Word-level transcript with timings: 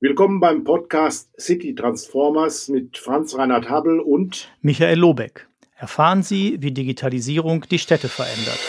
Willkommen 0.00 0.38
beim 0.38 0.62
Podcast 0.62 1.28
City 1.40 1.74
Transformers 1.74 2.68
mit 2.68 2.98
Franz 2.98 3.36
Reinhard 3.36 3.68
Habel 3.68 3.98
und 3.98 4.48
Michael 4.62 4.96
Lobeck. 4.96 5.48
Erfahren 5.74 6.22
Sie, 6.22 6.56
wie 6.60 6.70
Digitalisierung 6.70 7.62
die 7.68 7.80
Städte 7.80 8.06
verändert. 8.06 8.60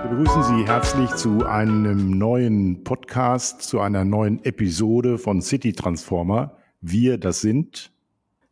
Wir 0.00 0.10
begrüßen 0.10 0.42
Sie 0.44 0.64
herzlich 0.64 1.10
zu 1.16 1.44
einem 1.44 2.16
neuen 2.16 2.84
Podcast, 2.84 3.62
zu 3.62 3.80
einer 3.80 4.04
neuen 4.04 4.44
Episode 4.44 5.18
von 5.18 5.42
City 5.42 5.72
Transformer. 5.72 6.56
Wir, 6.80 7.18
das 7.18 7.40
sind 7.40 7.90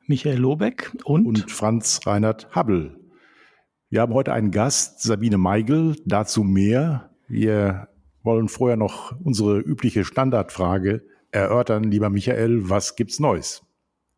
Michael 0.09 0.39
Lobeck 0.39 0.91
und, 1.05 1.25
und 1.25 1.53
Franz 1.53 2.01
Reinhard 2.05 2.49
Habel. 2.51 3.00
Wir 3.93 4.03
haben 4.03 4.15
heute 4.15 4.33
einen 4.33 4.53
Gast, 4.53 5.03
Sabine 5.03 5.37
Meigel, 5.37 5.97
dazu 6.05 6.45
mehr. 6.45 7.11
Wir 7.27 7.89
wollen 8.23 8.49
vorher 8.49 8.77
noch 8.77 9.17
unsere 9.25 9.59
übliche 9.59 10.05
Standardfrage 10.05 11.03
erörtern. 11.33 11.83
Lieber 11.83 12.09
Michael, 12.09 12.71
was 12.71 12.95
gibt's 12.95 13.19
Neues? 13.19 13.65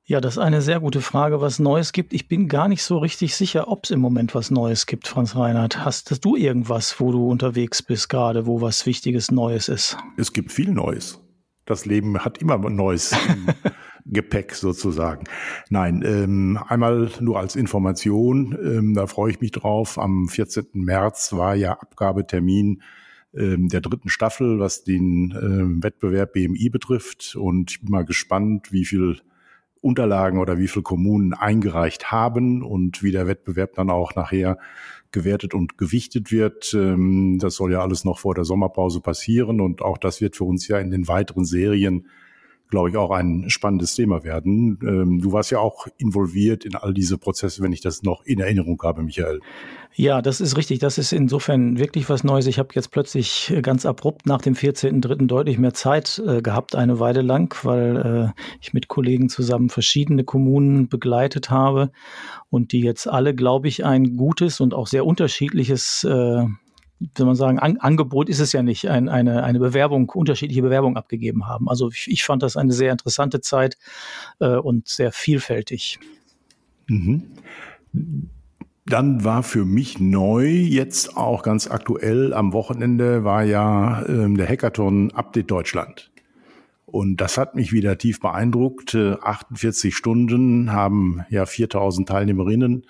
Ja, 0.04 0.20
das 0.20 0.34
ist 0.34 0.42
eine 0.42 0.60
sehr 0.60 0.78
gute 0.80 1.00
Frage, 1.00 1.40
was 1.40 1.58
Neues 1.58 1.92
gibt. 1.92 2.12
Ich 2.12 2.28
bin 2.28 2.48
gar 2.48 2.68
nicht 2.68 2.82
so 2.82 2.98
richtig 2.98 3.34
sicher, 3.34 3.66
ob 3.68 3.84
es 3.84 3.90
im 3.92 4.00
Moment 4.00 4.34
was 4.34 4.50
Neues 4.50 4.84
gibt, 4.84 5.08
Franz 5.08 5.36
Reinhardt. 5.36 5.82
Hast 5.82 6.22
du 6.22 6.36
irgendwas, 6.36 7.00
wo 7.00 7.10
du 7.10 7.26
unterwegs 7.26 7.82
bist 7.82 8.10
gerade, 8.10 8.44
wo 8.44 8.60
was 8.60 8.84
Wichtiges 8.84 9.30
Neues 9.30 9.70
ist? 9.70 9.96
Es 10.18 10.34
gibt 10.34 10.52
viel 10.52 10.70
Neues. 10.70 11.18
Das 11.64 11.86
Leben 11.86 12.22
hat 12.22 12.36
immer 12.36 12.58
Neues. 12.58 13.16
Gepäck 14.06 14.54
sozusagen. 14.54 15.24
Nein, 15.70 16.02
ähm, 16.04 16.58
einmal 16.66 17.10
nur 17.20 17.38
als 17.38 17.56
Information, 17.56 18.58
ähm, 18.62 18.94
da 18.94 19.06
freue 19.06 19.30
ich 19.30 19.40
mich 19.40 19.52
drauf. 19.52 19.98
Am 19.98 20.28
14. 20.28 20.66
März 20.74 21.32
war 21.32 21.54
ja 21.54 21.72
Abgabetermin 21.72 22.82
ähm, 23.34 23.68
der 23.68 23.80
dritten 23.80 24.08
Staffel, 24.08 24.58
was 24.58 24.84
den 24.84 25.34
ähm, 25.40 25.82
Wettbewerb 25.82 26.32
BMI 26.32 26.68
betrifft. 26.68 27.36
Und 27.36 27.70
ich 27.70 27.80
bin 27.80 27.90
mal 27.90 28.04
gespannt, 28.04 28.72
wie 28.72 28.84
viel 28.84 29.20
Unterlagen 29.80 30.38
oder 30.38 30.58
wie 30.58 30.68
viele 30.68 30.82
Kommunen 30.82 31.34
eingereicht 31.34 32.12
haben 32.12 32.62
und 32.62 33.02
wie 33.02 33.10
der 33.10 33.26
Wettbewerb 33.26 33.74
dann 33.74 33.90
auch 33.90 34.14
nachher 34.14 34.58
gewertet 35.10 35.54
und 35.54 35.78
gewichtet 35.78 36.32
wird. 36.32 36.74
Ähm, 36.74 37.38
das 37.40 37.56
soll 37.56 37.72
ja 37.72 37.80
alles 37.80 38.04
noch 38.04 38.18
vor 38.18 38.34
der 38.34 38.44
Sommerpause 38.44 39.00
passieren 39.00 39.60
und 39.60 39.82
auch 39.82 39.98
das 39.98 40.20
wird 40.20 40.36
für 40.36 40.44
uns 40.44 40.68
ja 40.68 40.78
in 40.78 40.90
den 40.90 41.08
weiteren 41.08 41.44
Serien 41.44 42.06
glaube 42.72 42.88
ich, 42.88 42.96
auch 42.96 43.10
ein 43.10 43.50
spannendes 43.50 43.94
Thema 43.94 44.24
werden. 44.24 44.78
Ähm, 44.82 45.20
du 45.20 45.30
warst 45.30 45.50
ja 45.50 45.58
auch 45.58 45.86
involviert 45.98 46.64
in 46.64 46.74
all 46.74 46.94
diese 46.94 47.18
Prozesse, 47.18 47.62
wenn 47.62 47.70
ich 47.70 47.82
das 47.82 48.02
noch 48.02 48.24
in 48.24 48.40
Erinnerung 48.40 48.80
habe, 48.82 49.02
Michael. 49.02 49.40
Ja, 49.94 50.22
das 50.22 50.40
ist 50.40 50.56
richtig. 50.56 50.78
Das 50.78 50.96
ist 50.96 51.12
insofern 51.12 51.78
wirklich 51.78 52.08
was 52.08 52.24
Neues. 52.24 52.46
Ich 52.46 52.58
habe 52.58 52.70
jetzt 52.72 52.90
plötzlich 52.90 53.52
ganz 53.60 53.84
abrupt 53.84 54.24
nach 54.24 54.40
dem 54.40 54.54
14.3. 54.54 55.26
deutlich 55.26 55.58
mehr 55.58 55.74
Zeit 55.74 56.22
äh, 56.26 56.40
gehabt, 56.40 56.74
eine 56.74 56.98
Weile 56.98 57.20
lang, 57.20 57.54
weil 57.62 58.32
äh, 58.34 58.40
ich 58.62 58.72
mit 58.72 58.88
Kollegen 58.88 59.28
zusammen 59.28 59.68
verschiedene 59.68 60.24
Kommunen 60.24 60.88
begleitet 60.88 61.50
habe 61.50 61.90
und 62.48 62.72
die 62.72 62.80
jetzt 62.80 63.06
alle, 63.06 63.34
glaube 63.34 63.68
ich, 63.68 63.84
ein 63.84 64.16
gutes 64.16 64.60
und 64.60 64.72
auch 64.72 64.86
sehr 64.86 65.04
unterschiedliches 65.04 66.04
äh, 66.04 66.46
soll 67.16 67.26
man 67.26 67.36
sagen, 67.36 67.58
An 67.58 67.78
Angebot 67.78 68.28
ist 68.28 68.40
es 68.40 68.52
ja 68.52 68.62
nicht, 68.62 68.88
ein, 68.88 69.08
eine, 69.08 69.42
eine 69.44 69.58
Bewerbung, 69.58 70.08
unterschiedliche 70.08 70.62
Bewerbungen 70.62 70.96
abgegeben 70.96 71.46
haben. 71.46 71.68
Also 71.68 71.90
ich, 71.90 72.08
ich 72.10 72.24
fand 72.24 72.42
das 72.42 72.56
eine 72.56 72.72
sehr 72.72 72.92
interessante 72.92 73.40
Zeit 73.40 73.76
äh, 74.40 74.56
und 74.56 74.88
sehr 74.88 75.12
vielfältig. 75.12 75.98
Mhm. 76.88 77.24
Dann 78.84 79.24
war 79.24 79.42
für 79.42 79.64
mich 79.64 80.00
neu, 80.00 80.46
jetzt 80.46 81.16
auch 81.16 81.42
ganz 81.42 81.70
aktuell, 81.70 82.34
am 82.34 82.52
Wochenende 82.52 83.24
war 83.24 83.44
ja 83.44 84.04
ähm, 84.06 84.36
der 84.36 84.48
Hackathon 84.48 85.12
Update 85.12 85.50
Deutschland. 85.50 86.10
Und 86.84 87.18
das 87.18 87.38
hat 87.38 87.54
mich 87.54 87.72
wieder 87.72 87.96
tief 87.96 88.20
beeindruckt. 88.20 88.94
48 88.94 89.96
Stunden 89.96 90.72
haben 90.72 91.24
ja 91.30 91.46
4000 91.46 92.08
Teilnehmerinnen 92.08 92.84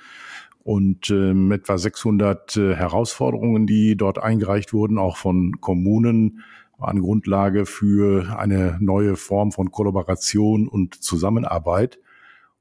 und 0.64 1.10
ähm, 1.10 1.50
etwa 1.50 1.76
600 1.76 2.56
äh, 2.56 2.74
Herausforderungen, 2.74 3.66
die 3.66 3.96
dort 3.96 4.22
eingereicht 4.22 4.72
wurden, 4.72 4.98
auch 4.98 5.16
von 5.16 5.60
Kommunen, 5.60 6.42
waren 6.78 7.00
Grundlage 7.00 7.66
für 7.66 8.38
eine 8.38 8.78
neue 8.80 9.16
Form 9.16 9.52
von 9.52 9.70
Kollaboration 9.70 10.68
und 10.68 10.94
Zusammenarbeit. 11.02 11.98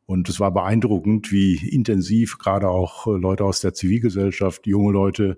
Und 0.06 0.30
es 0.30 0.40
war 0.40 0.52
beeindruckend, 0.52 1.32
wie 1.32 1.56
intensiv 1.56 2.38
gerade 2.38 2.70
auch 2.70 3.08
äh, 3.08 3.12
Leute 3.12 3.46
aus 3.46 3.62
der 3.62 3.74
Zivilgesellschaft, 3.74 4.66
junge 4.68 4.92
Leute, 4.92 5.38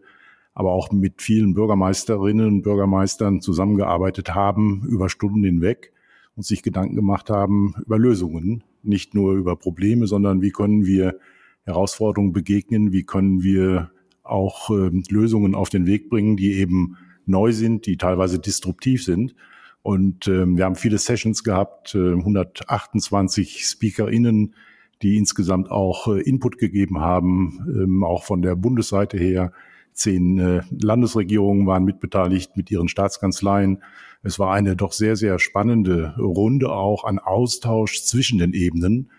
aber 0.54 0.72
auch 0.72 0.92
mit 0.92 1.22
vielen 1.22 1.54
Bürgermeisterinnen 1.54 2.48
und 2.48 2.62
Bürgermeistern 2.62 3.42
zusammengearbeitet 3.42 4.36
haben 4.36 4.84
über 4.88 5.10
Stunden 5.10 5.44
hinweg 5.44 5.92
und 6.36 6.46
sich 6.46 6.64
Gedanken 6.64 6.96
gemacht 6.96 7.30
haben 7.30 7.76
über 7.86 7.98
Lösungen, 7.98 8.64
nicht 8.84 9.16
nur 9.16 9.34
über 9.34 9.56
Probleme, 9.56 10.08
sondern 10.08 10.42
wie 10.42 10.52
können 10.52 10.86
wir 10.86 11.18
Herausforderungen 11.66 12.34
begegnen, 12.34 12.92
wie 12.92 13.04
können 13.04 13.44
wir 13.44 13.92
auch 14.24 14.70
äh, 14.70 14.90
Lösungen 15.10 15.56
auf 15.56 15.70
den 15.70 15.86
Weg 15.86 16.10
bringen, 16.10 16.38
die 16.38 16.54
eben 16.54 16.98
neu 17.26 17.52
sind, 17.52 17.86
die 17.86 17.98
teilweise 17.98 18.40
disruptiv 18.40 19.04
sind. 19.04 19.36
Und 19.82 20.28
ähm, 20.28 20.58
wir 20.58 20.66
haben 20.66 20.76
viele 20.76 20.98
Sessions 20.98 21.44
gehabt, 21.44 21.94
äh, 21.96 22.14
128 22.14 23.66
SpeakerInnen, 23.66 24.56
die 25.02 25.18
insgesamt 25.18 25.70
auch 25.70 26.08
äh, 26.08 26.22
Input 26.22 26.58
gegeben 26.58 27.02
haben, 27.02 27.60
ähm, 27.68 28.04
auch 28.04 28.24
von 28.24 28.42
der 28.42 28.56
Bundesseite 28.56 29.18
her. 29.18 29.52
Zehn 29.92 30.40
äh, 30.40 30.62
Landesregierungen 30.72 31.68
waren 31.68 31.84
mitbeteiligt 31.84 32.56
mit 32.56 32.72
ihren 32.72 32.88
Staatskanzleien. 32.88 33.84
Es 34.24 34.40
war 34.40 34.54
eine 34.54 34.76
doch 34.76 34.94
sehr, 34.94 35.18
sehr 35.18 35.38
spannende 35.38 36.16
Runde 36.18 36.72
auch 36.72 37.04
an 37.04 37.20
Austausch 37.20 38.04
zwischen 38.04 38.40
den 38.40 38.54
Ebenen. 38.54 39.12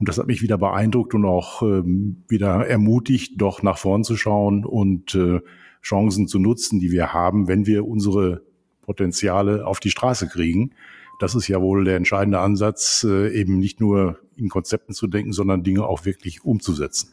Und 0.00 0.08
das 0.08 0.18
hat 0.18 0.26
mich 0.26 0.40
wieder 0.40 0.56
beeindruckt 0.56 1.14
und 1.14 1.26
auch 1.26 1.62
ähm, 1.62 2.24
wieder 2.26 2.66
ermutigt, 2.66 3.34
doch 3.36 3.62
nach 3.62 3.76
vorn 3.76 4.02
zu 4.02 4.16
schauen 4.16 4.64
und 4.64 5.14
äh, 5.14 5.40
Chancen 5.82 6.26
zu 6.26 6.38
nutzen, 6.38 6.80
die 6.80 6.90
wir 6.90 7.12
haben, 7.12 7.48
wenn 7.48 7.66
wir 7.66 7.86
unsere 7.86 8.42
Potenziale 8.80 9.66
auf 9.66 9.78
die 9.78 9.90
Straße 9.90 10.26
kriegen. 10.26 10.72
Das 11.20 11.34
ist 11.34 11.48
ja 11.48 11.60
wohl 11.60 11.84
der 11.84 11.96
entscheidende 11.96 12.40
Ansatz, 12.40 13.04
äh, 13.06 13.28
eben 13.28 13.58
nicht 13.58 13.78
nur 13.78 14.18
in 14.36 14.48
Konzepten 14.48 14.94
zu 14.94 15.06
denken, 15.06 15.32
sondern 15.32 15.64
Dinge 15.64 15.84
auch 15.84 16.06
wirklich 16.06 16.44
umzusetzen. 16.44 17.10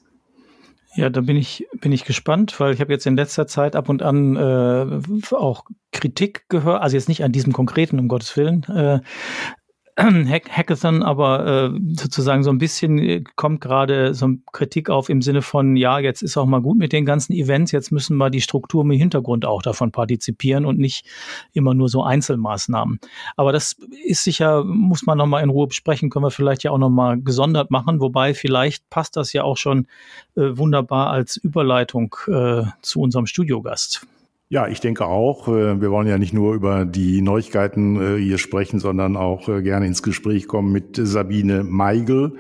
Ja, 0.96 1.10
da 1.10 1.22
bin 1.22 1.36
ich, 1.36 1.68
bin 1.82 1.92
ich 1.92 2.06
gespannt, 2.06 2.60
weil 2.60 2.74
ich 2.74 2.80
habe 2.80 2.92
jetzt 2.94 3.06
in 3.06 3.18
letzter 3.18 3.46
Zeit 3.46 3.76
ab 3.76 3.90
und 3.90 4.02
an 4.02 4.36
äh, 4.36 5.36
auch 5.36 5.66
Kritik 5.92 6.46
gehört, 6.50 6.82
also 6.82 6.96
jetzt 6.96 7.10
nicht 7.10 7.24
an 7.24 7.32
diesem 7.32 7.54
konkreten, 7.54 8.00
um 8.00 8.08
Gottes 8.08 8.36
Willen, 8.38 8.64
äh, 8.64 9.02
Hack 10.30 10.50
Hackathon, 10.52 11.02
aber 11.02 11.72
äh, 11.74 11.80
sozusagen 11.96 12.44
so 12.44 12.52
ein 12.52 12.60
bisschen 12.60 13.00
äh, 13.00 13.24
kommt 13.36 13.62
gerade 13.62 14.14
so 14.14 14.30
Kritik 14.52 14.92
auf 14.92 15.10
im 15.10 15.24
Sinne 15.24 15.42
von, 15.42 15.76
ja, 15.76 15.98
jetzt 15.98 16.22
ist 16.22 16.38
auch 16.38 16.46
mal 16.46 16.62
gut 16.62 16.78
mit 16.78 16.94
den 16.94 17.04
ganzen 17.04 17.34
Events, 17.34 17.72
jetzt 17.72 17.92
müssen 17.92 18.16
wir 18.18 18.30
die 18.30 18.42
Struktur 18.42 18.84
im 18.84 18.92
Hintergrund 18.92 19.44
auch 19.44 19.64
davon 19.64 19.92
partizipieren 19.92 20.66
und 20.66 20.78
nicht 20.78 21.08
immer 21.52 21.74
nur 21.74 21.90
so 21.90 22.04
Einzelmaßnahmen. 22.04 23.00
Aber 23.38 23.52
das 23.52 23.76
ist 24.06 24.24
sicher, 24.24 24.64
muss 24.64 25.08
man 25.08 25.18
nochmal 25.18 25.42
in 25.42 25.50
Ruhe 25.50 25.66
besprechen, 25.66 26.12
können 26.12 26.26
wir 26.26 26.32
vielleicht 26.32 26.62
ja 26.62 26.70
auch 26.70 26.78
nochmal 26.78 27.20
gesondert 27.20 27.72
machen, 27.72 28.00
wobei 28.00 28.36
vielleicht 28.36 28.88
passt 28.92 29.18
das 29.18 29.34
ja 29.34 29.44
auch 29.44 29.58
schon 29.58 29.88
äh, 30.36 30.58
wunderbar 30.58 31.10
als 31.10 31.38
Überleitung 31.38 32.16
äh, 32.28 32.66
zu 32.84 33.02
unserem 33.02 33.26
Studiogast. 33.26 34.06
Ja, 34.50 34.68
ich 34.68 34.80
denke 34.80 35.06
auch. 35.06 35.50
Äh, 35.50 35.82
wir 35.82 35.92
wollen 35.92 36.08
ja 36.08 36.18
nicht 36.18 36.34
nur 36.34 36.54
über 36.54 36.86
die 36.86 37.22
Neuigkeiten 37.22 38.00
äh, 38.00 38.18
hier 38.18 38.38
sprechen, 38.38 38.80
sondern 38.80 39.18
auch 39.18 39.50
äh, 39.50 39.62
gerne 39.62 39.88
ins 39.88 40.04
Gespräch 40.04 40.48
kommen 40.48 40.72
mit 40.72 40.96
Sabine 40.96 41.66
Meigel. 41.66 42.38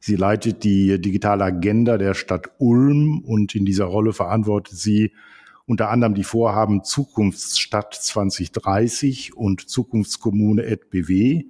Sie 0.00 0.16
leitet 0.16 0.64
die 0.64 1.00
digitale 1.00 1.44
Agenda 1.44 1.98
der 1.98 2.14
Stadt 2.14 2.50
Ulm 2.58 3.20
und 3.20 3.54
in 3.54 3.64
dieser 3.64 3.84
Rolle 3.84 4.12
verantwortet 4.12 4.76
sie 4.76 5.12
unter 5.66 5.90
anderem 5.90 6.14
die 6.14 6.24
Vorhaben 6.24 6.82
Zukunftsstadt 6.82 7.94
2030 7.94 9.36
und 9.36 9.68
Zukunftskommune 9.68 10.78
BW. 10.90 11.44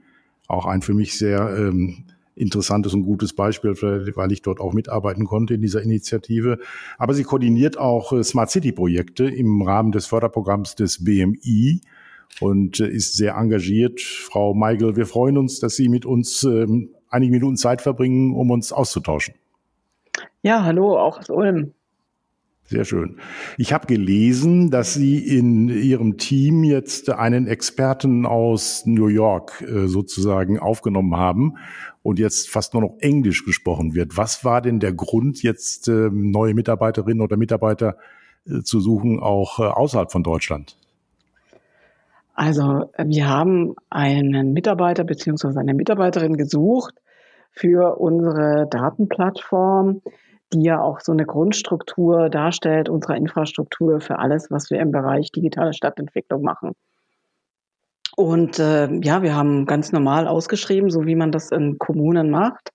Auch 0.46 0.66
ein 0.66 0.82
für 0.82 0.94
mich 0.94 1.18
sehr 1.18 1.54
ähm, 1.58 2.04
interessantes 2.36 2.94
und 2.94 3.02
gutes 3.02 3.34
Beispiel, 3.34 3.72
weil 3.72 4.32
ich 4.32 4.42
dort 4.42 4.60
auch 4.60 4.72
mitarbeiten 4.72 5.24
konnte 5.24 5.54
in 5.54 5.62
dieser 5.62 5.82
Initiative. 5.82 6.58
Aber 6.98 7.14
sie 7.14 7.24
koordiniert 7.24 7.78
auch 7.78 8.12
äh, 8.12 8.22
Smart 8.22 8.50
City 8.50 8.72
Projekte 8.72 9.24
im 9.24 9.62
Rahmen 9.62 9.90
des 9.90 10.06
Förderprogramms 10.06 10.74
des 10.74 11.02
BMI 11.02 11.80
und 12.40 12.80
äh, 12.80 12.88
ist 12.88 13.16
sehr 13.16 13.34
engagiert. 13.36 14.00
Frau 14.00 14.54
Meigel, 14.54 14.96
wir 14.96 15.06
freuen 15.06 15.38
uns, 15.38 15.58
dass 15.60 15.76
Sie 15.76 15.88
mit 15.88 16.04
uns 16.04 16.42
ähm, 16.44 16.90
einige 17.08 17.32
Minuten 17.32 17.56
Zeit 17.56 17.80
verbringen, 17.80 18.34
um 18.34 18.50
uns 18.50 18.72
auszutauschen. 18.72 19.34
Ja, 20.42 20.62
hallo, 20.62 20.98
auch 20.98 21.18
aus 21.18 21.30
Ulm. 21.30 21.72
Sehr 22.68 22.84
schön. 22.84 23.18
Ich 23.58 23.72
habe 23.72 23.86
gelesen, 23.86 24.72
dass 24.72 24.92
Sie 24.92 25.18
in 25.18 25.68
Ihrem 25.68 26.16
Team 26.18 26.64
jetzt 26.64 27.10
einen 27.10 27.46
Experten 27.46 28.26
aus 28.26 28.84
New 28.86 29.06
York 29.06 29.62
äh, 29.62 29.86
sozusagen 29.86 30.58
aufgenommen 30.58 31.16
haben 31.16 31.54
und 32.06 32.20
jetzt 32.20 32.48
fast 32.48 32.72
nur 32.72 32.82
noch 32.82 32.94
Englisch 33.00 33.44
gesprochen 33.44 33.94
wird. 33.94 34.16
Was 34.16 34.44
war 34.44 34.62
denn 34.62 34.78
der 34.78 34.92
Grund, 34.92 35.42
jetzt 35.42 35.88
äh, 35.88 36.08
neue 36.12 36.54
Mitarbeiterinnen 36.54 37.20
oder 37.20 37.36
Mitarbeiter 37.36 37.96
äh, 38.46 38.62
zu 38.62 38.78
suchen, 38.78 39.18
auch 39.18 39.58
äh, 39.58 39.64
außerhalb 39.64 40.12
von 40.12 40.22
Deutschland? 40.22 40.76
Also 42.34 42.90
wir 42.96 43.28
haben 43.28 43.74
einen 43.90 44.52
Mitarbeiter 44.52 45.02
beziehungsweise 45.02 45.58
eine 45.58 45.74
Mitarbeiterin 45.74 46.36
gesucht 46.36 46.94
für 47.50 47.98
unsere 47.98 48.68
Datenplattform, 48.70 50.00
die 50.52 50.62
ja 50.62 50.80
auch 50.80 51.00
so 51.00 51.10
eine 51.10 51.26
Grundstruktur 51.26 52.28
darstellt 52.28 52.88
unserer 52.88 53.16
Infrastruktur 53.16 54.00
für 54.00 54.20
alles, 54.20 54.48
was 54.50 54.70
wir 54.70 54.78
im 54.78 54.92
Bereich 54.92 55.32
digitale 55.32 55.72
Stadtentwicklung 55.72 56.42
machen. 56.42 56.72
Und 58.16 58.58
äh, 58.58 58.90
ja, 59.02 59.22
wir 59.22 59.36
haben 59.36 59.66
ganz 59.66 59.92
normal 59.92 60.26
ausgeschrieben, 60.26 60.90
so 60.90 61.04
wie 61.04 61.14
man 61.14 61.32
das 61.32 61.52
in 61.52 61.78
Kommunen 61.78 62.30
macht. 62.30 62.70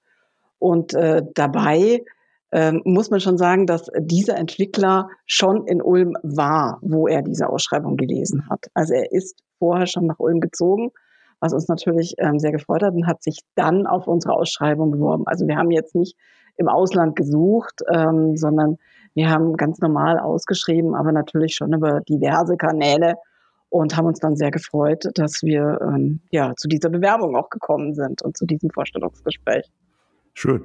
Und 0.60 0.94
äh, 0.94 1.24
dabei 1.34 2.04
ähm, 2.52 2.82
muss 2.86 3.10
man 3.10 3.20
schon 3.20 3.40
sagen, 3.40 3.66
dass 3.66 3.90
dieser 3.98 4.38
Entwickler 4.38 5.10
schon 5.26 5.66
in 5.66 5.82
Ulm 5.82 6.16
war, 6.22 6.78
wo 6.82 7.08
er 7.08 7.24
diese 7.24 7.50
Ausschreibung 7.50 7.98
gelesen 7.98 8.48
hat. 8.50 8.68
Also 8.76 8.94
er 8.94 9.12
ist 9.12 9.40
vorher 9.58 9.88
schon 9.88 10.06
nach 10.06 10.20
Ulm 10.20 10.42
gezogen, 10.42 10.92
was 11.40 11.54
uns 11.54 11.68
natürlich 11.68 12.14
ähm, 12.20 12.38
sehr 12.38 12.52
gefreut 12.52 12.84
hat 12.84 12.94
und 12.94 13.08
hat 13.08 13.24
sich 13.24 13.40
dann 13.56 13.88
auf 13.88 14.08
unsere 14.08 14.36
Ausschreibung 14.36 14.92
beworben. 14.92 15.24
Also 15.26 15.48
wir 15.48 15.58
haben 15.58 15.72
jetzt 15.72 15.96
nicht 15.96 16.16
im 16.58 16.68
Ausland 16.68 17.16
gesucht, 17.16 17.82
ähm, 17.92 18.38
sondern 18.38 18.78
wir 19.16 19.32
haben 19.32 19.58
ganz 19.58 19.80
normal 19.80 20.20
ausgeschrieben, 20.20 20.94
aber 20.94 21.12
natürlich 21.12 21.56
schon 21.56 21.74
über 21.74 22.02
diverse 22.02 22.58
Kanäle 22.58 23.16
und 23.72 23.96
haben 23.96 24.06
uns 24.06 24.20
dann 24.20 24.36
sehr 24.36 24.52
gefreut, 24.52 25.06
dass 25.16 25.42
wir 25.44 25.80
ähm, 25.82 26.20
ja 26.30 26.54
zu 26.58 26.68
dieser 26.68 26.90
Bewerbung 26.90 27.36
auch 27.36 27.50
gekommen 27.50 27.96
sind 27.96 28.22
und 28.22 28.38
zu 28.38 28.46
diesem 28.46 28.70
Vorstellungsgespräch. 28.70 29.66
Schön. 30.34 30.62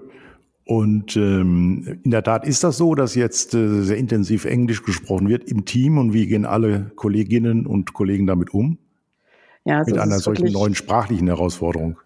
Und 0.65 1.17
ähm, 1.17 2.01
in 2.03 2.11
der 2.11 2.25
Tat 2.25 2.45
ist 2.45 2.65
das 2.65 2.77
so, 2.77 2.97
dass 2.97 3.15
jetzt 3.15 3.55
äh, 3.55 3.83
sehr 3.83 3.97
intensiv 3.97 4.45
Englisch 4.45 4.83
gesprochen 4.83 5.29
wird 5.29 5.45
im 5.45 5.65
Team 5.65 5.97
und 5.97 6.13
wie 6.13 6.27
gehen 6.27 6.45
alle 6.45 6.91
Kolleginnen 6.97 7.67
und 7.67 7.95
Kollegen 7.95 8.27
damit 8.27 8.53
um? 8.53 8.79
Ja, 9.65 9.79
also 9.79 9.93
Mit 9.93 10.01
einer 10.01 10.19
solchen 10.19 10.53
neuen 10.53 10.75
sprachlichen 10.75 11.29
Herausforderung. 11.29 11.99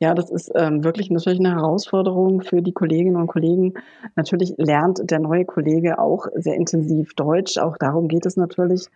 Ja, 0.00 0.14
das 0.14 0.30
ist 0.30 0.50
ähm, 0.54 0.84
wirklich 0.84 1.10
natürlich 1.10 1.40
eine 1.40 1.54
Herausforderung 1.54 2.42
für 2.42 2.62
die 2.62 2.72
Kolleginnen 2.72 3.16
und 3.16 3.26
Kollegen. 3.26 3.74
Natürlich 4.14 4.54
lernt 4.56 5.10
der 5.10 5.18
neue 5.18 5.44
Kollege 5.44 5.98
auch 5.98 6.26
sehr 6.34 6.54
intensiv 6.54 7.14
Deutsch. 7.14 7.58
Auch 7.58 7.76
darum 7.76 8.08
geht 8.08 8.24
es 8.26 8.36
natürlich. 8.36 8.86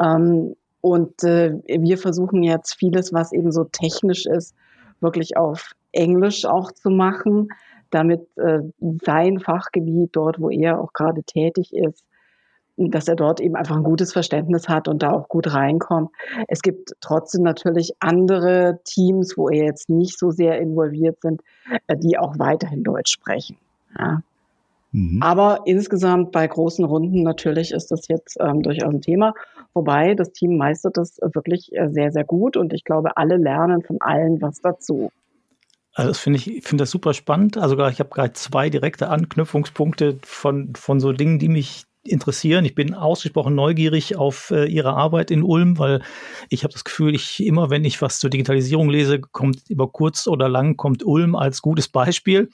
Ähm, 0.00 0.56
und 0.80 1.22
äh, 1.24 1.58
wir 1.66 1.98
versuchen 1.98 2.42
jetzt 2.42 2.74
vieles, 2.74 3.12
was 3.12 3.32
eben 3.32 3.52
so 3.52 3.64
technisch 3.64 4.26
ist, 4.26 4.54
wirklich 5.00 5.36
auf 5.36 5.72
Englisch 5.92 6.44
auch 6.44 6.72
zu 6.72 6.90
machen 6.90 7.48
damit 7.90 8.26
äh, 8.36 8.60
sein 9.04 9.40
Fachgebiet 9.40 10.10
dort, 10.12 10.40
wo 10.40 10.50
er 10.50 10.80
auch 10.80 10.92
gerade 10.92 11.22
tätig 11.22 11.74
ist, 11.74 12.04
dass 12.76 13.08
er 13.08 13.16
dort 13.16 13.40
eben 13.40 13.56
einfach 13.56 13.76
ein 13.76 13.82
gutes 13.82 14.12
Verständnis 14.12 14.68
hat 14.68 14.88
und 14.88 15.02
da 15.02 15.10
auch 15.10 15.28
gut 15.28 15.52
reinkommt. 15.52 16.10
Es 16.48 16.62
gibt 16.62 16.92
trotzdem 17.00 17.42
natürlich 17.42 17.92
andere 17.98 18.80
Teams, 18.84 19.36
wo 19.36 19.48
er 19.48 19.66
jetzt 19.66 19.90
nicht 19.90 20.18
so 20.18 20.30
sehr 20.30 20.58
involviert 20.58 21.20
sind, 21.20 21.42
äh, 21.88 21.96
die 21.96 22.16
auch 22.16 22.38
weiterhin 22.38 22.82
Deutsch 22.82 23.12
sprechen. 23.12 23.56
Ja. 23.98 24.22
Mhm. 24.92 25.22
Aber 25.22 25.60
insgesamt 25.66 26.32
bei 26.32 26.46
großen 26.46 26.84
Runden 26.84 27.22
natürlich 27.22 27.72
ist 27.72 27.90
das 27.90 28.08
jetzt 28.08 28.36
ähm, 28.40 28.62
durchaus 28.62 28.92
ein 28.92 29.00
Thema. 29.00 29.34
Wobei 29.72 30.14
das 30.14 30.32
Team 30.32 30.56
meistert 30.56 30.96
das 30.96 31.18
wirklich 31.20 31.70
äh, 31.72 31.88
sehr, 31.90 32.10
sehr 32.10 32.24
gut 32.24 32.56
und 32.56 32.72
ich 32.72 32.84
glaube, 32.84 33.16
alle 33.16 33.36
lernen 33.36 33.82
von 33.82 34.00
allen 34.00 34.40
was 34.42 34.60
dazu. 34.60 35.10
Also 35.94 36.10
das 36.10 36.18
finde 36.18 36.38
ich, 36.38 36.62
finde 36.64 36.82
das 36.82 36.90
super 36.90 37.14
spannend. 37.14 37.56
Also 37.56 37.74
ich 37.88 38.00
habe 38.00 38.10
gerade 38.10 38.32
zwei 38.32 38.70
direkte 38.70 39.08
Anknüpfungspunkte 39.08 40.18
von, 40.22 40.72
von 40.74 41.00
so 41.00 41.12
Dingen, 41.12 41.38
die 41.38 41.48
mich 41.48 41.84
interessieren. 42.02 42.64
Ich 42.64 42.74
bin 42.74 42.94
ausgesprochen 42.94 43.54
neugierig 43.54 44.16
auf 44.16 44.50
äh, 44.50 44.64
Ihre 44.64 44.94
Arbeit 44.94 45.30
in 45.30 45.42
Ulm, 45.42 45.78
weil 45.78 46.02
ich 46.48 46.64
habe 46.64 46.72
das 46.72 46.84
Gefühl, 46.84 47.14
ich 47.14 47.44
immer, 47.44 47.68
wenn 47.70 47.84
ich 47.84 48.00
was 48.00 48.18
zur 48.18 48.30
Digitalisierung 48.30 48.88
lese, 48.88 49.20
kommt 49.20 49.68
über 49.68 49.88
kurz 49.88 50.26
oder 50.26 50.48
lang 50.48 50.76
kommt 50.76 51.04
Ulm 51.04 51.34
als 51.34 51.60
gutes 51.60 51.88
Beispiel. 51.88 52.48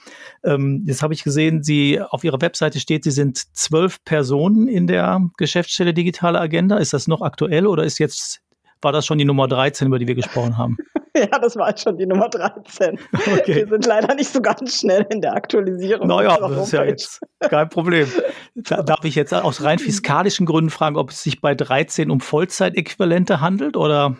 Ähm, 0.44 0.82
jetzt 0.86 1.02
habe 1.02 1.14
ich 1.14 1.22
gesehen, 1.22 1.62
Sie 1.62 2.00
auf 2.00 2.24
Ihrer 2.24 2.40
Webseite 2.40 2.80
steht, 2.80 3.04
Sie 3.04 3.10
sind 3.12 3.38
zwölf 3.56 4.02
Personen 4.04 4.66
in 4.66 4.86
der 4.86 5.30
Geschäftsstelle 5.36 5.94
Digitale 5.94 6.40
Agenda. 6.40 6.78
Ist 6.78 6.92
das 6.92 7.06
noch 7.06 7.22
aktuell 7.22 7.66
oder 7.66 7.84
ist 7.84 7.98
jetzt 7.98 8.42
war 8.82 8.92
das 8.92 9.06
schon 9.06 9.18
die 9.18 9.24
Nummer 9.24 9.48
13, 9.48 9.88
über 9.88 9.98
die 9.98 10.06
wir 10.06 10.14
gesprochen 10.14 10.58
haben? 10.58 10.76
ja, 11.32 11.38
das 11.38 11.56
war 11.56 11.76
schon 11.76 11.96
die 11.96 12.06
Nummer 12.06 12.28
13. 12.28 12.98
Okay. 13.12 13.54
Wir 13.56 13.68
sind 13.68 13.86
leider 13.86 14.14
nicht 14.14 14.32
so 14.32 14.40
ganz 14.40 14.80
schnell 14.80 15.06
in 15.10 15.20
der 15.20 15.34
Aktualisierung. 15.34 16.08
Naja, 16.08 16.36
das 16.38 16.66
ist 16.66 16.72
ja 16.72 16.84
jetzt 16.84 17.20
kein 17.40 17.68
Problem. 17.68 18.06
Da, 18.54 18.82
darf 18.82 19.04
ich 19.04 19.14
jetzt 19.14 19.32
aus 19.32 19.62
rein 19.62 19.78
fiskalischen 19.78 20.46
Gründen 20.46 20.70
fragen, 20.70 20.96
ob 20.96 21.10
es 21.10 21.22
sich 21.22 21.40
bei 21.40 21.54
13 21.54 22.10
um 22.10 22.20
Vollzeitäquivalente 22.20 23.40
handelt 23.40 23.76
oder? 23.76 24.16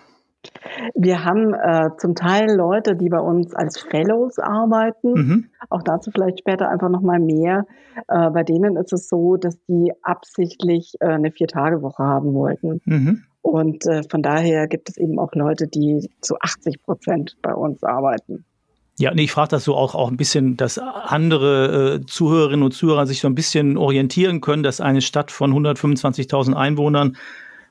Wir 0.95 1.25
haben 1.25 1.55
äh, 1.55 1.91
zum 1.99 2.15
Teil 2.15 2.55
Leute, 2.55 2.95
die 2.95 3.09
bei 3.09 3.19
uns 3.19 3.55
als 3.55 3.81
Fellows 3.81 4.39
arbeiten. 4.39 5.13
Mhm. 5.13 5.45
Auch 5.71 5.83
dazu 5.83 6.11
vielleicht 6.13 6.39
später 6.39 6.69
einfach 6.69 6.89
noch 6.89 7.01
mal 7.01 7.19
mehr. 7.19 7.67
Äh, 8.09 8.31
bei 8.31 8.45
denen 8.45 8.77
ist 8.77 8.93
es 8.93 9.09
so, 9.09 9.37
dass 9.37 9.59
die 9.67 9.93
absichtlich 10.03 10.95
äh, 11.01 11.07
eine 11.07 11.33
Vier-Tage-Woche 11.33 12.03
haben 12.03 12.35
wollten. 12.35 12.81
Mhm. 12.85 13.25
Und 13.47 13.87
äh, 13.87 14.03
von 14.11 14.23
daher 14.23 14.67
gibt 14.67 14.89
es 14.89 14.97
eben 14.97 15.21
auch 15.21 15.33
Leute, 15.35 15.69
die 15.69 16.11
zu 16.21 16.35
80 16.41 16.83
Prozent 16.83 17.37
bei 17.43 17.55
uns 17.55 17.85
arbeiten. 17.85 18.45
Ja, 18.99 19.15
nee, 19.15 19.23
ich 19.23 19.31
frage 19.31 19.51
das 19.51 19.63
so 19.63 19.77
auch, 19.77 19.95
auch 19.95 20.11
ein 20.11 20.17
bisschen, 20.17 20.57
dass 20.57 20.79
andere 20.79 22.01
äh, 22.01 22.07
Zuhörerinnen 22.07 22.65
und 22.65 22.73
Zuhörer 22.73 23.07
sich 23.07 23.21
so 23.21 23.29
ein 23.29 23.37
bisschen 23.37 23.77
orientieren 23.77 24.41
können, 24.41 24.65
dass 24.65 24.81
eine 24.81 25.01
Stadt 25.01 25.31
von 25.31 25.53
125.000 25.53 26.55
Einwohnern 26.55 27.17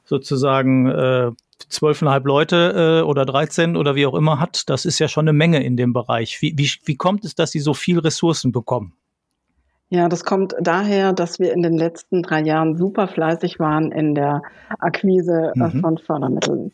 sozusagen 0.05 0.87
äh, 0.87 1.31
Leute 2.23 3.01
äh, 3.01 3.05
oder 3.05 3.25
13 3.25 3.75
oder 3.75 3.95
wie 3.95 4.05
auch 4.05 4.15
immer 4.15 4.39
hat. 4.39 4.69
Das 4.69 4.85
ist 4.85 4.99
ja 4.99 5.09
schon 5.09 5.27
eine 5.27 5.33
Menge 5.33 5.61
in 5.61 5.75
dem 5.75 5.91
Bereich. 5.91 6.41
Wie, 6.41 6.53
wie, 6.57 6.71
wie 6.85 6.95
kommt 6.95 7.25
es, 7.25 7.35
dass 7.35 7.51
sie 7.51 7.59
so 7.59 7.73
viel 7.73 7.99
Ressourcen 7.99 8.53
bekommen? 8.53 8.93
Ja, 9.95 10.09
das 10.09 10.25
kommt 10.25 10.53
daher, 10.59 11.13
dass 11.13 11.39
wir 11.39 11.53
in 11.53 11.63
den 11.63 11.77
letzten 11.77 12.21
drei 12.21 12.41
Jahren 12.41 12.75
super 12.75 13.07
fleißig 13.07 13.59
waren 13.61 13.93
in 13.93 14.13
der 14.13 14.41
Akquise 14.77 15.53
äh, 15.55 15.57
mhm. 15.57 15.79
von 15.79 15.97
Fördermitteln. 15.97 16.73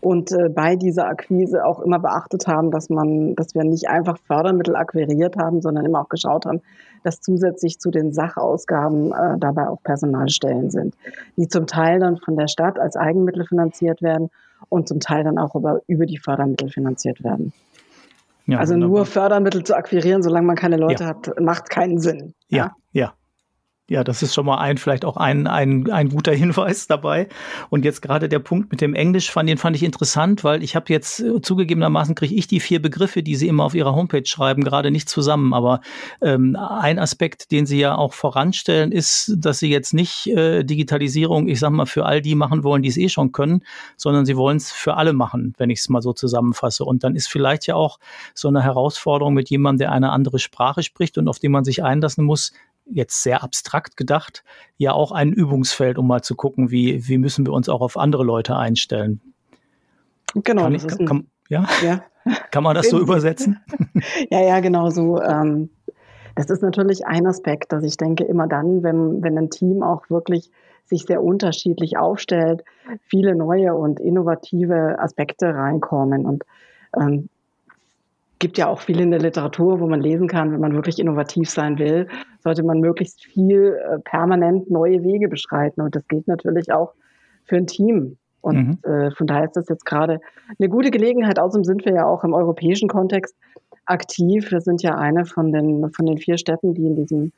Und 0.00 0.32
äh, 0.32 0.50
bei 0.50 0.76
dieser 0.76 1.06
Akquise 1.06 1.64
auch 1.64 1.80
immer 1.80 1.98
beachtet 1.98 2.46
haben, 2.46 2.70
dass 2.70 2.90
man, 2.90 3.34
dass 3.36 3.54
wir 3.54 3.64
nicht 3.64 3.88
einfach 3.88 4.18
Fördermittel 4.18 4.76
akquiriert 4.76 5.38
haben, 5.38 5.62
sondern 5.62 5.86
immer 5.86 6.02
auch 6.02 6.10
geschaut 6.10 6.44
haben, 6.44 6.60
dass 7.04 7.22
zusätzlich 7.22 7.78
zu 7.78 7.90
den 7.90 8.12
Sachausgaben 8.12 9.12
äh, 9.12 9.38
dabei 9.38 9.68
auch 9.68 9.82
Personalstellen 9.82 10.68
sind, 10.68 10.94
die 11.38 11.48
zum 11.48 11.66
Teil 11.66 12.00
dann 12.00 12.18
von 12.18 12.36
der 12.36 12.48
Stadt 12.48 12.78
als 12.78 12.96
Eigenmittel 12.96 13.46
finanziert 13.46 14.02
werden 14.02 14.28
und 14.68 14.88
zum 14.88 15.00
Teil 15.00 15.24
dann 15.24 15.38
auch 15.38 15.54
über, 15.54 15.80
über 15.86 16.04
die 16.04 16.18
Fördermittel 16.18 16.68
finanziert 16.68 17.24
werden. 17.24 17.54
Ja, 18.48 18.58
also 18.58 18.72
wunderbar. 18.72 18.96
nur 18.96 19.06
Fördermittel 19.06 19.62
zu 19.62 19.76
akquirieren, 19.76 20.22
solange 20.22 20.46
man 20.46 20.56
keine 20.56 20.78
Leute 20.78 21.04
ja. 21.04 21.10
hat, 21.10 21.30
macht 21.38 21.68
keinen 21.68 21.98
Sinn. 21.98 22.34
Ja, 22.48 22.72
ja. 23.88 24.04
das 24.04 24.22
ist 24.22 24.34
schon 24.34 24.46
mal 24.46 24.58
ein, 24.58 24.78
vielleicht 24.78 25.04
auch 25.04 25.16
ein, 25.16 25.46
ein, 25.46 25.90
ein 25.90 26.08
guter 26.08 26.32
Hinweis 26.32 26.86
dabei. 26.86 27.28
Und 27.70 27.84
jetzt 27.84 28.02
gerade 28.02 28.28
der 28.28 28.38
Punkt 28.38 28.70
mit 28.70 28.80
dem 28.80 28.94
Englisch, 28.94 29.30
fand, 29.30 29.48
den 29.48 29.58
fand 29.58 29.76
ich 29.76 29.82
interessant, 29.82 30.44
weil 30.44 30.62
ich 30.62 30.76
habe 30.76 30.92
jetzt 30.92 31.20
äh, 31.20 31.40
zugegebenermaßen 31.40 32.14
kriege 32.14 32.34
ich 32.34 32.46
die 32.46 32.60
vier 32.60 32.80
Begriffe, 32.80 33.22
die 33.22 33.36
Sie 33.36 33.48
immer 33.48 33.64
auf 33.64 33.74
Ihrer 33.74 33.94
Homepage 33.94 34.24
schreiben, 34.24 34.64
gerade 34.64 34.90
nicht 34.90 35.08
zusammen. 35.08 35.54
Aber 35.54 35.80
ähm, 36.20 36.56
ein 36.56 36.98
Aspekt, 36.98 37.50
den 37.50 37.66
Sie 37.66 37.80
ja 37.80 37.96
auch 37.96 38.12
voranstellen, 38.12 38.92
ist, 38.92 39.34
dass 39.38 39.58
Sie 39.58 39.70
jetzt 39.70 39.94
nicht 39.94 40.26
äh, 40.28 40.64
Digitalisierung, 40.64 41.48
ich 41.48 41.60
sag 41.60 41.70
mal, 41.70 41.86
für 41.86 42.04
all 42.04 42.20
die 42.20 42.34
machen 42.34 42.64
wollen, 42.64 42.82
die 42.82 42.88
es 42.88 42.96
eh 42.96 43.08
schon 43.08 43.32
können, 43.32 43.62
sondern 43.96 44.26
Sie 44.26 44.36
wollen 44.36 44.58
es 44.58 44.70
für 44.72 44.96
alle 44.96 45.12
machen, 45.12 45.54
wenn 45.58 45.70
ich 45.70 45.80
es 45.80 45.88
mal 45.88 46.02
so 46.02 46.12
zusammenfasse. 46.12 46.84
Und 46.84 47.04
dann 47.04 47.16
ist 47.16 47.28
vielleicht 47.28 47.66
ja 47.66 47.74
auch 47.74 47.98
so 48.34 48.48
eine 48.48 48.62
Herausforderung 48.62 49.34
mit 49.34 49.50
jemandem, 49.50 49.78
der 49.78 49.92
eine 49.92 50.10
andere 50.10 50.38
Sprache 50.38 50.82
spricht 50.82 51.18
und 51.18 51.28
auf 51.28 51.38
den 51.38 51.52
man 51.52 51.64
sich 51.64 51.82
einlassen 51.82 52.24
muss, 52.24 52.52
jetzt 52.90 53.22
sehr 53.22 53.42
abstrakt 53.42 53.96
gedacht, 53.96 54.44
ja 54.76 54.92
auch 54.92 55.12
ein 55.12 55.32
Übungsfeld, 55.32 55.98
um 55.98 56.06
mal 56.06 56.22
zu 56.22 56.34
gucken, 56.34 56.70
wie, 56.70 57.06
wie 57.08 57.18
müssen 57.18 57.46
wir 57.46 57.52
uns 57.52 57.68
auch 57.68 57.80
auf 57.80 57.96
andere 57.96 58.24
Leute 58.24 58.56
einstellen. 58.56 59.20
Genau. 60.34 60.62
Kann, 60.64 60.74
ich, 60.74 60.86
kann, 60.86 61.06
kann, 61.06 61.26
ja? 61.48 61.66
ja? 61.84 62.02
kann 62.50 62.62
man 62.62 62.74
das 62.74 62.90
so 62.90 62.98
übersetzen? 62.98 63.60
ja, 64.30 64.40
ja, 64.40 64.60
genau 64.60 64.90
so. 64.90 65.20
Ähm, 65.20 65.70
das 66.34 66.50
ist 66.50 66.62
natürlich 66.62 67.06
ein 67.06 67.26
Aspekt, 67.26 67.72
dass 67.72 67.82
ich 67.82 67.96
denke, 67.96 68.24
immer 68.24 68.46
dann, 68.46 68.82
wenn, 68.82 69.22
wenn 69.22 69.38
ein 69.38 69.50
Team 69.50 69.82
auch 69.82 70.08
wirklich 70.08 70.50
sich 70.84 71.04
sehr 71.04 71.22
unterschiedlich 71.22 71.98
aufstellt, 71.98 72.64
viele 73.08 73.34
neue 73.34 73.74
und 73.74 74.00
innovative 74.00 74.98
Aspekte 74.98 75.54
reinkommen. 75.54 76.24
Und 76.24 76.44
ähm, 76.96 77.28
gibt 78.38 78.58
ja 78.58 78.68
auch 78.68 78.80
viel 78.80 79.00
in 79.00 79.10
der 79.10 79.20
Literatur, 79.20 79.80
wo 79.80 79.86
man 79.86 80.00
lesen 80.00 80.28
kann, 80.28 80.52
wenn 80.52 80.60
man 80.60 80.74
wirklich 80.74 80.98
innovativ 80.98 81.50
sein 81.50 81.78
will, 81.78 82.08
sollte 82.40 82.62
man 82.62 82.80
möglichst 82.80 83.24
viel 83.24 83.76
äh, 83.76 83.98
permanent 84.00 84.70
neue 84.70 85.02
Wege 85.02 85.28
beschreiten. 85.28 85.80
Und 85.80 85.94
das 85.94 86.06
gilt 86.08 86.28
natürlich 86.28 86.72
auch 86.72 86.94
für 87.44 87.56
ein 87.56 87.66
Team. 87.66 88.16
Und 88.40 88.56
mhm. 88.56 88.90
äh, 88.90 89.10
von 89.12 89.26
daher 89.26 89.44
ist 89.44 89.56
das 89.56 89.68
jetzt 89.68 89.84
gerade 89.84 90.20
eine 90.58 90.68
gute 90.68 90.90
Gelegenheit. 90.90 91.38
Außerdem 91.38 91.64
sind 91.64 91.84
wir 91.84 91.94
ja 91.94 92.06
auch 92.06 92.22
im 92.22 92.32
europäischen 92.32 92.88
Kontext 92.88 93.34
aktiv. 93.86 94.50
Wir 94.50 94.60
sind 94.60 94.82
ja 94.82 94.96
eine 94.96 95.24
von 95.24 95.52
den, 95.52 95.90
von 95.92 96.06
den 96.06 96.18
vier 96.18 96.38
Städten, 96.38 96.74
die 96.74 96.86
in 96.86 96.96
diesem 96.96 97.32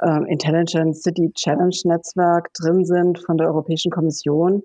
äh, 0.00 0.30
Intelligent 0.30 0.96
City 0.96 1.30
Challenge 1.34 1.76
Netzwerk 1.84 2.52
drin 2.54 2.84
sind 2.84 3.18
von 3.20 3.38
der 3.38 3.46
Europäischen 3.48 3.90
Kommission 3.90 4.62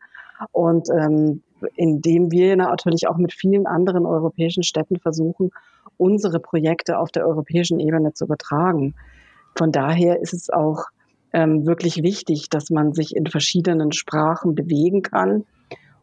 und 0.52 0.90
ähm, 0.90 1.42
indem 1.76 2.32
wir 2.32 2.56
natürlich 2.56 3.08
auch 3.08 3.18
mit 3.18 3.34
vielen 3.34 3.66
anderen 3.66 4.06
europäischen 4.06 4.64
Städten 4.64 5.00
versuchen, 5.00 5.52
unsere 5.98 6.40
Projekte 6.40 6.98
auf 6.98 7.12
der 7.12 7.28
europäischen 7.28 7.80
Ebene 7.80 8.14
zu 8.14 8.26
übertragen. 8.26 8.96
Von 9.56 9.72
daher 9.72 10.20
ist 10.20 10.34
es 10.34 10.50
auch 10.50 10.86
ähm, 11.34 11.66
wirklich 11.66 12.04
wichtig, 12.04 12.50
dass 12.50 12.70
man 12.70 12.94
sich 12.94 13.16
in 13.16 13.26
verschiedenen 13.26 13.92
Sprachen 13.92 14.56
bewegen 14.56 15.02
kann. 15.02 15.46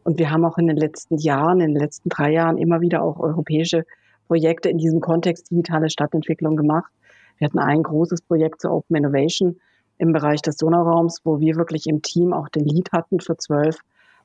Und 0.03 0.19
wir 0.19 0.29
haben 0.29 0.45
auch 0.45 0.57
in 0.57 0.67
den 0.67 0.77
letzten 0.77 1.17
Jahren, 1.17 1.61
in 1.61 1.73
den 1.73 1.81
letzten 1.81 2.09
drei 2.09 2.31
Jahren 2.31 2.57
immer 2.57 2.81
wieder 2.81 3.01
auch 3.01 3.19
europäische 3.19 3.83
Projekte 4.27 4.69
in 4.69 4.77
diesem 4.77 5.01
Kontext 5.01 5.49
digitale 5.49 5.89
Stadtentwicklung 5.89 6.55
gemacht. 6.55 6.91
Wir 7.37 7.47
hatten 7.47 7.59
ein 7.59 7.83
großes 7.83 8.21
Projekt 8.21 8.61
zur 8.61 8.71
Open 8.71 8.95
Innovation 8.95 9.57
im 9.97 10.11
Bereich 10.11 10.41
des 10.41 10.57
Donauraums, 10.57 11.21
wo 11.23 11.39
wir 11.39 11.55
wirklich 11.55 11.87
im 11.87 12.01
Team 12.01 12.33
auch 12.33 12.49
den 12.49 12.65
Lead 12.65 12.91
hatten 12.91 13.19
für 13.19 13.37
zwölf 13.37 13.79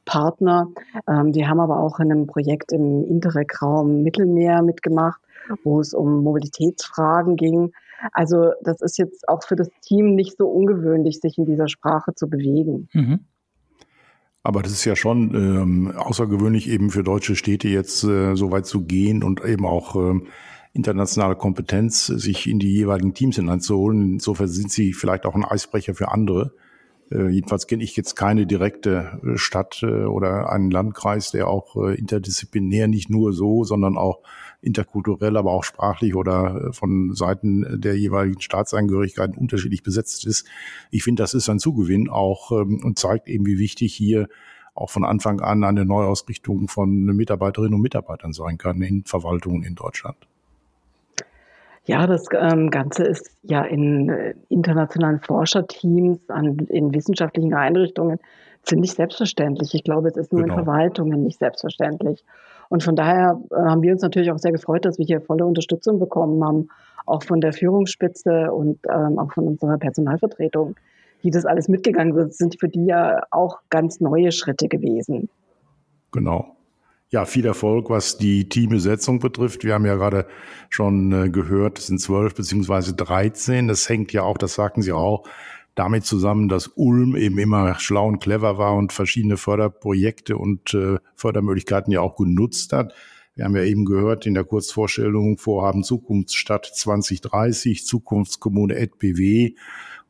Partner. 0.04 0.68
Ähm, 1.08 1.34
wir 1.34 1.48
haben 1.48 1.60
aber 1.60 1.80
auch 1.80 2.00
in 2.00 2.10
einem 2.10 2.26
Projekt 2.26 2.72
im 2.72 3.04
Interreg-Raum 3.04 4.02
Mittelmeer 4.02 4.62
mitgemacht, 4.62 5.20
wo 5.64 5.80
es 5.80 5.94
um 5.94 6.22
Mobilitätsfragen 6.22 7.36
ging. 7.36 7.72
Also 8.12 8.52
das 8.62 8.80
ist 8.80 8.98
jetzt 8.98 9.28
auch 9.28 9.42
für 9.42 9.56
das 9.56 9.68
Team 9.82 10.14
nicht 10.14 10.36
so 10.38 10.48
ungewöhnlich, 10.48 11.20
sich 11.20 11.38
in 11.38 11.44
dieser 11.44 11.68
Sprache 11.68 12.14
zu 12.14 12.28
bewegen. 12.28 12.88
Mhm. 12.92 13.20
Aber 14.42 14.62
das 14.62 14.72
ist 14.72 14.84
ja 14.86 14.96
schon 14.96 15.34
ähm, 15.34 15.92
außergewöhnlich 15.96 16.68
eben 16.70 16.90
für 16.90 17.02
deutsche 17.02 17.36
Städte 17.36 17.68
jetzt 17.68 18.04
äh, 18.04 18.34
so 18.36 18.50
weit 18.50 18.64
zu 18.64 18.84
gehen 18.84 19.22
und 19.22 19.44
eben 19.44 19.66
auch 19.66 19.96
ähm, 19.96 20.28
internationale 20.72 21.36
Kompetenz 21.36 22.06
sich 22.06 22.48
in 22.48 22.58
die 22.58 22.72
jeweiligen 22.72 23.12
Teams 23.12 23.36
hineinzuholen. 23.36 24.14
Insofern 24.14 24.48
sind 24.48 24.70
sie 24.70 24.94
vielleicht 24.94 25.26
auch 25.26 25.34
ein 25.34 25.44
Eisbrecher 25.44 25.94
für 25.94 26.10
andere. 26.10 26.54
Äh, 27.10 27.28
jedenfalls 27.28 27.66
kenne 27.66 27.82
ich 27.82 27.96
jetzt 27.96 28.14
keine 28.14 28.46
direkte 28.46 29.20
äh, 29.24 29.36
Stadt 29.36 29.82
äh, 29.82 30.04
oder 30.04 30.50
einen 30.50 30.70
Landkreis, 30.70 31.32
der 31.32 31.48
auch 31.48 31.76
äh, 31.76 31.98
interdisziplinär 31.98 32.88
nicht 32.88 33.10
nur 33.10 33.32
so, 33.32 33.64
sondern 33.64 33.98
auch 33.98 34.20
interkulturell, 34.62 35.36
aber 35.36 35.52
auch 35.52 35.64
sprachlich 35.64 36.14
oder 36.14 36.68
äh, 36.68 36.72
von 36.72 37.14
Seiten 37.14 37.80
der 37.80 37.96
jeweiligen 37.96 38.40
Staatsangehörigkeiten 38.40 39.36
unterschiedlich 39.36 39.82
besetzt 39.82 40.26
ist. 40.26 40.46
Ich 40.90 41.02
finde, 41.02 41.22
das 41.22 41.34
ist 41.34 41.48
ein 41.48 41.58
Zugewinn 41.58 42.08
auch 42.08 42.52
ähm, 42.52 42.80
und 42.84 42.98
zeigt 42.98 43.28
eben, 43.28 43.46
wie 43.46 43.58
wichtig 43.58 43.94
hier 43.94 44.28
auch 44.74 44.90
von 44.90 45.04
Anfang 45.04 45.40
an 45.40 45.64
eine 45.64 45.84
Neuausrichtung 45.84 46.68
von 46.68 47.04
Mitarbeiterinnen 47.04 47.74
und 47.74 47.82
Mitarbeitern 47.82 48.32
sein 48.32 48.56
kann 48.58 48.80
in 48.82 49.04
Verwaltungen 49.04 49.62
in 49.62 49.74
Deutschland. 49.74 50.16
Ja, 51.84 52.06
das 52.06 52.26
ähm, 52.38 52.70
Ganze 52.70 53.04
ist 53.04 53.36
ja 53.42 53.62
in 53.62 54.10
äh, 54.10 54.34
internationalen 54.48 55.20
Forscherteams, 55.20 56.28
an, 56.28 56.58
in 56.68 56.94
wissenschaftlichen 56.94 57.54
Einrichtungen 57.54 58.18
ziemlich 58.62 58.92
selbstverständlich. 58.92 59.74
Ich 59.74 59.84
glaube, 59.84 60.08
es 60.08 60.16
ist 60.16 60.32
nur 60.32 60.42
genau. 60.42 60.58
in 60.58 60.64
Verwaltungen 60.64 61.24
nicht 61.24 61.38
selbstverständlich. 61.38 62.24
Und 62.70 62.84
von 62.84 62.96
daher 62.96 63.38
äh, 63.50 63.56
haben 63.56 63.82
wir 63.82 63.92
uns 63.92 64.00
natürlich 64.00 64.30
auch 64.30 64.38
sehr 64.38 64.52
gefreut, 64.52 64.84
dass 64.84 64.96
wir 64.96 65.04
hier 65.04 65.20
volle 65.20 65.44
Unterstützung 65.44 65.98
bekommen 65.98 66.42
haben, 66.42 66.68
auch 67.04 67.24
von 67.24 67.40
der 67.40 67.52
Führungsspitze 67.52 68.52
und 68.52 68.78
ähm, 68.88 69.18
auch 69.18 69.32
von 69.32 69.48
unserer 69.48 69.76
Personalvertretung, 69.76 70.76
die 71.24 71.30
das 71.30 71.44
alles 71.44 71.68
mitgegangen 71.68 72.14
sind, 72.14 72.32
sind 72.34 72.60
für 72.60 72.68
die 72.68 72.86
ja 72.86 73.24
auch 73.32 73.58
ganz 73.70 74.00
neue 74.00 74.30
Schritte 74.30 74.68
gewesen. 74.68 75.28
Genau. 76.12 76.56
Ja, 77.08 77.24
viel 77.24 77.44
Erfolg, 77.44 77.90
was 77.90 78.18
die 78.18 78.48
Teambesetzung 78.48 79.18
betrifft. 79.18 79.64
Wir 79.64 79.74
haben 79.74 79.84
ja 79.84 79.96
gerade 79.96 80.26
schon 80.68 81.12
äh, 81.12 81.28
gehört, 81.28 81.80
es 81.80 81.88
sind 81.88 82.00
zwölf 82.00 82.36
beziehungsweise 82.36 82.94
dreizehn. 82.94 83.66
Das 83.66 83.88
hängt 83.88 84.12
ja 84.12 84.22
auch, 84.22 84.38
das 84.38 84.54
sagten 84.54 84.80
Sie 84.82 84.92
auch, 84.92 85.24
damit 85.74 86.04
zusammen, 86.04 86.48
dass 86.48 86.68
Ulm 86.68 87.16
eben 87.16 87.38
immer 87.38 87.78
schlau 87.78 88.06
und 88.06 88.20
clever 88.20 88.58
war 88.58 88.74
und 88.74 88.92
verschiedene 88.92 89.36
Förderprojekte 89.36 90.36
und 90.36 90.74
äh, 90.74 90.98
Fördermöglichkeiten 91.14 91.92
ja 91.92 92.00
auch 92.00 92.16
genutzt 92.16 92.72
hat. 92.72 92.94
Wir 93.34 93.44
haben 93.44 93.56
ja 93.56 93.62
eben 93.62 93.84
gehört 93.84 94.26
in 94.26 94.34
der 94.34 94.44
Kurzvorstellung 94.44 95.38
Vorhaben 95.38 95.82
Zukunftsstadt 95.82 96.66
2030, 96.66 97.86
Zukunftskommune 97.86 98.76
EdBW 98.76 99.54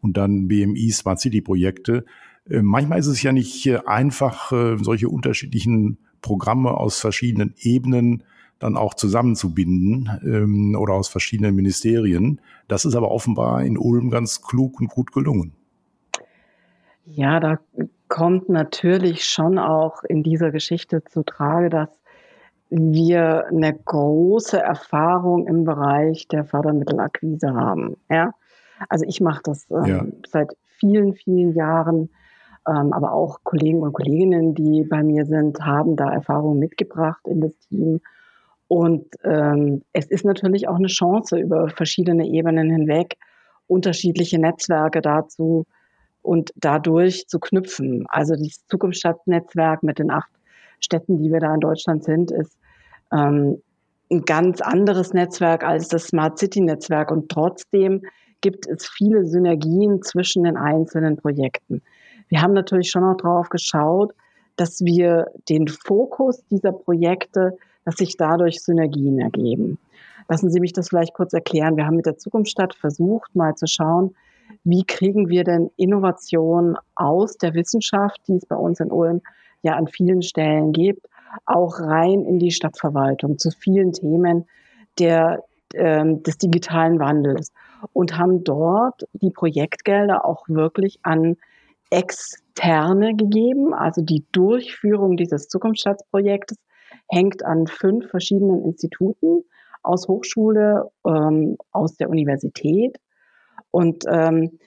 und 0.00 0.16
dann 0.16 0.48
BMI 0.48 0.90
Smart 0.90 1.20
City 1.20 1.40
Projekte. 1.40 2.04
Äh, 2.48 2.62
manchmal 2.62 2.98
ist 2.98 3.06
es 3.06 3.22
ja 3.22 3.32
nicht 3.32 3.66
äh, 3.66 3.80
einfach, 3.86 4.52
äh, 4.52 4.76
solche 4.80 5.08
unterschiedlichen 5.08 5.98
Programme 6.22 6.72
aus 6.72 6.98
verschiedenen 6.98 7.54
Ebenen 7.58 8.24
dann 8.60 8.76
auch 8.76 8.94
zusammenzubinden 8.94 10.08
ähm, 10.22 10.76
oder 10.78 10.94
aus 10.94 11.08
verschiedenen 11.08 11.56
Ministerien. 11.56 12.40
Das 12.68 12.84
ist 12.84 12.94
aber 12.94 13.10
offenbar 13.10 13.62
in 13.64 13.76
Ulm 13.76 14.10
ganz 14.10 14.42
klug 14.42 14.80
und 14.80 14.88
gut 14.88 15.12
gelungen. 15.12 15.54
Ja, 17.04 17.40
da 17.40 17.58
kommt 18.08 18.48
natürlich 18.48 19.24
schon 19.24 19.58
auch 19.58 20.04
in 20.04 20.22
dieser 20.22 20.52
Geschichte 20.52 21.02
zu 21.04 21.24
Trage, 21.24 21.70
dass 21.70 21.88
wir 22.68 23.46
eine 23.46 23.74
große 23.74 24.60
Erfahrung 24.60 25.46
im 25.48 25.64
Bereich 25.64 26.28
der 26.28 26.44
Fördermittelakquise 26.44 27.52
haben. 27.52 27.96
Ja? 28.08 28.32
Also 28.88 29.04
ich 29.08 29.20
mache 29.20 29.40
das 29.42 29.66
ähm, 29.70 29.84
ja. 29.86 30.06
seit 30.28 30.56
vielen, 30.78 31.14
vielen 31.14 31.52
Jahren, 31.54 32.10
ähm, 32.68 32.92
aber 32.92 33.12
auch 33.12 33.40
Kollegen 33.42 33.82
und 33.82 33.92
Kolleginnen, 33.92 34.54
die 34.54 34.84
bei 34.84 35.02
mir 35.02 35.26
sind, 35.26 35.64
haben 35.64 35.96
da 35.96 36.12
Erfahrungen 36.12 36.60
mitgebracht 36.60 37.26
in 37.26 37.40
das 37.40 37.58
Team. 37.58 38.00
Und 38.70 39.04
ähm, 39.24 39.82
es 39.92 40.06
ist 40.06 40.24
natürlich 40.24 40.68
auch 40.68 40.76
eine 40.76 40.86
Chance, 40.86 41.36
über 41.40 41.70
verschiedene 41.70 42.24
Ebenen 42.24 42.70
hinweg 42.70 43.16
unterschiedliche 43.66 44.38
Netzwerke 44.38 45.00
dazu 45.00 45.66
und 46.22 46.52
dadurch 46.54 47.26
zu 47.26 47.40
knüpfen. 47.40 48.06
Also 48.08 48.36
das 48.36 48.64
Zukunftsstadtnetzwerk 48.68 49.82
mit 49.82 49.98
den 49.98 50.12
acht 50.12 50.30
Städten, 50.78 51.18
die 51.18 51.32
wir 51.32 51.40
da 51.40 51.52
in 51.52 51.58
Deutschland 51.58 52.04
sind, 52.04 52.30
ist 52.30 52.56
ähm, 53.12 53.60
ein 54.08 54.22
ganz 54.22 54.60
anderes 54.60 55.14
Netzwerk 55.14 55.64
als 55.64 55.88
das 55.88 56.04
Smart 56.04 56.38
City 56.38 56.60
Netzwerk 56.60 57.10
und 57.10 57.28
trotzdem 57.28 58.02
gibt 58.40 58.68
es 58.68 58.88
viele 58.88 59.26
Synergien 59.26 60.00
zwischen 60.02 60.44
den 60.44 60.56
einzelnen 60.56 61.16
Projekten. 61.16 61.82
Wir 62.28 62.40
haben 62.40 62.52
natürlich 62.52 62.88
schon 62.88 63.02
auch 63.02 63.16
darauf 63.16 63.48
geschaut, 63.48 64.12
dass 64.54 64.80
wir 64.84 65.26
den 65.48 65.66
Fokus 65.66 66.44
dieser 66.52 66.70
Projekte, 66.70 67.58
dass 67.84 67.96
sich 67.96 68.16
dadurch 68.16 68.62
Synergien 68.62 69.18
ergeben. 69.18 69.78
Lassen 70.28 70.50
Sie 70.50 70.60
mich 70.60 70.72
das 70.72 70.88
vielleicht 70.88 71.14
kurz 71.14 71.32
erklären. 71.32 71.76
Wir 71.76 71.86
haben 71.86 71.96
mit 71.96 72.06
der 72.06 72.18
Zukunftsstadt 72.18 72.74
versucht, 72.74 73.34
mal 73.34 73.54
zu 73.54 73.66
schauen, 73.66 74.14
wie 74.64 74.84
kriegen 74.84 75.28
wir 75.28 75.44
denn 75.44 75.70
Innovation 75.76 76.76
aus 76.94 77.36
der 77.36 77.54
Wissenschaft, 77.54 78.20
die 78.28 78.36
es 78.36 78.46
bei 78.46 78.56
uns 78.56 78.80
in 78.80 78.90
Ulm 78.90 79.22
ja 79.62 79.74
an 79.74 79.86
vielen 79.86 80.22
Stellen 80.22 80.72
gibt, 80.72 81.06
auch 81.46 81.80
rein 81.80 82.24
in 82.24 82.38
die 82.38 82.50
Stadtverwaltung 82.50 83.38
zu 83.38 83.50
vielen 83.50 83.92
Themen 83.92 84.46
der, 84.98 85.44
äh, 85.74 86.04
des 86.04 86.38
digitalen 86.38 86.98
Wandels 86.98 87.52
und 87.92 88.18
haben 88.18 88.44
dort 88.44 89.04
die 89.12 89.30
Projektgelder 89.30 90.24
auch 90.24 90.48
wirklich 90.48 90.98
an 91.02 91.36
externe 91.90 93.14
gegeben. 93.14 93.74
Also 93.74 94.02
die 94.02 94.24
Durchführung 94.32 95.16
dieses 95.16 95.48
Zukunftsstadtprojektes 95.48 96.58
hängt 97.10 97.44
an 97.44 97.66
fünf 97.66 98.08
verschiedenen 98.10 98.64
Instituten 98.64 99.44
aus 99.82 100.08
Hochschule, 100.08 100.90
ähm, 101.06 101.56
aus 101.72 101.96
der 101.96 102.10
Universität 102.10 102.98
und 103.70 104.04
ähm, 104.08 104.58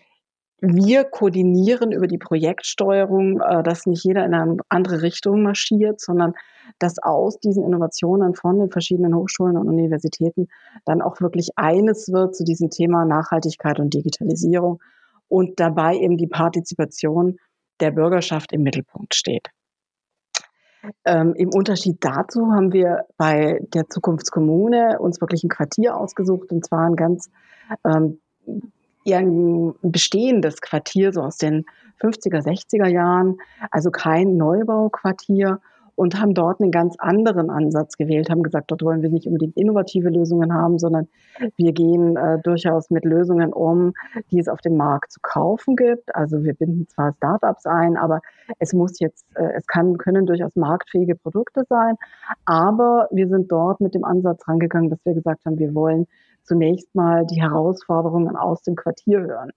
wir 0.65 1.03
koordinieren 1.03 1.91
über 1.91 2.07
die 2.07 2.17
Projektsteuerung, 2.17 3.41
äh, 3.41 3.63
dass 3.63 3.85
nicht 3.85 4.05
jeder 4.05 4.25
in 4.25 4.33
eine 4.33 4.57
andere 4.69 5.01
Richtung 5.01 5.43
marschiert, 5.43 5.99
sondern 5.99 6.33
dass 6.79 6.99
aus 7.03 7.37
diesen 7.39 7.65
Innovationen 7.65 8.33
von 8.33 8.59
den 8.59 8.69
verschiedenen 8.69 9.13
Hochschulen 9.13 9.57
und 9.57 9.67
Universitäten 9.67 10.47
dann 10.85 11.01
auch 11.01 11.19
wirklich 11.19 11.49
eines 11.57 12.07
wird 12.13 12.33
zu 12.33 12.45
diesem 12.45 12.69
Thema 12.69 13.03
Nachhaltigkeit 13.03 13.77
und 13.81 13.93
Digitalisierung 13.93 14.81
und 15.27 15.59
dabei 15.59 15.97
eben 15.97 16.15
die 16.15 16.27
Partizipation 16.27 17.35
der 17.81 17.91
Bürgerschaft 17.91 18.53
im 18.53 18.63
Mittelpunkt 18.63 19.15
steht. 19.15 19.49
Ähm, 21.05 21.33
Im 21.35 21.49
Unterschied 21.49 21.97
dazu 22.01 22.51
haben 22.51 22.73
wir 22.73 23.05
bei 23.17 23.59
der 23.73 23.89
Zukunftskommune 23.89 24.99
uns 24.99 25.21
wirklich 25.21 25.43
ein 25.43 25.49
Quartier 25.49 25.95
ausgesucht 25.95 26.51
und 26.51 26.65
zwar 26.65 26.85
ein 26.87 26.95
ganz 26.95 27.29
ähm, 27.85 28.19
eher 29.05 29.19
ein 29.19 29.73
bestehendes 29.81 30.61
Quartier, 30.61 31.13
so 31.13 31.21
aus 31.21 31.37
den 31.37 31.65
50er, 32.01 32.43
60er 32.43 32.87
Jahren, 32.87 33.37
also 33.71 33.91
kein 33.91 34.35
Neubauquartier 34.35 35.59
und 35.95 36.19
haben 36.19 36.33
dort 36.33 36.61
einen 36.61 36.71
ganz 36.71 36.95
anderen 36.97 37.49
Ansatz 37.49 37.97
gewählt, 37.97 38.29
haben 38.29 38.43
gesagt, 38.43 38.71
dort 38.71 38.81
wollen 38.83 39.01
wir 39.01 39.09
nicht 39.09 39.27
unbedingt 39.27 39.55
innovative 39.57 40.09
Lösungen 40.09 40.53
haben, 40.53 40.79
sondern 40.79 41.07
wir 41.55 41.71
gehen 41.71 42.15
äh, 42.15 42.39
durchaus 42.41 42.89
mit 42.89 43.05
Lösungen 43.05 43.53
um, 43.53 43.93
die 44.31 44.39
es 44.39 44.47
auf 44.47 44.61
dem 44.61 44.77
Markt 44.77 45.11
zu 45.11 45.19
kaufen 45.21 45.75
gibt. 45.75 46.15
Also 46.15 46.43
wir 46.43 46.53
binden 46.53 46.87
zwar 46.87 47.13
Startups 47.13 47.65
ein, 47.65 47.97
aber 47.97 48.21
es 48.59 48.73
muss 48.73 48.99
jetzt, 48.99 49.25
äh, 49.35 49.51
es 49.55 49.67
kann, 49.67 49.97
können 49.97 50.25
durchaus 50.25 50.55
marktfähige 50.55 51.15
Produkte 51.15 51.63
sein. 51.69 51.95
Aber 52.45 53.07
wir 53.11 53.27
sind 53.27 53.51
dort 53.51 53.81
mit 53.81 53.93
dem 53.93 54.03
Ansatz 54.03 54.47
rangegangen, 54.47 54.89
dass 54.89 55.03
wir 55.05 55.13
gesagt 55.13 55.45
haben, 55.45 55.59
wir 55.59 55.75
wollen 55.75 56.07
zunächst 56.43 56.93
mal 56.95 57.25
die 57.25 57.41
Herausforderungen 57.41 58.35
aus 58.35 58.61
dem 58.63 58.75
Quartier 58.75 59.21
hören. 59.21 59.51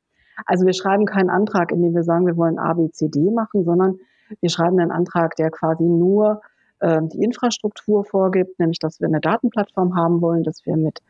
Also 0.45 0.67
wir 0.67 0.75
schreiben 0.75 1.07
keinen 1.07 1.31
Antrag, 1.31 1.73
in 1.73 1.83
dem 1.83 1.95
wir 1.95 2.05
sagen, 2.05 2.27
wir 2.27 2.37
wollen 2.37 2.59
A, 2.59 2.75
B, 2.75 2.91
C, 2.91 3.09
D 3.09 3.31
machen, 3.31 3.65
sondern 3.65 3.99
wir 4.41 4.51
schreiben 4.51 4.81
einen 4.81 4.91
Antrag, 4.91 5.37
der 5.37 5.51
quasi 5.51 5.85
nur 5.85 6.41
äh, 6.81 7.01
die 7.03 7.23
Infrastruktur 7.23 8.05
vorgibt, 8.05 8.59
nämlich 8.59 8.79
dass 8.79 9.01
wir 9.01 9.09
eine 9.09 9.21
Datenplattform 9.21 9.97
haben 9.97 10.21
wollen, 10.21 10.43
dass 10.43 10.65
wir 10.67 10.77
mit 10.77 11.01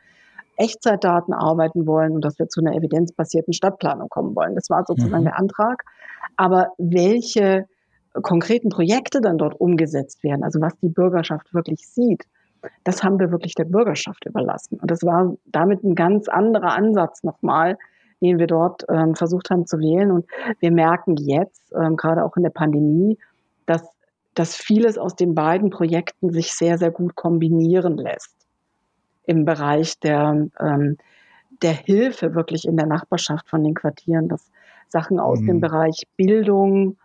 Echtzeitdaten 0.56 1.34
arbeiten 1.34 1.86
wollen 1.86 2.12
und 2.12 2.24
dass 2.24 2.38
wir 2.38 2.48
zu 2.48 2.60
einer 2.60 2.74
evidenzbasierten 2.74 3.52
Stadtplanung 3.52 4.08
kommen 4.08 4.34
wollen. 4.34 4.54
Das 4.54 4.70
war 4.70 4.84
sozusagen 4.86 5.20
mhm. 5.20 5.26
der 5.26 5.38
Antrag. 5.38 5.84
Aber 6.36 6.72
welche 6.78 7.66
konkreten 8.22 8.70
Projekte 8.70 9.20
dann 9.20 9.38
dort 9.38 9.60
umgesetzt 9.60 10.22
werden, 10.24 10.42
also 10.42 10.60
was 10.60 10.76
die 10.78 10.88
Bürgerschaft 10.88 11.52
wirklich 11.52 11.86
sieht, 11.86 12.24
das 12.84 13.04
haben 13.04 13.18
wir 13.18 13.30
wirklich 13.30 13.54
der 13.54 13.64
Bürgerschaft 13.64 14.24
überlassen. 14.24 14.78
Und 14.80 14.90
das 14.90 15.02
war 15.02 15.34
damit 15.46 15.84
ein 15.84 15.94
ganz 15.94 16.28
anderer 16.28 16.72
Ansatz 16.72 17.22
nochmal, 17.22 17.76
den 18.20 18.38
wir 18.38 18.46
dort 18.46 18.84
ähm, 18.88 19.14
versucht 19.14 19.50
haben 19.50 19.66
zu 19.66 19.78
wählen. 19.78 20.10
Und 20.10 20.26
wir 20.60 20.70
merken 20.70 21.16
jetzt, 21.16 21.72
ähm, 21.74 21.96
gerade 21.96 22.24
auch 22.24 22.36
in 22.36 22.42
der 22.42 22.50
Pandemie, 22.50 23.18
dass, 23.66 23.82
dass 24.34 24.56
vieles 24.56 24.98
aus 24.98 25.16
den 25.16 25.34
beiden 25.34 25.70
Projekten 25.70 26.32
sich 26.32 26.52
sehr, 26.52 26.78
sehr 26.78 26.90
gut 26.90 27.14
kombinieren 27.14 27.96
lässt 27.96 28.34
im 29.26 29.44
Bereich 29.44 29.98
der, 30.00 30.48
ähm, 30.60 30.96
der 31.62 31.72
Hilfe 31.72 32.34
wirklich 32.34 32.66
in 32.66 32.76
der 32.76 32.86
Nachbarschaft 32.86 33.48
von 33.48 33.64
den 33.64 33.74
Quartieren, 33.74 34.28
dass 34.28 34.50
Sachen 34.88 35.18
aus 35.18 35.40
mhm. 35.40 35.46
dem 35.46 35.60
Bereich 35.60 36.02
Bildung, 36.16 36.96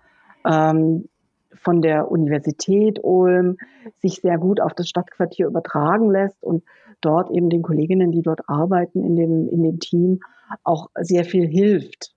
ähm, 0.45 1.07
von 1.55 1.81
der 1.81 2.11
Universität 2.11 2.99
Ulm 3.03 3.57
sich 3.97 4.21
sehr 4.21 4.37
gut 4.37 4.61
auf 4.61 4.73
das 4.73 4.87
Stadtquartier 4.87 5.47
übertragen 5.47 6.09
lässt 6.11 6.43
und 6.43 6.63
dort 7.01 7.31
eben 7.31 7.49
den 7.49 7.61
Kolleginnen, 7.61 8.11
die 8.11 8.21
dort 8.21 8.47
arbeiten 8.47 9.03
in 9.03 9.15
dem, 9.15 9.47
in 9.49 9.63
dem 9.63 9.79
Team, 9.79 10.19
auch 10.63 10.89
sehr 10.99 11.25
viel 11.25 11.47
hilft. 11.47 12.13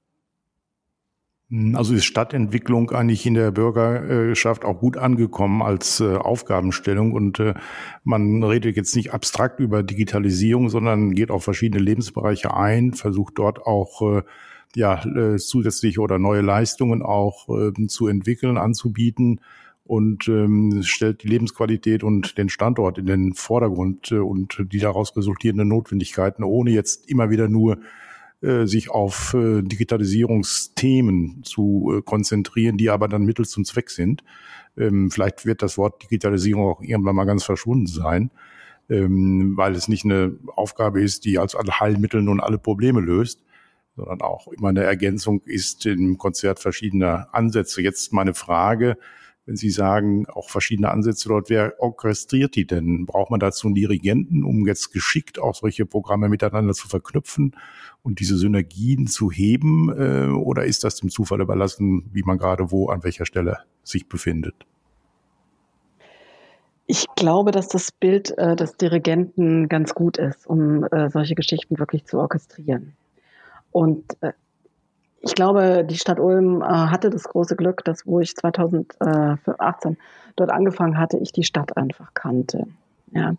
Hm, 1.50 1.76
also 1.76 1.94
ist 1.94 2.04
Stadtentwicklung 2.04 2.90
eigentlich 2.90 3.26
in 3.26 3.34
der 3.34 3.50
Bürgerschaft 3.50 4.64
auch 4.64 4.78
gut 4.78 4.96
angekommen 4.96 5.62
als 5.62 6.00
äh, 6.00 6.16
Aufgabenstellung 6.16 7.12
und 7.12 7.38
äh, 7.38 7.54
man 8.02 8.42
redet 8.42 8.76
jetzt 8.76 8.96
nicht 8.96 9.12
abstrakt 9.12 9.60
über 9.60 9.82
Digitalisierung, 9.82 10.68
sondern 10.68 11.12
geht 11.12 11.30
auf 11.30 11.44
verschiedene 11.44 11.82
Lebensbereiche 11.82 12.54
ein, 12.56 12.94
versucht 12.94 13.38
dort 13.38 13.60
auch 13.66 14.18
äh, 14.18 14.22
ja, 14.76 15.04
äh, 15.04 15.36
zusätzliche 15.36 16.00
oder 16.00 16.18
neue 16.18 16.40
Leistungen 16.40 17.02
auch 17.02 17.48
äh, 17.48 17.86
zu 17.86 18.08
entwickeln, 18.08 18.58
anzubieten 18.58 19.40
und 19.84 20.28
ähm, 20.28 20.82
stellt 20.82 21.22
die 21.22 21.28
Lebensqualität 21.28 22.02
und 22.02 22.38
den 22.38 22.48
Standort 22.48 22.98
in 22.98 23.06
den 23.06 23.34
Vordergrund 23.34 24.10
äh, 24.12 24.16
und 24.16 24.64
die 24.72 24.78
daraus 24.78 25.16
resultierenden 25.16 25.68
Notwendigkeiten, 25.68 26.42
ohne 26.42 26.70
jetzt 26.70 27.08
immer 27.08 27.30
wieder 27.30 27.48
nur 27.48 27.78
äh, 28.40 28.66
sich 28.66 28.90
auf 28.90 29.34
äh, 29.34 29.62
Digitalisierungsthemen 29.62 31.42
zu 31.44 32.02
konzentrieren, 32.04 32.78
die 32.78 32.90
aber 32.90 33.08
dann 33.08 33.24
Mittel 33.24 33.44
zum 33.46 33.64
Zweck 33.64 33.90
sind. 33.90 34.24
Ähm, 34.76 35.10
vielleicht 35.10 35.46
wird 35.46 35.62
das 35.62 35.78
Wort 35.78 36.02
Digitalisierung 36.02 36.66
auch 36.66 36.82
irgendwann 36.82 37.16
mal 37.16 37.24
ganz 37.24 37.44
verschwunden 37.44 37.86
sein, 37.86 38.30
ähm, 38.88 39.52
weil 39.56 39.74
es 39.74 39.88
nicht 39.88 40.04
eine 40.04 40.36
Aufgabe 40.56 41.02
ist, 41.02 41.24
die 41.24 41.38
als 41.38 41.54
Heilmittel 41.54 42.22
nun 42.22 42.40
alle 42.40 42.58
Probleme 42.58 43.00
löst, 43.00 43.42
sondern 43.96 44.20
auch 44.22 44.48
immer 44.48 44.68
eine 44.68 44.84
Ergänzung 44.84 45.42
ist 45.44 45.86
im 45.86 46.18
Konzert 46.18 46.58
verschiedener 46.58 47.28
Ansätze. 47.32 47.82
Jetzt 47.82 48.12
meine 48.12 48.34
Frage, 48.34 48.96
wenn 49.46 49.56
Sie 49.56 49.70
sagen, 49.70 50.26
auch 50.26 50.48
verschiedene 50.48 50.90
Ansätze 50.90 51.28
dort, 51.28 51.50
wer 51.50 51.74
orchestriert 51.78 52.56
die 52.56 52.66
denn? 52.66 53.04
Braucht 53.04 53.30
man 53.30 53.40
dazu 53.40 53.66
einen 53.66 53.74
Dirigenten, 53.74 54.42
um 54.42 54.66
jetzt 54.66 54.92
geschickt 54.92 55.38
auch 55.38 55.54
solche 55.54 55.84
Programme 55.84 56.28
miteinander 56.28 56.72
zu 56.72 56.88
verknüpfen 56.88 57.54
und 58.02 58.20
diese 58.20 58.38
Synergien 58.38 59.06
zu 59.06 59.30
heben? 59.30 59.90
Äh, 59.90 60.30
oder 60.30 60.64
ist 60.64 60.82
das 60.82 60.96
dem 60.96 61.10
Zufall 61.10 61.42
überlassen, 61.42 62.08
wie 62.12 62.22
man 62.22 62.38
gerade 62.38 62.70
wo, 62.70 62.88
an 62.88 63.04
welcher 63.04 63.26
Stelle 63.26 63.58
sich 63.82 64.08
befindet? 64.08 64.54
Ich 66.86 67.06
glaube, 67.16 67.50
dass 67.50 67.68
das 67.68 67.92
Bild 67.92 68.36
äh, 68.38 68.56
des 68.56 68.76
Dirigenten 68.76 69.68
ganz 69.68 69.94
gut 69.94 70.18
ist, 70.18 70.46
um 70.46 70.84
äh, 70.84 71.10
solche 71.10 71.34
Geschichten 71.34 71.78
wirklich 71.78 72.04
zu 72.04 72.18
orchestrieren. 72.18 72.94
Und 73.74 74.04
äh, 74.20 74.32
ich 75.20 75.34
glaube, 75.34 75.84
die 75.84 75.96
Stadt 75.96 76.20
Ulm 76.20 76.62
äh, 76.62 76.64
hatte 76.64 77.10
das 77.10 77.24
große 77.24 77.56
Glück, 77.56 77.84
dass 77.84 78.06
wo 78.06 78.20
ich 78.20 78.36
2018 78.36 79.98
dort 80.36 80.50
angefangen 80.52 80.96
hatte, 80.96 81.18
ich 81.18 81.32
die 81.32 81.42
Stadt 81.42 81.76
einfach 81.76 82.14
kannte. 82.14 82.68
Ja. 83.10 83.32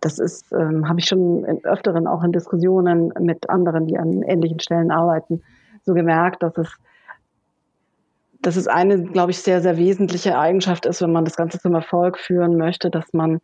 Das 0.00 0.18
ist, 0.18 0.52
ähm, 0.52 0.88
habe 0.88 1.00
ich 1.00 1.06
schon 1.06 1.44
in 1.44 1.62
öfteren 1.64 2.06
auch 2.06 2.24
in 2.24 2.32
Diskussionen 2.32 3.12
mit 3.20 3.50
anderen, 3.50 3.86
die 3.86 3.98
an 3.98 4.22
ähnlichen 4.22 4.58
Stellen 4.58 4.90
arbeiten, 4.90 5.42
so 5.84 5.92
gemerkt, 5.92 6.42
dass 6.42 6.56
es, 6.56 6.72
dass 8.40 8.56
es 8.56 8.68
eine, 8.68 9.02
glaube 9.02 9.32
ich, 9.32 9.38
sehr, 9.38 9.60
sehr 9.60 9.76
wesentliche 9.76 10.38
Eigenschaft 10.38 10.86
ist, 10.86 11.02
wenn 11.02 11.12
man 11.12 11.26
das 11.26 11.36
Ganze 11.36 11.58
zum 11.58 11.74
Erfolg 11.74 12.16
führen 12.16 12.56
möchte, 12.56 12.90
dass 12.90 13.12
man 13.12 13.40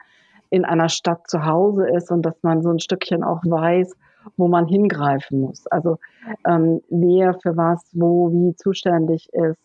in 0.49 0.65
einer 0.65 0.89
Stadt 0.89 1.29
zu 1.29 1.45
Hause 1.45 1.87
ist 1.89 2.11
und 2.11 2.23
dass 2.23 2.43
man 2.43 2.63
so 2.63 2.71
ein 2.71 2.79
Stückchen 2.79 3.25
auch 3.25 3.43
weiß, 3.45 3.95
wo 4.37 4.49
man 4.49 4.67
hingreifen 4.67 5.41
muss. 5.41 5.67
Also 5.69 5.99
ähm, 6.47 6.81
wer 6.91 7.35
für 7.35 7.57
was, 7.57 7.85
wo, 7.93 8.31
wie 8.33 8.55
zuständig 8.57 9.29
ist, 9.33 9.59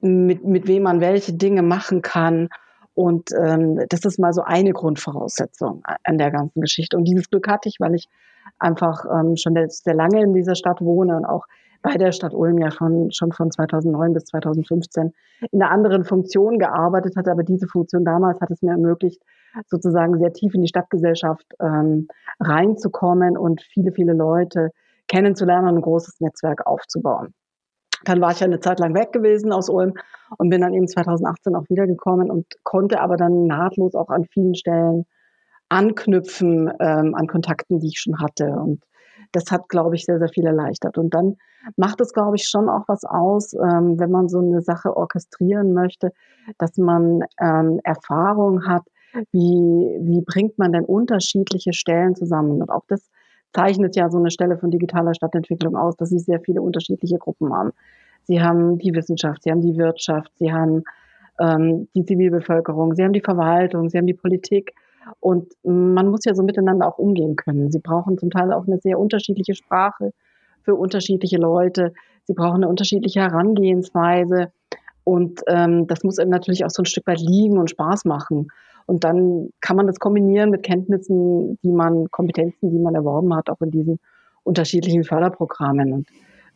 mit, 0.00 0.44
mit 0.44 0.66
wem 0.66 0.84
man 0.84 1.00
welche 1.00 1.32
Dinge 1.32 1.62
machen 1.62 2.02
kann. 2.02 2.48
Und 2.94 3.30
ähm, 3.32 3.80
das 3.88 4.04
ist 4.04 4.18
mal 4.18 4.32
so 4.32 4.42
eine 4.42 4.72
Grundvoraussetzung 4.72 5.82
an 6.04 6.18
der 6.18 6.30
ganzen 6.30 6.60
Geschichte. 6.60 6.96
Und 6.96 7.04
dieses 7.04 7.28
Glück 7.28 7.48
hatte 7.48 7.68
ich, 7.68 7.76
weil 7.78 7.94
ich 7.94 8.08
einfach 8.58 9.04
ähm, 9.04 9.36
schon 9.36 9.54
sehr 9.68 9.94
lange 9.94 10.22
in 10.22 10.32
dieser 10.32 10.54
Stadt 10.54 10.80
wohne 10.80 11.16
und 11.16 11.24
auch 11.24 11.44
bei 11.82 11.98
der 11.98 12.12
Stadt 12.12 12.34
Ulm 12.34 12.58
ja 12.58 12.70
schon, 12.70 13.10
schon 13.12 13.32
von 13.32 13.50
2009 13.50 14.12
bis 14.12 14.24
2015 14.24 15.12
in 15.52 15.62
einer 15.62 15.70
anderen 15.70 16.04
Funktion 16.04 16.58
gearbeitet 16.58 17.16
hatte. 17.16 17.30
Aber 17.30 17.44
diese 17.44 17.68
Funktion 17.68 18.04
damals 18.04 18.40
hat 18.40 18.50
es 18.50 18.62
mir 18.62 18.72
ermöglicht, 18.72 19.22
sozusagen 19.66 20.18
sehr 20.18 20.32
tief 20.32 20.54
in 20.54 20.62
die 20.62 20.68
Stadtgesellschaft 20.68 21.46
ähm, 21.60 22.08
reinzukommen 22.40 23.36
und 23.36 23.62
viele, 23.62 23.92
viele 23.92 24.12
Leute 24.12 24.70
kennenzulernen 25.08 25.68
und 25.68 25.76
ein 25.76 25.82
großes 25.82 26.20
Netzwerk 26.20 26.66
aufzubauen. 26.66 27.34
Dann 28.04 28.20
war 28.20 28.32
ich 28.32 28.40
ja 28.40 28.46
eine 28.46 28.60
Zeit 28.60 28.78
lang 28.78 28.94
weg 28.94 29.12
gewesen 29.12 29.52
aus 29.52 29.68
Ulm 29.68 29.94
und 30.38 30.50
bin 30.50 30.60
dann 30.60 30.74
eben 30.74 30.86
2018 30.86 31.54
auch 31.54 31.64
wiedergekommen 31.68 32.30
und 32.30 32.46
konnte 32.62 33.00
aber 33.00 33.16
dann 33.16 33.46
nahtlos 33.46 33.94
auch 33.94 34.10
an 34.10 34.24
vielen 34.24 34.54
Stellen 34.54 35.06
anknüpfen 35.68 36.70
ähm, 36.80 37.14
an 37.14 37.26
Kontakten, 37.26 37.80
die 37.80 37.88
ich 37.88 38.00
schon 38.00 38.20
hatte. 38.20 38.46
Und 38.46 38.84
das 39.32 39.50
hat, 39.50 39.68
glaube 39.68 39.96
ich, 39.96 40.04
sehr, 40.04 40.18
sehr 40.18 40.28
viel 40.28 40.46
erleichtert. 40.46 40.98
Und 40.98 41.14
dann 41.14 41.36
macht 41.76 42.00
es, 42.00 42.12
glaube 42.12 42.36
ich, 42.36 42.48
schon 42.48 42.68
auch 42.68 42.84
was 42.86 43.04
aus, 43.04 43.54
ähm, 43.54 43.98
wenn 43.98 44.10
man 44.10 44.28
so 44.28 44.38
eine 44.38 44.62
Sache 44.62 44.96
orchestrieren 44.96 45.72
möchte, 45.72 46.12
dass 46.58 46.76
man 46.76 47.22
ähm, 47.40 47.80
Erfahrung 47.82 48.66
hat, 48.66 48.82
wie, 49.32 49.98
wie 50.00 50.22
bringt 50.22 50.58
man 50.58 50.72
denn 50.72 50.84
unterschiedliche 50.84 51.72
Stellen 51.72 52.14
zusammen? 52.14 52.60
Und 52.62 52.70
auch 52.70 52.84
das 52.88 53.10
zeichnet 53.52 53.96
ja 53.96 54.10
so 54.10 54.18
eine 54.18 54.30
Stelle 54.30 54.58
von 54.58 54.70
digitaler 54.70 55.14
Stadtentwicklung 55.14 55.76
aus, 55.76 55.96
dass 55.96 56.10
sie 56.10 56.18
sehr 56.18 56.40
viele 56.40 56.62
unterschiedliche 56.62 57.18
Gruppen 57.18 57.52
haben. 57.52 57.72
Sie 58.24 58.42
haben 58.42 58.78
die 58.78 58.94
Wissenschaft, 58.94 59.42
sie 59.42 59.50
haben 59.50 59.62
die 59.62 59.78
Wirtschaft, 59.78 60.30
sie 60.36 60.52
haben 60.52 60.82
ähm, 61.38 61.88
die 61.94 62.04
Zivilbevölkerung, 62.04 62.94
sie 62.94 63.04
haben 63.04 63.12
die 63.12 63.20
Verwaltung, 63.20 63.88
sie 63.88 63.98
haben 63.98 64.06
die 64.06 64.14
Politik. 64.14 64.74
Und 65.20 65.52
man 65.62 66.08
muss 66.08 66.24
ja 66.24 66.34
so 66.34 66.42
miteinander 66.42 66.88
auch 66.88 66.98
umgehen 66.98 67.36
können. 67.36 67.70
Sie 67.70 67.78
brauchen 67.78 68.18
zum 68.18 68.30
Teil 68.30 68.52
auch 68.52 68.66
eine 68.66 68.78
sehr 68.78 68.98
unterschiedliche 68.98 69.54
Sprache 69.54 70.12
für 70.62 70.74
unterschiedliche 70.74 71.36
Leute. 71.36 71.92
Sie 72.24 72.34
brauchen 72.34 72.56
eine 72.56 72.68
unterschiedliche 72.68 73.20
Herangehensweise. 73.20 74.50
Und 75.04 75.42
ähm, 75.46 75.86
das 75.86 76.02
muss 76.02 76.18
eben 76.18 76.30
natürlich 76.30 76.64
auch 76.64 76.70
so 76.70 76.82
ein 76.82 76.86
Stück 76.86 77.06
weit 77.06 77.20
liegen 77.20 77.58
und 77.58 77.70
Spaß 77.70 78.04
machen. 78.04 78.48
Und 78.86 79.04
dann 79.04 79.50
kann 79.60 79.76
man 79.76 79.86
das 79.86 79.98
kombinieren 79.98 80.50
mit 80.50 80.62
Kenntnissen, 80.62 81.58
die 81.62 81.72
man, 81.72 82.10
Kompetenzen, 82.10 82.70
die 82.70 82.78
man 82.78 82.94
erworben 82.94 83.34
hat, 83.34 83.50
auch 83.50 83.60
in 83.60 83.72
diesen 83.72 83.98
unterschiedlichen 84.44 85.04
Förderprogrammen. 85.04 86.06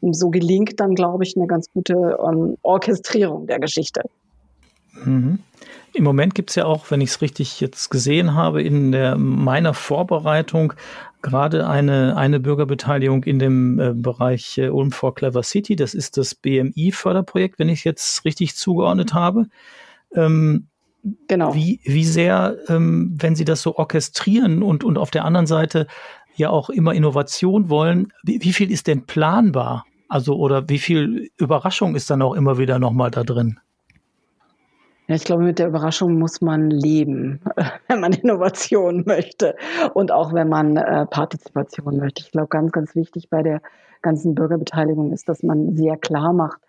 Und 0.00 0.16
so 0.16 0.30
gelingt 0.30 0.80
dann, 0.80 0.94
glaube 0.94 1.24
ich, 1.24 1.36
eine 1.36 1.46
ganz 1.46 1.66
gute 1.72 1.94
ähm, 1.94 2.56
Orchestrierung 2.62 3.46
der 3.46 3.58
Geschichte. 3.58 4.02
Mhm. 5.04 5.40
Im 5.92 6.04
Moment 6.04 6.34
gibt 6.34 6.50
es 6.50 6.56
ja 6.56 6.66
auch, 6.66 6.90
wenn 6.90 7.00
ich 7.00 7.10
es 7.10 7.20
richtig 7.20 7.60
jetzt 7.60 7.90
gesehen 7.90 8.34
habe, 8.34 8.62
in 8.62 8.92
der, 8.92 9.16
meiner 9.16 9.74
Vorbereitung 9.74 10.72
gerade 11.20 11.68
eine, 11.68 12.16
eine 12.16 12.40
Bürgerbeteiligung 12.40 13.24
in 13.24 13.38
dem 13.38 13.78
äh, 13.78 13.92
Bereich 13.92 14.56
äh, 14.58 14.68
Ulm 14.68 14.92
for 14.92 15.14
Clever 15.14 15.42
City. 15.42 15.76
Das 15.76 15.94
ist 15.94 16.16
das 16.16 16.34
BMI-Förderprojekt, 16.34 17.58
wenn 17.58 17.68
ich 17.68 17.80
es 17.80 17.84
jetzt 17.84 18.24
richtig 18.24 18.56
zugeordnet 18.56 19.14
habe. 19.14 19.46
Ähm, 20.14 20.68
Genau. 21.28 21.54
Wie, 21.54 21.80
wie 21.84 22.04
sehr, 22.04 22.58
ähm, 22.68 23.16
wenn 23.18 23.34
Sie 23.34 23.44
das 23.44 23.62
so 23.62 23.76
orchestrieren 23.76 24.62
und, 24.62 24.84
und 24.84 24.98
auf 24.98 25.10
der 25.10 25.24
anderen 25.24 25.46
Seite 25.46 25.86
ja 26.34 26.50
auch 26.50 26.70
immer 26.70 26.94
Innovation 26.94 27.68
wollen, 27.68 28.12
wie, 28.22 28.42
wie 28.42 28.52
viel 28.52 28.70
ist 28.70 28.86
denn 28.86 29.06
planbar? 29.06 29.86
Also, 30.08 30.36
oder 30.36 30.68
wie 30.68 30.78
viel 30.78 31.30
Überraschung 31.36 31.94
ist 31.94 32.10
dann 32.10 32.22
auch 32.22 32.34
immer 32.34 32.58
wieder 32.58 32.78
nochmal 32.78 33.10
da 33.10 33.22
drin? 33.22 33.60
Ja, 35.06 35.16
ich 35.16 35.24
glaube, 35.24 35.42
mit 35.42 35.58
der 35.58 35.68
Überraschung 35.68 36.18
muss 36.18 36.40
man 36.40 36.70
leben, 36.70 37.40
wenn 37.88 38.00
man 38.00 38.12
Innovation 38.12 39.04
möchte 39.06 39.56
und 39.94 40.12
auch 40.12 40.32
wenn 40.32 40.48
man 40.48 40.76
äh, 40.76 41.06
Partizipation 41.06 41.96
möchte. 41.96 42.22
Ich 42.22 42.30
glaube, 42.30 42.48
ganz, 42.48 42.72
ganz 42.72 42.94
wichtig 42.94 43.28
bei 43.30 43.42
der 43.42 43.60
ganzen 44.02 44.34
Bürgerbeteiligung 44.34 45.12
ist, 45.12 45.28
dass 45.28 45.42
man 45.42 45.76
sehr 45.76 45.96
klar 45.96 46.32
macht, 46.32 46.60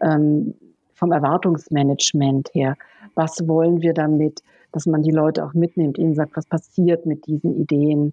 ähm, 0.00 0.54
vom 0.94 1.12
Erwartungsmanagement 1.12 2.50
her, 2.52 2.76
was 3.14 3.46
wollen 3.46 3.80
wir 3.82 3.94
damit, 3.94 4.42
dass 4.72 4.86
man 4.86 5.02
die 5.02 5.10
Leute 5.10 5.44
auch 5.44 5.54
mitnimmt, 5.54 5.98
ihnen 5.98 6.14
sagt, 6.14 6.36
was 6.36 6.46
passiert 6.46 7.06
mit 7.06 7.26
diesen 7.26 7.54
Ideen. 7.60 8.12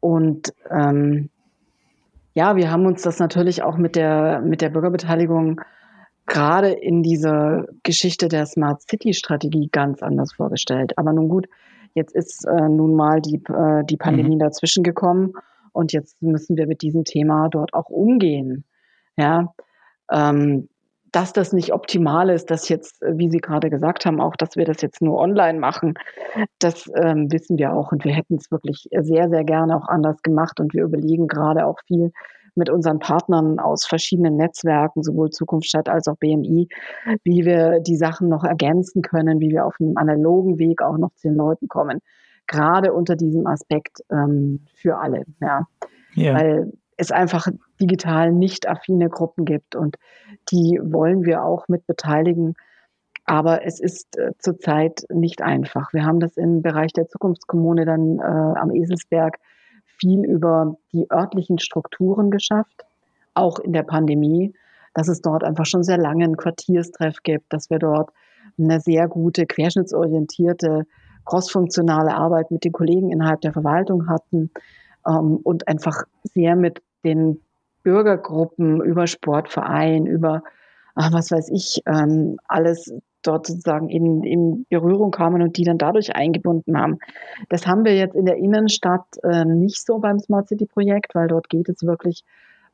Und 0.00 0.52
ähm, 0.70 1.30
ja, 2.34 2.56
wir 2.56 2.70
haben 2.70 2.86
uns 2.86 3.02
das 3.02 3.18
natürlich 3.18 3.62
auch 3.62 3.76
mit 3.76 3.96
der, 3.96 4.40
mit 4.40 4.60
der 4.60 4.68
Bürgerbeteiligung 4.68 5.60
gerade 6.26 6.70
in 6.70 7.02
dieser 7.02 7.66
Geschichte 7.82 8.28
der 8.28 8.46
Smart 8.46 8.82
City 8.82 9.14
Strategie 9.14 9.68
ganz 9.72 10.02
anders 10.02 10.34
vorgestellt. 10.34 10.96
Aber 10.98 11.12
nun 11.12 11.28
gut, 11.28 11.46
jetzt 11.94 12.14
ist 12.14 12.46
äh, 12.46 12.68
nun 12.68 12.94
mal 12.94 13.20
die, 13.20 13.42
äh, 13.48 13.84
die 13.84 13.96
Pandemie 13.96 14.36
mhm. 14.36 14.40
dazwischen 14.40 14.84
gekommen 14.84 15.32
und 15.72 15.92
jetzt 15.92 16.20
müssen 16.22 16.56
wir 16.56 16.66
mit 16.66 16.82
diesem 16.82 17.04
Thema 17.04 17.48
dort 17.48 17.72
auch 17.72 17.88
umgehen. 17.88 18.64
Ja, 19.16 19.54
ähm, 20.12 20.68
dass 21.12 21.32
das 21.32 21.52
nicht 21.52 21.72
optimal 21.72 22.30
ist, 22.30 22.50
dass 22.50 22.68
jetzt, 22.68 23.00
wie 23.02 23.30
Sie 23.30 23.38
gerade 23.38 23.70
gesagt 23.70 24.06
haben, 24.06 24.20
auch, 24.20 24.36
dass 24.36 24.56
wir 24.56 24.64
das 24.64 24.82
jetzt 24.82 25.00
nur 25.00 25.18
online 25.18 25.58
machen, 25.58 25.94
das 26.58 26.90
ähm, 26.94 27.30
wissen 27.32 27.58
wir 27.58 27.72
auch 27.72 27.92
und 27.92 28.04
wir 28.04 28.12
hätten 28.12 28.36
es 28.36 28.50
wirklich 28.50 28.88
sehr, 29.00 29.28
sehr 29.28 29.44
gerne 29.44 29.76
auch 29.76 29.88
anders 29.88 30.22
gemacht 30.22 30.60
und 30.60 30.74
wir 30.74 30.84
überlegen 30.84 31.26
gerade 31.26 31.66
auch 31.66 31.78
viel, 31.86 32.12
mit 32.58 32.68
unseren 32.68 32.98
Partnern 32.98 33.58
aus 33.58 33.86
verschiedenen 33.86 34.36
Netzwerken, 34.36 35.02
sowohl 35.02 35.30
Zukunftsstadt 35.30 35.88
als 35.88 36.08
auch 36.08 36.16
BMI, 36.16 36.68
wie 37.22 37.44
wir 37.44 37.80
die 37.80 37.96
Sachen 37.96 38.28
noch 38.28 38.44
ergänzen 38.44 39.00
können, 39.00 39.40
wie 39.40 39.50
wir 39.50 39.64
auf 39.64 39.76
einem 39.80 39.96
analogen 39.96 40.58
Weg 40.58 40.82
auch 40.82 40.98
noch 40.98 41.14
zu 41.14 41.28
den 41.28 41.36
Leuten 41.36 41.68
kommen. 41.68 42.00
Gerade 42.46 42.92
unter 42.92 43.16
diesem 43.16 43.46
Aspekt 43.46 44.00
ähm, 44.10 44.66
für 44.74 44.98
alle. 44.98 45.24
Ja. 45.40 45.66
ja. 46.14 46.34
Weil 46.34 46.72
es 46.98 47.12
einfach 47.12 47.46
digital 47.80 48.32
nicht 48.32 48.68
affine 48.68 49.08
Gruppen 49.08 49.44
gibt 49.44 49.74
und 49.74 49.96
die 50.50 50.78
wollen 50.82 51.24
wir 51.24 51.44
auch 51.44 51.68
mit 51.68 51.86
beteiligen. 51.86 52.54
Aber 53.24 53.64
es 53.64 53.78
ist 53.78 54.18
äh, 54.18 54.32
zurzeit 54.38 55.04
nicht 55.08 55.40
einfach. 55.40 55.92
Wir 55.92 56.04
haben 56.04 56.18
das 56.18 56.36
im 56.36 56.60
Bereich 56.60 56.92
der 56.92 57.08
Zukunftskommune 57.08 57.84
dann 57.84 58.18
äh, 58.18 58.22
am 58.22 58.70
Eselsberg 58.74 59.38
viel 59.98 60.24
über 60.24 60.76
die 60.92 61.10
örtlichen 61.10 61.58
Strukturen 61.58 62.30
geschafft, 62.30 62.84
auch 63.34 63.58
in 63.58 63.72
der 63.72 63.82
Pandemie, 63.84 64.54
dass 64.94 65.08
es 65.08 65.20
dort 65.20 65.44
einfach 65.44 65.66
schon 65.66 65.82
sehr 65.82 65.98
lange 65.98 66.24
einen 66.24 66.36
Quartierstreff 66.36 67.22
gibt, 67.22 67.52
dass 67.52 67.70
wir 67.70 67.78
dort 67.78 68.10
eine 68.58 68.80
sehr 68.80 69.06
gute, 69.08 69.46
querschnittsorientierte, 69.46 70.84
crossfunktionale 71.24 72.14
Arbeit 72.14 72.50
mit 72.50 72.64
den 72.64 72.72
Kollegen 72.72 73.12
innerhalb 73.12 73.40
der 73.42 73.52
Verwaltung 73.52 74.08
hatten 74.08 74.50
ähm, 75.06 75.36
und 75.42 75.68
einfach 75.68 76.04
sehr 76.24 76.56
mit 76.56 76.82
den 77.04 77.40
Bürgergruppen 77.82 78.82
über 78.82 79.06
Sportverein, 79.06 80.06
über 80.06 80.42
ach, 80.94 81.12
was 81.12 81.30
weiß 81.30 81.48
ich, 81.50 81.80
ähm, 81.86 82.38
alles 82.48 82.92
dort 83.22 83.46
sozusagen 83.46 83.88
in, 83.88 84.24
in 84.24 84.66
Berührung 84.68 85.10
kamen 85.10 85.42
und 85.42 85.56
die 85.56 85.64
dann 85.64 85.78
dadurch 85.78 86.14
eingebunden 86.14 86.76
haben. 86.76 86.98
Das 87.48 87.66
haben 87.66 87.84
wir 87.84 87.96
jetzt 87.96 88.14
in 88.14 88.26
der 88.26 88.36
Innenstadt 88.36 89.06
äh, 89.22 89.44
nicht 89.44 89.84
so 89.84 89.98
beim 89.98 90.18
Smart 90.18 90.48
City 90.48 90.66
Projekt, 90.66 91.14
weil 91.14 91.28
dort 91.28 91.48
geht 91.48 91.68
es 91.68 91.84
wirklich 91.84 92.24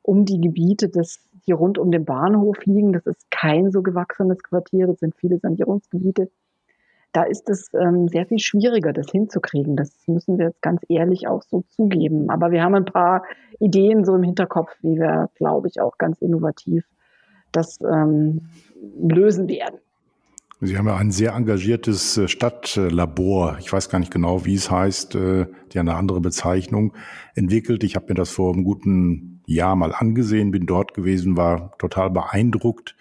um 0.03 0.25
die 0.25 0.41
Gebiete, 0.41 0.89
das, 0.89 1.19
die 1.47 1.53
rund 1.53 1.79
um 1.79 1.91
den 1.91 2.05
Bahnhof 2.05 2.65
liegen. 2.65 2.93
Das 2.93 3.07
ist 3.07 3.31
kein 3.31 3.71
so 3.71 3.83
gewachsenes 3.83 4.43
Quartier, 4.43 4.87
das 4.87 5.01
sind 5.01 5.15
viele 5.17 5.39
Sanierungsgebiete. 5.39 6.31
Da 7.15 7.23
ist 7.23 7.49
es 7.49 7.71
ähm, 7.75 8.09
sehr 8.09 8.27
viel 8.27 8.41
schwieriger, 8.41 8.93
das 8.93 9.11
hinzukriegen. 9.11 9.77
Das 9.77 9.93
müssen 10.07 10.37
wir 10.37 10.47
jetzt 10.47 10.61
ganz 10.61 10.83
ehrlich 10.89 11.29
auch 11.29 11.43
so 11.43 11.63
zugeben. 11.71 12.29
Aber 12.29 12.51
wir 12.51 12.63
haben 12.63 12.75
ein 12.75 12.85
paar 12.85 13.23
Ideen 13.61 14.05
so 14.05 14.17
im 14.17 14.25
Hinterkopf, 14.25 14.71
wie 14.83 14.97
wir, 14.97 15.31
glaube 15.37 15.69
ich, 15.69 15.81
auch 15.81 15.97
ganz 15.97 16.21
innovativ 16.21 16.85
das 17.53 17.79
ähm, 17.81 18.49
lösen 19.01 19.49
werden. 19.49 19.79
Sie 20.61 20.79
haben 20.79 20.89
ja 20.89 20.97
ein 20.97 21.11
sehr 21.11 21.35
engagiertes 21.35 22.17
äh, 22.17 22.27
Stadtlabor, 22.27 23.59
ich 23.61 23.73
weiß 23.73 23.91
gar 23.91 23.99
nicht 23.99 24.13
genau, 24.13 24.45
wie 24.45 24.55
es 24.55 24.71
heißt, 24.71 25.15
äh, 25.15 25.47
die 25.73 25.79
eine 25.79 25.95
andere 25.95 26.21
Bezeichnung 26.21 26.95
entwickelt. 27.35 27.85
Ich 27.85 27.97
habe 27.97 28.07
mir 28.09 28.15
das 28.15 28.31
vor 28.31 28.53
einem 28.53 28.65
guten 28.65 29.43
Jahr 29.47 29.77
mal 29.77 29.93
angesehen, 29.93 30.51
bin 30.51 30.67
dort 30.67 30.95
gewesen, 30.95 31.37
war 31.37 31.77
total 31.79 32.11
beeindruckt, 32.11 32.97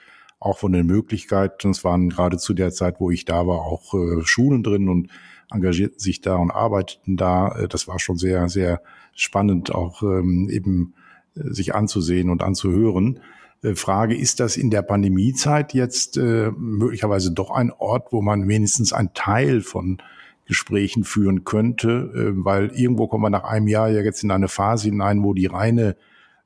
auch 0.45 0.57
von 0.57 0.71
den 0.71 0.85
Möglichkeiten. 0.85 1.69
Es 1.69 1.83
waren 1.83 2.09
gerade 2.09 2.37
zu 2.37 2.53
der 2.53 2.71
Zeit, 2.71 2.99
wo 2.99 3.11
ich 3.11 3.25
da 3.25 3.47
war, 3.47 3.61
auch 3.61 3.93
äh, 3.93 4.21
Schulen 4.23 4.63
drin 4.63 4.89
und 4.89 5.09
engagierten 5.51 5.99
sich 5.99 6.21
da 6.21 6.35
und 6.35 6.51
arbeiteten 6.51 7.17
da. 7.17 7.67
Das 7.69 7.87
war 7.87 7.99
schon 7.99 8.17
sehr, 8.17 8.49
sehr 8.49 8.81
spannend, 9.15 9.73
auch 9.73 10.01
ähm, 10.03 10.49
eben 10.49 10.93
sich 11.35 11.75
anzusehen 11.75 12.29
und 12.29 12.43
anzuhören. 12.43 13.19
Äh, 13.61 13.75
Frage, 13.75 14.15
ist 14.15 14.39
das 14.39 14.57
in 14.57 14.69
der 14.69 14.81
Pandemiezeit 14.81 15.73
jetzt 15.73 16.17
äh, 16.17 16.51
möglicherweise 16.51 17.31
doch 17.31 17.51
ein 17.51 17.71
Ort, 17.71 18.11
wo 18.11 18.21
man 18.21 18.47
wenigstens 18.47 18.93
einen 18.93 19.13
Teil 19.13 19.61
von 19.61 19.99
Gesprächen 20.45 21.03
führen 21.03 21.45
könnte, 21.45 22.11
äh, 22.13 22.43
weil 22.43 22.71
irgendwo 22.73 23.07
kommen 23.07 23.23
wir 23.23 23.29
nach 23.29 23.45
einem 23.45 23.67
Jahr 23.67 23.89
ja 23.89 24.01
jetzt 24.01 24.23
in 24.23 24.31
eine 24.31 24.47
Phase 24.47 24.89
hinein, 24.89 25.23
wo 25.23 25.33
die 25.33 25.45
reine 25.45 25.91
äh, 25.91 25.95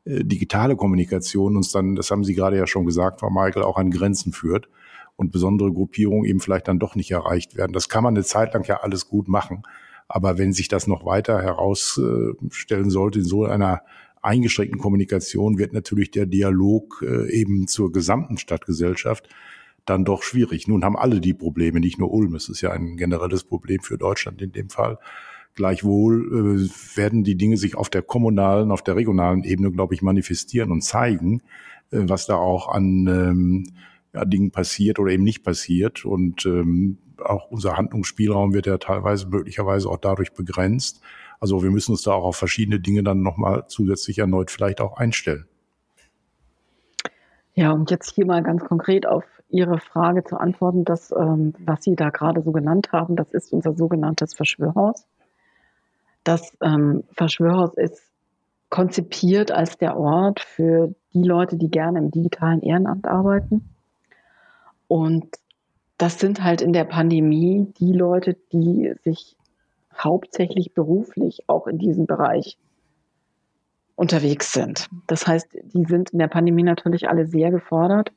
digitale 0.07 0.75
Kommunikation 0.75 1.57
uns 1.57 1.71
dann, 1.71 1.95
das 1.95 2.11
haben 2.11 2.23
Sie 2.23 2.33
gerade 2.33 2.57
ja 2.57 2.67
schon 2.67 2.85
gesagt, 2.85 3.19
Frau 3.19 3.29
Michael, 3.29 3.63
auch 3.63 3.77
an 3.77 3.91
Grenzen 3.91 4.31
führt 4.31 4.69
und 5.15 5.31
besondere 5.31 5.71
Gruppierungen 5.73 6.25
eben 6.25 6.39
vielleicht 6.39 6.67
dann 6.67 6.79
doch 6.79 6.95
nicht 6.95 7.11
erreicht 7.11 7.55
werden. 7.55 7.73
Das 7.73 7.89
kann 7.89 8.03
man 8.03 8.15
eine 8.15 8.23
Zeit 8.23 8.53
lang 8.53 8.63
ja 8.65 8.81
alles 8.81 9.07
gut 9.07 9.27
machen. 9.27 9.63
Aber 10.07 10.37
wenn 10.37 10.53
sich 10.53 10.69
das 10.69 10.87
noch 10.87 11.05
weiter 11.05 11.41
herausstellen 11.41 12.89
sollte 12.89 13.19
in 13.19 13.25
so 13.25 13.43
einer 13.43 13.81
eingeschränkten 14.21 14.79
Kommunikation 14.79 15.57
wird 15.57 15.73
natürlich 15.73 16.11
der 16.11 16.25
Dialog 16.25 17.03
äh, 17.05 17.29
eben 17.31 17.67
zur 17.67 17.91
gesamten 17.91 18.37
Stadtgesellschaft 18.37 19.29
dann 19.85 20.05
doch 20.05 20.23
schwierig. 20.23 20.67
Nun 20.67 20.83
haben 20.83 20.97
alle 20.97 21.21
die 21.21 21.33
Probleme, 21.33 21.79
nicht 21.79 21.97
nur 21.97 22.13
Ulm. 22.13 22.35
Es 22.35 22.49
ist 22.49 22.61
ja 22.61 22.71
ein 22.71 22.97
generelles 22.97 23.43
Problem 23.43 23.81
für 23.81 23.97
Deutschland 23.97 24.41
in 24.41 24.51
dem 24.51 24.69
Fall. 24.69 24.97
Gleichwohl 25.57 26.67
äh, 26.67 26.97
werden 26.97 27.23
die 27.23 27.35
Dinge 27.35 27.57
sich 27.57 27.75
auf 27.75 27.89
der 27.89 28.03
kommunalen, 28.03 28.69
auf 28.69 28.83
der 28.83 28.95
regionalen 28.95 29.43
Ebene, 29.43 29.71
glaube 29.71 29.95
ich, 29.95 30.03
manifestieren 30.03 30.71
und 30.71 30.83
zeigen, 30.83 31.41
äh, 31.89 32.01
was 32.03 32.27
da 32.27 32.35
auch 32.35 32.69
an 32.69 33.07
ähm, 33.07 33.63
ja, 34.13 34.23
Dingen 34.23 34.51
passiert 34.51 34.99
oder 34.99 35.11
eben 35.11 35.23
nicht 35.23 35.43
passiert. 35.43 36.05
Und 36.05 36.45
ähm, 36.45 36.99
auch 37.25 37.49
unser 37.49 37.75
Handlungsspielraum 37.75 38.53
wird 38.53 38.67
ja 38.67 38.77
teilweise 38.77 39.27
möglicherweise 39.29 39.89
auch 39.89 39.97
dadurch 39.97 40.33
begrenzt. 40.33 41.01
Also 41.39 41.63
wir 41.63 41.71
müssen 41.71 41.93
uns 41.93 42.03
da 42.03 42.11
auch 42.11 42.23
auf 42.23 42.35
verschiedene 42.35 42.79
Dinge 42.79 43.01
dann 43.01 43.23
nochmal 43.23 43.65
zusätzlich 43.67 44.19
erneut 44.19 44.51
vielleicht 44.51 44.79
auch 44.79 44.97
einstellen. 44.97 45.47
Ja, 47.55 47.71
um 47.71 47.85
jetzt 47.89 48.13
hier 48.13 48.27
mal 48.27 48.43
ganz 48.43 48.63
konkret 48.63 49.07
auf 49.07 49.23
Ihre 49.49 49.79
Frage 49.79 50.23
zu 50.23 50.37
antworten, 50.37 50.85
das, 50.85 51.11
ähm, 51.11 51.55
was 51.65 51.83
Sie 51.83 51.95
da 51.95 52.11
gerade 52.11 52.43
so 52.43 52.51
genannt 52.51 52.89
haben, 52.91 53.15
das 53.15 53.31
ist 53.31 53.51
unser 53.53 53.73
sogenanntes 53.73 54.35
Verschwörhaus. 54.35 55.07
Das 56.27 56.57
ähm, 56.61 57.05
Verschwörhaus 57.13 57.73
ist 57.75 58.11
konzipiert 58.69 59.49
als 59.49 59.77
der 59.77 59.95
Ort 59.97 60.41
für 60.41 60.93
die 61.13 61.23
Leute, 61.23 61.55
die 61.55 61.69
gerne 61.69 61.99
im 61.99 62.11
digitalen 62.11 62.61
Ehrenamt 62.61 63.07
arbeiten. 63.07 63.69
Und 64.89 65.37
das 65.97 66.19
sind 66.19 66.43
halt 66.43 66.61
in 66.61 66.73
der 66.73 66.83
Pandemie 66.83 67.71
die 67.79 67.93
Leute, 67.93 68.35
die 68.51 68.93
sich 69.03 69.37
hauptsächlich 69.97 70.73
beruflich 70.73 71.45
auch 71.47 71.65
in 71.65 71.77
diesem 71.77 72.07
Bereich 72.07 72.57
unterwegs 73.95 74.51
sind. 74.51 74.89
Das 75.07 75.27
heißt, 75.27 75.47
die 75.73 75.85
sind 75.85 76.09
in 76.09 76.19
der 76.19 76.27
Pandemie 76.27 76.63
natürlich 76.63 77.07
alle 77.07 77.25
sehr 77.25 77.51
gefordert 77.51 78.11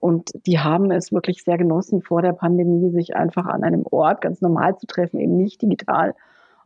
und 0.00 0.30
die 0.46 0.60
haben 0.60 0.90
es 0.90 1.12
wirklich 1.12 1.44
sehr 1.44 1.58
genossen, 1.58 2.00
vor 2.00 2.22
der 2.22 2.32
Pandemie 2.32 2.90
sich 2.90 3.14
einfach 3.14 3.44
an 3.44 3.64
einem 3.64 3.84
Ort 3.90 4.22
ganz 4.22 4.40
normal 4.40 4.78
zu 4.78 4.86
treffen, 4.86 5.20
eben 5.20 5.36
nicht 5.36 5.60
digital 5.60 6.14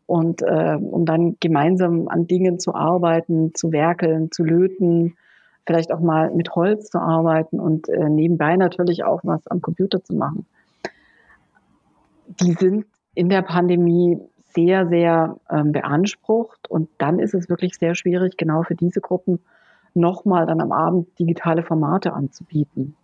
und 0.09 0.41
äh, 0.41 0.77
um 0.81 1.05
dann 1.05 1.37
gemeinsam 1.39 2.09
an 2.09 2.27
Dingen 2.27 2.59
zu 2.59 2.75
arbeiten, 2.75 3.55
zu 3.55 3.73
werkeln, 3.73 4.33
zu 4.33 4.43
löten, 4.43 5.15
vielleicht 5.67 5.93
auch 5.93 6.01
mal 6.01 6.31
mit 6.35 6.55
Holz 6.55 6.89
zu 6.89 6.99
arbeiten 6.99 7.61
und 7.61 7.91
äh, 7.91 8.09
nebenbei 8.09 8.57
natürlich 8.57 9.05
auch 9.05 9.21
was 9.23 9.47
am 9.49 9.61
Computer 9.61 10.03
zu 10.03 10.15
machen. 10.15 10.47
Die 12.41 12.55
sind 12.55 12.87
in 13.15 13.29
der 13.29 13.43
Pandemie 13.43 14.19
sehr, 14.55 14.89
sehr 14.89 15.37
ähm, 15.51 15.73
beansprucht. 15.73 16.71
Und 16.71 16.89
dann 16.97 17.19
ist 17.19 17.35
es 17.35 17.51
wirklich 17.51 17.77
sehr 17.77 17.95
schwierig, 17.95 18.39
genau 18.39 18.63
für 18.63 18.75
diese 18.75 19.01
Gruppen 19.01 19.41
nochmal 19.93 20.47
dann 20.47 20.61
am 20.61 20.73
Abend 20.73 21.19
digitale 21.19 21.63
Formate 21.63 22.15
anzubieten. 22.15 22.97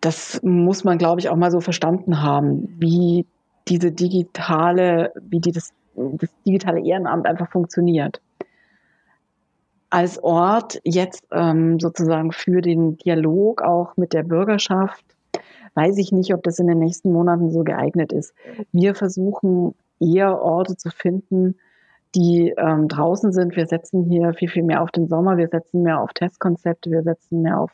Das 0.00 0.40
muss 0.42 0.84
man, 0.84 0.98
glaube 0.98 1.20
ich, 1.20 1.28
auch 1.28 1.36
mal 1.36 1.50
so 1.50 1.60
verstanden 1.60 2.22
haben, 2.22 2.68
wie 2.78 3.26
diese 3.68 3.92
digitale, 3.92 5.12
wie 5.20 5.40
die 5.40 5.52
das, 5.52 5.72
das 5.94 6.30
digitale 6.46 6.80
Ehrenamt 6.80 7.26
einfach 7.26 7.50
funktioniert. 7.50 8.20
Als 9.90 10.22
Ort 10.22 10.80
jetzt 10.84 11.24
ähm, 11.32 11.80
sozusagen 11.80 12.32
für 12.32 12.60
den 12.60 12.96
Dialog 12.98 13.62
auch 13.62 13.96
mit 13.96 14.12
der 14.12 14.22
Bürgerschaft 14.22 15.04
weiß 15.74 15.98
ich 15.98 16.12
nicht, 16.12 16.34
ob 16.34 16.42
das 16.42 16.58
in 16.58 16.66
den 16.66 16.80
nächsten 16.80 17.12
Monaten 17.12 17.50
so 17.50 17.62
geeignet 17.62 18.12
ist. 18.12 18.34
Wir 18.72 18.94
versuchen 18.96 19.74
eher 20.00 20.40
Orte 20.42 20.76
zu 20.76 20.90
finden, 20.90 21.54
die 22.14 22.52
ähm, 22.56 22.88
draußen 22.88 23.32
sind. 23.32 23.54
Wir 23.54 23.66
setzen 23.66 24.04
hier 24.04 24.34
viel, 24.34 24.48
viel 24.48 24.64
mehr 24.64 24.82
auf 24.82 24.90
den 24.90 25.08
Sommer, 25.08 25.36
wir 25.36 25.48
setzen 25.48 25.82
mehr 25.82 26.00
auf 26.00 26.12
Testkonzepte, 26.12 26.90
wir 26.90 27.02
setzen 27.02 27.42
mehr 27.42 27.60
auf 27.60 27.70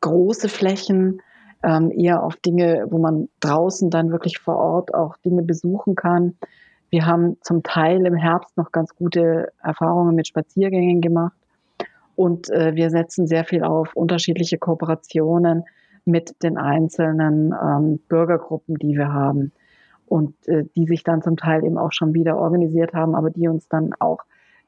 große 0.00 0.48
Flächen, 0.48 1.22
ähm, 1.62 1.90
eher 1.90 2.22
auf 2.22 2.36
Dinge, 2.36 2.86
wo 2.90 2.98
man 2.98 3.28
draußen 3.40 3.90
dann 3.90 4.10
wirklich 4.10 4.38
vor 4.38 4.56
Ort 4.56 4.94
auch 4.94 5.16
Dinge 5.18 5.42
besuchen 5.42 5.94
kann. 5.94 6.36
Wir 6.90 7.06
haben 7.06 7.36
zum 7.40 7.62
Teil 7.62 8.04
im 8.04 8.14
Herbst 8.14 8.56
noch 8.56 8.72
ganz 8.72 8.94
gute 8.94 9.52
Erfahrungen 9.62 10.14
mit 10.14 10.26
Spaziergängen 10.26 11.00
gemacht. 11.00 11.36
Und 12.16 12.50
äh, 12.50 12.74
wir 12.74 12.90
setzen 12.90 13.26
sehr 13.26 13.44
viel 13.44 13.64
auf 13.64 13.94
unterschiedliche 13.94 14.58
Kooperationen 14.58 15.64
mit 16.04 16.34
den 16.42 16.58
einzelnen 16.58 17.54
ähm, 17.54 17.98
Bürgergruppen, 18.08 18.76
die 18.76 18.96
wir 18.96 19.12
haben 19.12 19.52
und 20.06 20.34
äh, 20.48 20.64
die 20.76 20.86
sich 20.86 21.04
dann 21.04 21.22
zum 21.22 21.36
Teil 21.36 21.64
eben 21.64 21.78
auch 21.78 21.92
schon 21.92 22.12
wieder 22.12 22.36
organisiert 22.36 22.92
haben, 22.92 23.14
aber 23.14 23.30
die 23.30 23.48
uns 23.48 23.68
dann 23.68 23.92
auch 23.98 24.18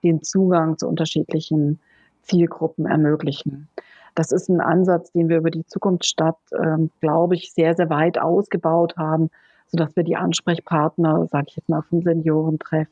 den 0.02 0.22
Zugang 0.22 0.78
zu 0.78 0.88
unterschiedlichen 0.88 1.80
Zielgruppen 2.22 2.86
ermöglichen. 2.86 3.68
Das 4.14 4.30
ist 4.30 4.48
ein 4.48 4.60
Ansatz, 4.60 5.12
den 5.12 5.28
wir 5.28 5.38
über 5.38 5.50
die 5.50 5.66
Zukunftsstadt, 5.66 6.38
ähm, 6.56 6.90
glaube 7.00 7.34
ich, 7.34 7.52
sehr, 7.52 7.74
sehr 7.74 7.90
weit 7.90 8.18
ausgebaut 8.18 8.96
haben, 8.96 9.30
sodass 9.66 9.96
wir 9.96 10.04
die 10.04 10.16
Ansprechpartner, 10.16 11.26
sage 11.26 11.46
ich 11.48 11.56
jetzt 11.56 11.68
mal, 11.68 11.82
vom 11.82 12.02
Seniorentreff, 12.02 12.88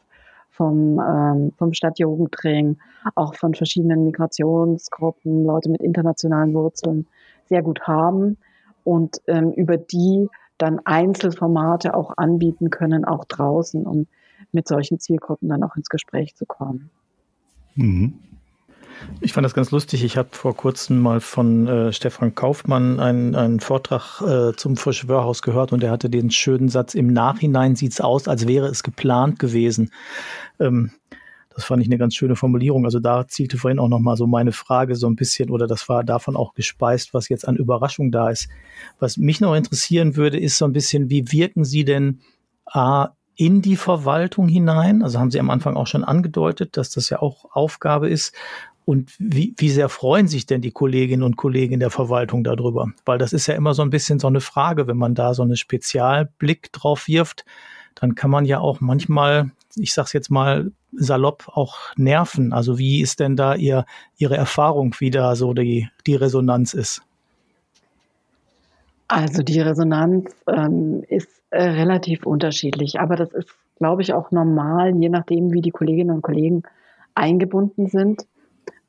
vom, 0.51 1.01
ähm, 1.01 1.53
vom 1.57 1.73
Stadtjugendring, 1.73 2.79
auch 3.15 3.35
von 3.35 3.55
verschiedenen 3.55 4.05
Migrationsgruppen, 4.05 5.45
Leute 5.45 5.71
mit 5.71 5.83
internationalen 5.83 6.55
Wurzeln 6.55 7.07
sehr 7.49 7.63
gut 7.63 7.83
haben 7.87 8.37
und 8.85 9.21
ähm, 9.27 9.53
über 9.53 9.77
die 9.77 10.29
dann 10.59 10.81
Einzelformate 10.85 11.95
auch 11.95 12.17
anbieten 12.17 12.71
können, 12.71 13.05
auch 13.05 13.25
draußen, 13.25 13.87
um 13.87 14.07
mit 14.53 14.69
solchen 14.69 14.99
Zielgruppen 14.99 15.49
dann 15.49 15.63
auch 15.63 15.77
ins 15.77 15.89
Gespräch 15.89 16.35
zu 16.35 16.47
kommen. 16.47 16.91
Mhm. 17.75 18.15
Ich 19.21 19.33
fand 19.33 19.45
das 19.45 19.55
ganz 19.55 19.71
lustig. 19.71 20.05
Ich 20.05 20.17
habe 20.17 20.29
vor 20.33 20.57
kurzem 20.57 21.01
mal 21.01 21.21
von 21.21 21.67
äh, 21.67 21.93
Stefan 21.93 22.35
Kaufmann 22.35 23.01
einen, 23.01 23.35
einen 23.35 23.61
Vortrag 23.61 24.21
äh, 24.21 24.57
zum 24.57 24.77
Verschwörhaus 24.77 25.43
gehört 25.43 25.73
und 25.73 25.83
er 25.83 25.91
hatte 25.91 26.11
den 26.11 26.31
schönen 26.31 26.69
Satz, 26.69 26.95
im 26.95 27.09
Nachhinein 27.09 27.77
sieht 27.77 27.93
es 27.93 28.01
aus, 28.01 28.29
als 28.29 28.49
wäre 28.49 28.67
es 28.67 28.83
geplant 28.83 29.38
gewesen. 29.38 29.91
Ähm, 30.59 30.91
das 31.55 31.65
fand 31.65 31.83
ich 31.83 31.88
eine 31.88 31.99
ganz 31.99 32.15
schöne 32.15 32.37
Formulierung. 32.37 32.85
Also 32.85 32.99
da 32.99 33.27
zielte 33.29 33.59
vorhin 33.59 33.79
auch 33.79 33.88
nochmal 33.88 34.17
so 34.17 34.27
meine 34.27 34.53
Frage 34.53 34.97
so 34.97 35.07
ein 35.07 35.17
bisschen 35.17 35.51
oder 35.51 35.67
das 35.67 35.88
war 35.88 36.05
davon 36.05 36.37
auch 36.37 36.55
gespeist, 36.55 37.15
was 37.15 37.29
jetzt 37.29 37.47
an 37.47 37.57
Überraschung 37.57 38.11
da 38.11 38.31
ist. 38.31 38.49
Was 38.99 39.17
mich 39.17 39.41
noch 39.41 39.55
interessieren 39.55 40.17
würde, 40.17 40.38
ist 40.38 40.59
so 40.59 40.65
ein 40.65 40.73
bisschen, 40.73 41.11
wie 41.11 41.31
wirken 41.31 41.65
Sie 41.65 41.85
denn 41.85 42.21
A, 42.67 43.11
in 43.35 43.62
die 43.62 43.77
Verwaltung 43.77 44.49
hinein? 44.49 45.03
Also 45.03 45.19
haben 45.19 45.31
Sie 45.31 45.41
am 45.41 45.51
Anfang 45.51 45.77
auch 45.77 45.87
schon 45.87 46.05
angedeutet, 46.05 46.77
dass 46.77 46.91
das 46.91 47.11
ja 47.11 47.21
auch 47.21 47.47
Aufgabe 47.53 48.09
ist. 48.09 48.35
Und 48.85 49.14
wie, 49.18 49.55
wie 49.57 49.71
sehr 49.71 49.88
freuen 49.88 50.27
sich 50.27 50.47
denn 50.47 50.61
die 50.61 50.73
Kolleginnen 50.73 51.23
und 51.23 51.37
Kollegen 51.37 51.79
der 51.79 51.90
Verwaltung 51.90 52.42
darüber? 52.42 52.90
Weil 53.05 53.18
das 53.18 53.33
ist 53.33 53.47
ja 53.47 53.55
immer 53.55 53.75
so 53.75 53.83
ein 53.83 53.90
bisschen 53.90 54.18
so 54.18 54.27
eine 54.27 54.40
Frage, 54.40 54.87
wenn 54.87 54.97
man 54.97 55.14
da 55.14 55.35
so 55.35 55.42
einen 55.42 55.57
Spezialblick 55.57 56.73
drauf 56.73 57.07
wirft, 57.07 57.45
dann 57.95 58.14
kann 58.14 58.31
man 58.31 58.45
ja 58.45 58.59
auch 58.59 58.81
manchmal, 58.81 59.51
ich 59.77 59.95
sag's 59.95 60.12
jetzt 60.12 60.31
mal 60.31 60.73
salopp, 60.92 61.49
auch 61.49 61.77
nerven. 61.97 62.53
Also 62.53 62.79
wie 62.79 63.01
ist 63.01 63.21
denn 63.21 63.37
da 63.37 63.55
ihr, 63.55 63.85
Ihre 64.16 64.37
Erfahrung, 64.37 64.95
wie 64.99 65.11
da 65.11 65.37
so 65.37 65.55
die, 65.55 65.88
die 66.07 66.16
Resonanz 66.16 66.75
ist? 66.75 67.03
Also 69.07 69.42
die 69.42 69.61
Resonanz 69.61 70.35
ähm, 70.49 71.05
ist 71.09 71.29
äh, 71.51 71.62
relativ 71.62 72.25
unterschiedlich, 72.27 72.99
aber 72.99 73.14
das 73.14 73.33
ist, 73.33 73.51
glaube 73.79 74.03
ich, 74.03 74.14
auch 74.14 74.31
normal, 74.31 74.97
je 74.97 75.11
nachdem, 75.11 75.53
wie 75.53 75.61
die 75.61 75.71
Kolleginnen 75.71 76.11
und 76.11 76.23
Kollegen 76.23 76.62
eingebunden 77.14 77.88
sind 77.88 78.27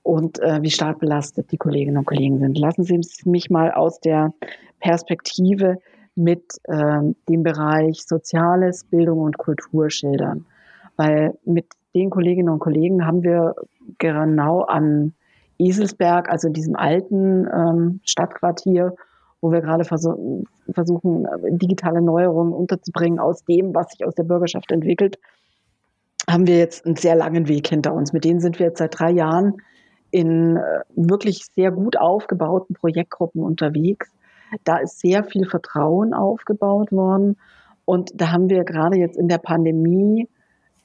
und 0.03 0.39
äh, 0.41 0.61
wie 0.61 0.69
stark 0.69 0.99
belastet 0.99 1.51
die 1.51 1.57
Kolleginnen 1.57 1.97
und 1.97 2.05
Kollegen 2.05 2.39
sind. 2.39 2.57
Lassen 2.57 2.83
Sie 2.83 2.99
mich 3.25 3.49
mal 3.49 3.71
aus 3.71 3.99
der 3.99 4.33
Perspektive 4.79 5.77
mit 6.15 6.43
äh, 6.65 7.01
dem 7.29 7.43
Bereich 7.43 8.03
Soziales, 8.05 8.83
Bildung 8.83 9.19
und 9.19 9.37
Kultur 9.37 9.89
schildern. 9.89 10.45
Weil 10.97 11.37
mit 11.45 11.65
den 11.95 12.09
Kolleginnen 12.09 12.49
und 12.49 12.59
Kollegen 12.59 13.05
haben 13.05 13.23
wir 13.23 13.55
genau 13.97 14.61
an 14.61 15.13
Eselsberg, 15.57 16.29
also 16.29 16.47
in 16.47 16.53
diesem 16.53 16.75
alten 16.75 17.47
ähm, 17.47 17.99
Stadtquartier, 18.03 18.93
wo 19.41 19.51
wir 19.51 19.61
gerade 19.61 19.85
versuch 19.85 20.43
versuchen, 20.69 21.27
digitale 21.49 22.01
Neuerungen 22.01 22.53
unterzubringen 22.53 23.19
aus 23.19 23.43
dem, 23.43 23.75
was 23.75 23.91
sich 23.91 24.05
aus 24.05 24.15
der 24.15 24.23
Bürgerschaft 24.23 24.71
entwickelt, 24.71 25.19
haben 26.29 26.47
wir 26.47 26.57
jetzt 26.57 26.85
einen 26.85 26.95
sehr 26.95 27.15
langen 27.15 27.49
Weg 27.49 27.67
hinter 27.67 27.93
uns. 27.93 28.13
Mit 28.13 28.23
denen 28.23 28.39
sind 28.39 28.59
wir 28.59 28.67
jetzt 28.67 28.79
seit 28.79 28.97
drei 28.97 29.11
Jahren 29.11 29.57
in 30.13 30.57
äh, 30.57 30.61
wirklich 30.95 31.47
sehr 31.55 31.71
gut 31.71 31.97
aufgebauten 31.97 32.75
Projektgruppen 32.75 33.41
unterwegs. 33.41 34.11
Da 34.63 34.77
ist 34.77 34.99
sehr 34.99 35.23
viel 35.23 35.45
Vertrauen 35.49 36.13
aufgebaut 36.13 36.91
worden. 36.91 37.37
Und 37.85 38.11
da 38.13 38.31
haben 38.31 38.47
wir 38.47 38.63
gerade 38.63 38.97
jetzt 38.97 39.17
in 39.17 39.27
der 39.27 39.39
Pandemie 39.39 40.29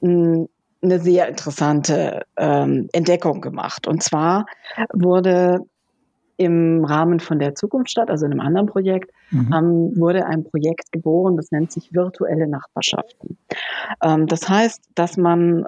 eine 0.01 0.47
sehr 0.81 1.27
interessante 1.27 2.23
ähm, 2.37 2.89
Entdeckung 2.91 3.41
gemacht. 3.41 3.87
Und 3.87 4.01
zwar 4.01 4.47
wurde 4.93 5.59
im 6.37 6.83
Rahmen 6.85 7.19
von 7.19 7.37
der 7.37 7.53
Zukunftsstadt, 7.53 8.09
also 8.09 8.25
in 8.25 8.31
einem 8.31 8.41
anderen 8.41 8.67
Projekt, 8.67 9.11
mhm. 9.29 9.53
ähm, 9.53 9.99
wurde 9.99 10.25
ein 10.25 10.43
Projekt 10.45 10.91
geboren, 10.91 11.35
das 11.35 11.51
nennt 11.51 11.71
sich 11.71 11.93
virtuelle 11.93 12.47
Nachbarschaften. 12.47 13.37
Ähm, 14.01 14.25
das 14.25 14.49
heißt, 14.49 14.89
dass 14.95 15.17
man 15.17 15.65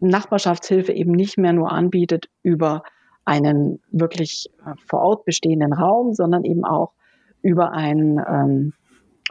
Nachbarschaftshilfe 0.00 0.92
eben 0.92 1.12
nicht 1.12 1.38
mehr 1.38 1.52
nur 1.52 1.72
anbietet 1.72 2.26
über 2.42 2.82
einen 3.24 3.80
wirklich 3.90 4.50
äh, 4.66 4.72
vor 4.86 5.00
Ort 5.00 5.24
bestehenden 5.24 5.72
Raum, 5.72 6.12
sondern 6.12 6.44
eben 6.44 6.64
auch 6.64 6.92
über 7.42 7.72
ein 7.72 8.20
ähm, 8.28 8.72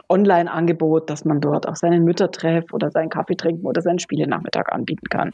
Online-Angebot, 0.08 1.08
dass 1.10 1.24
man 1.24 1.40
dort 1.40 1.68
auch 1.68 1.76
seinen 1.76 2.04
Müttertreff 2.04 2.72
oder 2.72 2.90
seinen 2.90 3.08
Kaffee 3.08 3.36
trinken 3.36 3.66
oder 3.66 3.80
seinen 3.80 3.98
Spielenachmittag 3.98 4.70
anbieten 4.70 5.08
kann. 5.08 5.32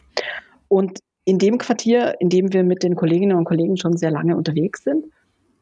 Und 0.69 1.01
in 1.25 1.39
dem 1.39 1.59
Quartier, 1.59 2.15
in 2.21 2.29
dem 2.29 2.53
wir 2.53 2.65
mit 2.65 2.83
den 2.83 2.97
Kolleginnen 2.97 3.37
und 3.37 3.45
Kollegen 3.45 3.77
schon 3.77 3.97
sehr 3.97 4.11
lange 4.11 4.37
unterwegs 4.37 4.85
sind 4.85 5.07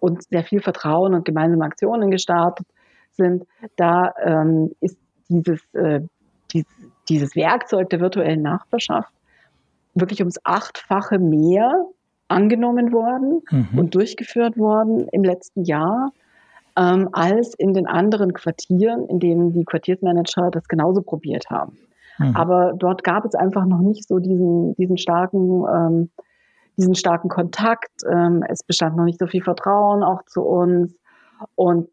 und 0.00 0.22
sehr 0.24 0.44
viel 0.44 0.61
Vertrauen 0.61 1.14
und 1.14 1.24
gemeinsame 1.24 1.64
Aktionen 1.64 2.11
gestartet 2.11 2.66
sind, 3.12 3.44
da 3.76 4.12
ähm, 4.24 4.72
ist 4.81 4.98
dieses, 5.28 5.61
äh, 5.74 6.00
dieses, 6.52 6.68
dieses 7.09 7.37
Werkzeug 7.37 7.90
der 7.90 8.00
virtuellen 8.00 8.42
Nachbarschaft 8.42 9.12
wirklich 9.94 10.20
ums 10.20 10.38
Achtfache 10.44 11.18
mehr 11.18 11.87
angenommen 12.29 12.92
worden 12.92 13.42
mhm. 13.51 13.79
und 13.79 13.94
durchgeführt 13.94 14.59
worden 14.59 15.09
im 15.12 15.24
letzten 15.24 15.64
Jahr, 15.64 16.12
ähm, 16.79 17.09
als 17.12 17.55
in 17.55 17.72
den 17.72 17.87
anderen 17.87 18.33
Quartieren, 18.35 19.07
in 19.09 19.18
denen 19.18 19.53
die 19.53 19.64
Quartiersmanager 19.64 20.51
das 20.51 20.68
genauso 20.68 21.03
probiert 21.03 21.46
haben. 21.51 21.79
Mhm. 22.18 22.37
Aber 22.37 22.74
dort 22.77 23.03
gab 23.03 23.24
es 23.24 23.35
einfach 23.35 23.64
noch 23.64 23.81
nicht 23.81 24.07
so 24.07 24.18
diesen, 24.18 24.74
diesen 24.77 24.98
starken, 24.98 25.64
ähm, 25.72 26.11
diesen 26.77 26.94
starken 26.94 27.29
Kontakt. 27.29 28.03
Ähm, 28.09 28.44
es 28.48 28.62
bestand 28.62 28.96
noch 28.96 29.05
nicht 29.05 29.18
so 29.18 29.27
viel 29.27 29.42
Vertrauen 29.42 30.03
auch 30.03 30.24
zu 30.27 30.42
uns. 30.42 30.94
Und 31.55 31.88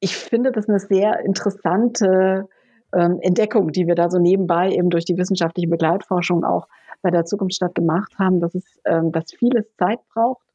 ich 0.00 0.16
finde 0.16 0.52
das 0.52 0.68
eine 0.68 0.78
sehr 0.78 1.20
interessante 1.20 2.48
ähm, 2.92 3.18
Entdeckung, 3.20 3.72
die 3.72 3.86
wir 3.86 3.94
da 3.94 4.10
so 4.10 4.18
nebenbei 4.18 4.70
eben 4.70 4.90
durch 4.90 5.04
die 5.04 5.16
wissenschaftliche 5.16 5.68
Begleitforschung 5.68 6.44
auch 6.44 6.68
bei 7.02 7.10
der 7.10 7.24
Zukunftsstadt 7.24 7.74
gemacht 7.74 8.18
haben, 8.18 8.40
dass 8.40 8.54
es, 8.54 8.80
ähm, 8.84 9.12
dass 9.12 9.32
vieles 9.32 9.66
Zeit 9.76 9.98
braucht, 10.12 10.46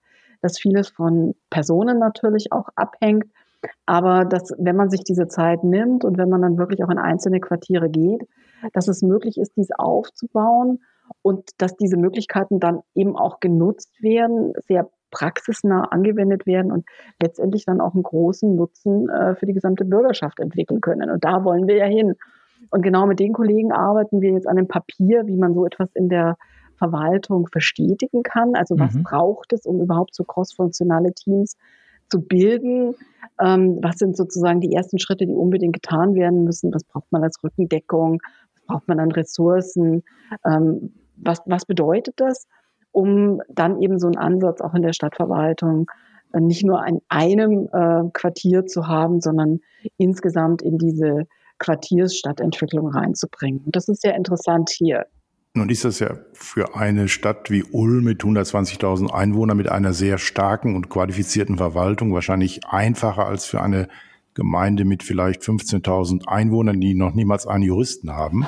dass 0.42 0.60
vieles 0.60 0.90
von 0.90 1.36
Personen 1.50 2.00
natürlich 2.00 2.52
auch 2.52 2.70
abhängt, 2.76 3.26
aber 3.86 4.26
dass, 4.26 4.54
wenn 4.58 4.76
man 4.76 4.90
sich 4.90 5.04
diese 5.04 5.28
Zeit 5.28 5.64
nimmt 5.64 6.04
und 6.04 6.18
wenn 6.18 6.30
man 6.30 6.42
dann 6.42 6.58
wirklich 6.58 6.84
auch 6.84 6.90
in 6.90 6.98
einzelne 6.98 7.40
Quartiere 7.40 7.90
geht, 7.90 8.28
dass 8.74 8.88
es 8.88 9.02
möglich 9.02 9.38
ist, 9.38 9.56
dies 9.56 9.70
aufzubauen 9.78 10.80
und 11.22 11.50
dass 11.58 11.76
diese 11.78 11.98
Möglichkeiten 11.98 12.60
dann 12.60 12.82
eben 12.96 13.16
auch 13.16 13.40
genutzt 13.40 14.02
werden, 14.02 14.54
sehr 14.68 14.90
praxisnah 15.12 15.84
angewendet 15.92 16.46
werden 16.46 16.72
und 16.72 16.86
letztendlich 17.22 17.66
dann 17.66 17.82
auch 17.82 17.94
einen 17.94 18.04
großen 18.04 18.56
Nutzen 18.56 19.10
äh, 19.10 19.36
für 19.36 19.46
die 19.46 19.54
gesamte 19.54 19.86
Bürgerschaft 19.86 20.40
entwickeln 20.40 20.82
können. 20.82 21.12
Und 21.12 21.24
da 21.24 21.44
wollen 21.44 21.68
wir 21.68 21.76
ja 21.76 21.86
hin. 21.86 22.16
Und 22.70 22.82
genau 22.82 23.06
mit 23.06 23.20
den 23.20 23.34
Kollegen 23.34 23.72
arbeiten 23.72 24.22
wir 24.22 24.32
jetzt 24.32 24.48
an 24.48 24.58
einem 24.58 24.68
Papier, 24.68 25.26
wie 25.26 25.38
man 25.38 25.54
so 25.54 25.66
etwas 25.66 25.90
in 25.94 26.10
der 26.10 26.38
Verwaltung 26.78 27.48
verstetigen 27.48 28.24
kann. 28.24 28.56
Also 28.56 28.80
was 28.80 28.94
mhm. 28.94 29.04
braucht 29.04 29.54
es, 29.54 29.66
um 29.66 29.82
überhaupt 29.82 30.16
so 30.16 30.24
crossfunktionale 30.24 31.14
Teams 31.14 31.58
zu 32.10 32.22
bilden? 32.22 32.96
Ähm, 33.40 33.80
was 33.82 33.98
sind 33.98 34.18
sozusagen 34.18 34.62
die 34.62 34.74
ersten 34.74 35.00
Schritte, 35.00 35.26
die 35.26 35.34
unbedingt 35.34 35.74
getan 35.74 36.16
werden 36.16 36.44
müssen? 36.44 36.74
Was 36.74 36.84
braucht 36.84 37.12
man 37.12 37.24
als 37.24 37.44
Rückendeckung? 37.44 38.20
Was 38.56 38.66
braucht 38.66 38.88
man 38.88 39.00
an 39.00 39.12
Ressourcen? 39.12 40.04
Ähm, 40.46 40.94
was, 41.18 41.42
was 41.46 41.66
bedeutet 41.66 42.16
das? 42.18 42.48
Um 42.92 43.42
dann 43.50 43.82
eben 43.82 44.00
so 44.00 44.08
einen 44.08 44.18
Ansatz 44.18 44.60
auch 44.60 44.74
in 44.74 44.82
der 44.82 44.94
Stadtverwaltung 44.94 45.90
äh, 46.34 46.40
nicht 46.40 46.66
nur 46.66 46.86
in 46.86 47.00
einem 47.10 47.70
äh, 47.72 48.10
Quartier 48.12 48.66
zu 48.66 48.88
haben, 48.88 49.22
sondern 49.22 49.60
insgesamt 49.98 50.62
in 50.62 50.78
diese 50.78 51.28
Quartiersstadtentwicklung 51.62 52.90
reinzubringen. 52.90 53.62
Und 53.66 53.76
das 53.76 53.88
ist 53.88 54.02
sehr 54.02 54.16
interessant 54.16 54.70
hier. 54.70 55.06
Nun 55.54 55.70
ist 55.70 55.84
das 55.84 56.00
ja 56.00 56.18
für 56.34 56.76
eine 56.76 57.08
Stadt 57.10 57.52
wie 57.52 57.64
Ulm 57.64 58.06
mit 58.06 58.22
120.000 58.24 59.12
Einwohnern 59.12 59.58
mit 59.58 59.70
einer 59.70 59.94
sehr 59.94 60.18
starken 60.18 60.76
und 60.76 60.90
qualifizierten 60.90 61.58
Verwaltung 61.58 62.14
wahrscheinlich 62.14 62.66
einfacher 62.68 63.26
als 63.26 63.46
für 63.46 63.62
eine 63.62 63.90
Gemeinde 64.34 64.86
mit 64.86 65.04
vielleicht 65.04 65.42
15.000 65.42 66.26
Einwohnern, 66.26 66.80
die 66.80 66.94
noch 66.94 67.14
niemals 67.14 67.48
einen 67.48 67.64
Juristen 67.64 68.12
haben, 68.12 68.48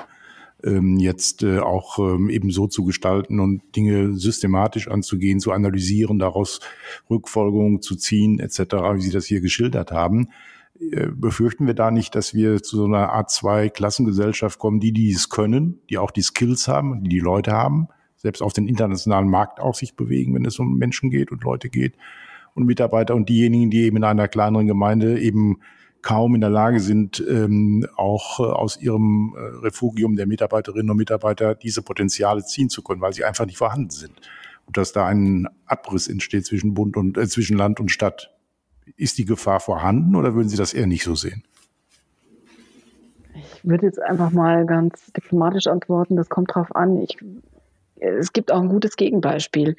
ähm, 0.63 0.97
jetzt 0.97 1.43
äh, 1.43 1.59
auch 1.59 1.99
ähm, 1.99 2.29
eben 2.29 2.51
so 2.51 2.67
zu 2.67 2.85
gestalten 2.85 3.41
und 3.41 3.61
Dinge 3.75 4.15
systematisch 4.15 4.87
anzugehen, 4.87 5.41
zu 5.41 5.51
analysieren, 5.51 6.19
daraus 6.19 6.61
Rückfolgerungen 7.09 7.81
zu 7.81 7.97
ziehen, 7.97 8.39
etc., 8.39 8.59
wie 8.93 9.01
Sie 9.01 9.11
das 9.11 9.25
hier 9.25 9.41
geschildert 9.41 9.91
haben. 9.91 10.29
Äh, 10.79 11.07
befürchten 11.13 11.67
wir 11.67 11.73
da 11.73 11.91
nicht, 11.91 12.15
dass 12.15 12.33
wir 12.33 12.61
zu 12.63 12.77
so 12.77 12.85
einer 12.85 13.11
Art 13.11 13.31
zwei 13.31 13.69
Klassengesellschaft 13.69 14.59
kommen, 14.59 14.79
die 14.79 14.91
die 14.91 15.11
es 15.11 15.29
können, 15.29 15.79
die 15.89 15.97
auch 15.97 16.11
die 16.11 16.21
Skills 16.21 16.67
haben, 16.67 17.03
die 17.03 17.09
die 17.09 17.19
Leute 17.19 17.51
haben, 17.51 17.87
selbst 18.17 18.41
auf 18.41 18.53
den 18.53 18.67
internationalen 18.67 19.29
Markt 19.29 19.59
auch 19.59 19.75
sich 19.75 19.95
bewegen, 19.95 20.33
wenn 20.33 20.45
es 20.45 20.59
um 20.59 20.77
Menschen 20.77 21.09
geht 21.09 21.31
und 21.31 21.43
Leute 21.43 21.69
geht 21.69 21.95
und 22.53 22.65
Mitarbeiter 22.65 23.15
und 23.15 23.29
diejenigen, 23.29 23.69
die 23.69 23.81
eben 23.81 23.97
in 23.97 24.03
einer 24.03 24.27
kleineren 24.27 24.67
Gemeinde 24.67 25.19
eben 25.19 25.59
kaum 26.01 26.35
in 26.35 26.41
der 26.41 26.49
Lage 26.49 26.79
sind, 26.79 27.23
ähm, 27.27 27.87
auch 27.95 28.39
äh, 28.39 28.43
aus 28.43 28.79
ihrem 28.79 29.33
äh, 29.35 29.65
Refugium 29.65 30.15
der 30.15 30.27
Mitarbeiterinnen 30.27 30.91
und 30.91 30.97
Mitarbeiter 30.97 31.55
diese 31.55 31.81
Potenziale 31.81 32.43
ziehen 32.43 32.69
zu 32.69 32.83
können, 32.83 33.01
weil 33.01 33.13
sie 33.13 33.23
einfach 33.23 33.45
nicht 33.45 33.57
vorhanden 33.57 33.89
sind. 33.89 34.13
Und 34.65 34.77
dass 34.77 34.91
da 34.91 35.05
ein 35.07 35.47
Abriss 35.65 36.07
entsteht 36.07 36.45
zwischen 36.45 36.73
Bund 36.73 36.97
und 36.97 37.17
äh, 37.17 37.27
zwischen 37.27 37.57
Land 37.57 37.79
und 37.79 37.89
Stadt. 37.89 38.35
Ist 38.97 39.17
die 39.17 39.25
Gefahr 39.25 39.59
vorhanden 39.59 40.15
oder 40.15 40.35
würden 40.35 40.49
Sie 40.49 40.57
das 40.57 40.73
eher 40.73 40.87
nicht 40.87 41.03
so 41.03 41.15
sehen? 41.15 41.43
Ich 43.33 43.69
würde 43.69 43.85
jetzt 43.85 44.01
einfach 44.01 44.31
mal 44.31 44.65
ganz 44.65 45.11
diplomatisch 45.13 45.67
antworten, 45.67 46.15
das 46.15 46.29
kommt 46.29 46.53
drauf 46.53 46.75
an. 46.75 47.01
Ich, 47.01 47.17
es 47.95 48.33
gibt 48.33 48.51
auch 48.51 48.61
ein 48.61 48.69
gutes 48.69 48.95
Gegenbeispiel. 48.95 49.75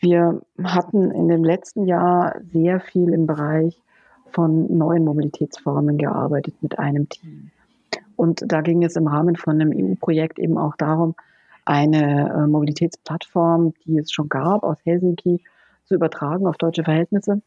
Wir 0.00 0.42
hatten 0.62 1.10
in 1.10 1.28
dem 1.28 1.44
letzten 1.44 1.86
Jahr 1.86 2.34
sehr 2.52 2.80
viel 2.80 3.12
im 3.12 3.26
Bereich 3.26 3.80
von 4.32 4.76
neuen 4.76 5.04
Mobilitätsformen 5.04 5.98
gearbeitet 5.98 6.54
mit 6.60 6.78
einem 6.78 7.08
Team. 7.08 7.50
Und 8.16 8.42
da 8.46 8.60
ging 8.60 8.84
es 8.84 8.96
im 8.96 9.06
Rahmen 9.06 9.36
von 9.36 9.60
einem 9.60 9.72
EU-Projekt 9.74 10.38
eben 10.38 10.58
auch 10.58 10.76
darum, 10.76 11.14
eine 11.64 12.30
äh, 12.30 12.46
Mobilitätsplattform, 12.46 13.74
die 13.84 13.98
es 13.98 14.12
schon 14.12 14.28
gab, 14.28 14.62
aus 14.62 14.78
Helsinki 14.84 15.42
zu 15.84 15.94
übertragen 15.94 16.46
auf 16.46 16.56
deutsche 16.56 16.84
Verhältnisse 16.84 17.42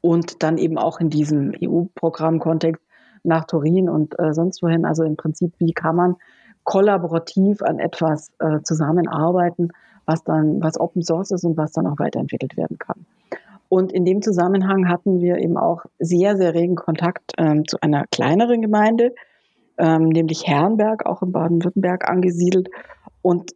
und 0.00 0.42
dann 0.42 0.58
eben 0.58 0.78
auch 0.78 1.00
in 1.00 1.10
diesem 1.10 1.52
EU-Programm-Kontext 1.62 2.82
nach 3.22 3.44
Turin 3.44 3.88
und 3.88 4.18
äh, 4.18 4.32
sonst 4.32 4.62
wohin. 4.62 4.84
Also 4.84 5.04
im 5.04 5.16
Prinzip, 5.16 5.52
wie 5.58 5.72
kann 5.72 5.96
man 5.96 6.16
kollaborativ 6.64 7.62
an 7.62 7.78
etwas 7.78 8.30
äh, 8.38 8.60
zusammenarbeiten, 8.62 9.70
was 10.06 10.24
dann, 10.24 10.62
was 10.62 10.78
Open 10.78 11.02
Source 11.02 11.30
ist 11.30 11.44
und 11.44 11.56
was 11.56 11.72
dann 11.72 11.86
auch 11.86 11.98
weiterentwickelt 11.98 12.56
werden 12.56 12.78
kann. 12.78 13.06
Und 13.68 13.92
in 13.92 14.04
dem 14.04 14.20
Zusammenhang 14.20 14.88
hatten 14.88 15.20
wir 15.20 15.38
eben 15.38 15.56
auch 15.56 15.84
sehr, 15.98 16.36
sehr 16.36 16.54
regen 16.54 16.74
Kontakt 16.74 17.32
ähm, 17.38 17.66
zu 17.68 17.80
einer 17.80 18.04
kleineren 18.10 18.62
Gemeinde, 18.62 19.14
ähm, 19.78 20.08
nämlich 20.08 20.46
Herrenberg, 20.46 21.06
auch 21.06 21.22
in 21.22 21.30
Baden-Württemberg 21.30 22.08
angesiedelt. 22.08 22.68
Und 23.22 23.52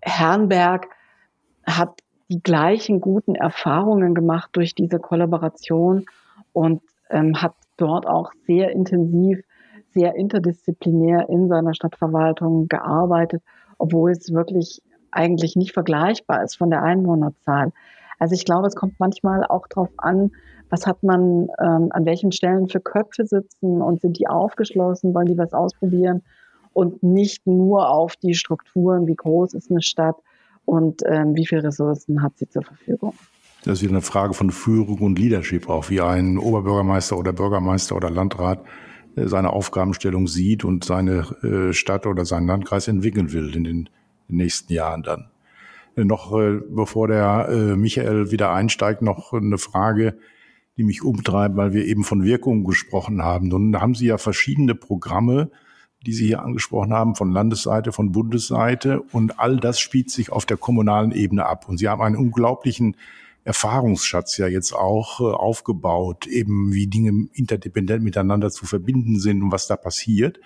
Herrenberg 0.00 0.88
hat 1.66 2.00
die 2.32 2.42
gleichen 2.42 3.00
guten 3.00 3.34
Erfahrungen 3.34 4.14
gemacht 4.14 4.50
durch 4.54 4.74
diese 4.74 4.98
Kollaboration 4.98 6.06
und 6.54 6.80
ähm, 7.10 7.42
hat 7.42 7.52
dort 7.76 8.06
auch 8.06 8.32
sehr 8.46 8.70
intensiv, 8.70 9.44
sehr 9.92 10.14
interdisziplinär 10.14 11.28
in 11.28 11.48
seiner 11.48 11.74
Stadtverwaltung 11.74 12.68
gearbeitet, 12.68 13.42
obwohl 13.76 14.12
es 14.12 14.32
wirklich 14.32 14.80
eigentlich 15.10 15.56
nicht 15.56 15.72
vergleichbar 15.72 16.42
ist 16.42 16.56
von 16.56 16.70
der 16.70 16.82
Einwohnerzahl. 16.82 17.72
Also 18.18 18.34
ich 18.34 18.46
glaube, 18.46 18.66
es 18.66 18.76
kommt 18.76 18.98
manchmal 18.98 19.44
auch 19.44 19.66
darauf 19.68 19.90
an, 19.98 20.30
was 20.70 20.86
hat 20.86 21.02
man 21.02 21.48
ähm, 21.60 21.88
an 21.90 22.06
welchen 22.06 22.32
Stellen 22.32 22.66
für 22.66 22.80
Köpfe 22.80 23.26
sitzen 23.26 23.82
und 23.82 24.00
sind 24.00 24.18
die 24.18 24.26
aufgeschlossen, 24.26 25.14
wollen 25.14 25.26
die 25.26 25.36
was 25.36 25.52
ausprobieren 25.52 26.22
und 26.72 27.02
nicht 27.02 27.46
nur 27.46 27.90
auf 27.90 28.16
die 28.16 28.32
Strukturen, 28.32 29.06
wie 29.06 29.16
groß 29.16 29.52
ist 29.52 29.70
eine 29.70 29.82
Stadt, 29.82 30.16
und 30.64 31.02
ähm, 31.06 31.34
wie 31.34 31.46
viele 31.46 31.64
Ressourcen 31.64 32.22
hat 32.22 32.36
sie 32.38 32.48
zur 32.48 32.62
Verfügung. 32.62 33.14
Das 33.64 33.78
ist 33.78 33.82
wieder 33.82 33.92
eine 33.92 34.02
Frage 34.02 34.34
von 34.34 34.50
Führung 34.50 34.98
und 34.98 35.18
Leadership, 35.18 35.68
auch 35.68 35.88
wie 35.88 36.00
ein 36.00 36.36
Oberbürgermeister 36.38 37.16
oder 37.16 37.32
Bürgermeister 37.32 37.94
oder 37.94 38.10
Landrat 38.10 38.64
äh, 39.16 39.28
seine 39.28 39.50
Aufgabenstellung 39.50 40.26
sieht 40.26 40.64
und 40.64 40.84
seine 40.84 41.26
äh, 41.42 41.72
Stadt 41.72 42.06
oder 42.06 42.24
seinen 42.24 42.46
Landkreis 42.46 42.88
entwickeln 42.88 43.32
will 43.32 43.54
in 43.54 43.64
den 43.64 43.88
nächsten 44.28 44.72
Jahren 44.72 45.02
dann. 45.02 45.30
Äh, 45.96 46.04
noch 46.04 46.32
bevor 46.32 47.08
der 47.08 47.76
Michael 47.76 48.30
wieder 48.30 48.52
einsteigt, 48.52 49.02
noch 49.02 49.32
eine 49.32 49.58
Frage, 49.58 50.16
die 50.76 50.84
mich 50.84 51.02
umtreibt, 51.02 51.56
weil 51.56 51.72
wir 51.72 51.84
eben 51.84 52.02
von 52.02 52.24
Wirkung 52.24 52.64
gesprochen 52.64 53.22
haben. 53.22 53.48
Nun 53.48 53.78
haben 53.80 53.94
Sie 53.94 54.06
ja 54.06 54.18
verschiedene 54.18 54.74
Programme, 54.74 55.50
die 56.06 56.12
Sie 56.12 56.26
hier 56.26 56.42
angesprochen 56.42 56.92
haben, 56.92 57.14
von 57.14 57.32
Landesseite, 57.32 57.92
von 57.92 58.12
Bundesseite. 58.12 59.00
Und 59.00 59.38
all 59.38 59.56
das 59.56 59.80
spielt 59.80 60.10
sich 60.10 60.30
auf 60.30 60.46
der 60.46 60.56
kommunalen 60.56 61.12
Ebene 61.12 61.46
ab. 61.46 61.68
Und 61.68 61.78
Sie 61.78 61.88
haben 61.88 62.02
einen 62.02 62.16
unglaublichen 62.16 62.96
Erfahrungsschatz 63.44 64.36
ja 64.36 64.46
jetzt 64.46 64.72
auch 64.72 65.20
äh, 65.20 65.24
aufgebaut, 65.24 66.26
eben 66.26 66.72
wie 66.72 66.86
Dinge 66.86 67.28
interdependent 67.32 68.04
miteinander 68.04 68.50
zu 68.50 68.66
verbinden 68.66 69.18
sind 69.18 69.42
und 69.42 69.52
was 69.52 69.66
da 69.66 69.76
passiert. 69.76 70.38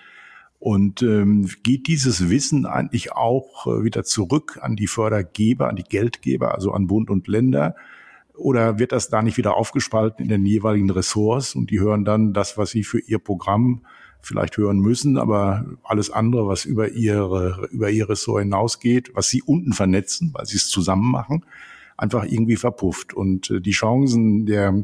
Und 0.59 1.03
ähm, 1.03 1.47
geht 1.61 1.87
dieses 1.87 2.29
Wissen 2.29 2.65
eigentlich 2.65 3.11
auch 3.11 3.67
äh, 3.67 3.83
wieder 3.83 4.03
zurück 4.03 4.57
an 4.61 4.75
die 4.75 4.87
Fördergeber, 4.87 5.69
an 5.69 5.75
die 5.75 5.83
Geldgeber, 5.83 6.55
also 6.55 6.71
an 6.71 6.87
Bund 6.87 7.11
und 7.11 7.27
Länder? 7.27 7.75
Oder 8.35 8.79
wird 8.79 8.91
das 8.91 9.09
da 9.09 9.21
nicht 9.21 9.37
wieder 9.37 9.55
aufgespalten 9.55 10.23
in 10.23 10.29
den 10.29 10.45
jeweiligen 10.45 10.89
Ressorts 10.89 11.55
und 11.55 11.69
die 11.69 11.79
hören 11.79 12.05
dann 12.05 12.33
das, 12.33 12.57
was 12.57 12.71
sie 12.71 12.83
für 12.83 12.99
ihr 12.99 13.19
Programm 13.19 13.81
vielleicht 14.27 14.57
hören 14.57 14.79
müssen, 14.79 15.17
aber 15.17 15.65
alles 15.83 16.09
andere, 16.09 16.47
was 16.47 16.65
über 16.65 16.89
ihre, 16.89 17.67
über 17.71 17.89
ihr 17.89 18.09
Ressort 18.09 18.41
hinausgeht, 18.41 19.11
was 19.15 19.29
sie 19.29 19.41
unten 19.41 19.73
vernetzen, 19.73 20.31
weil 20.33 20.45
sie 20.45 20.57
es 20.57 20.67
zusammen 20.67 21.09
machen, 21.09 21.45
einfach 21.95 22.25
irgendwie 22.25 22.57
verpufft. 22.57 23.13
Und 23.13 23.49
äh, 23.49 23.61
die 23.61 23.71
Chancen 23.71 24.45
der 24.45 24.83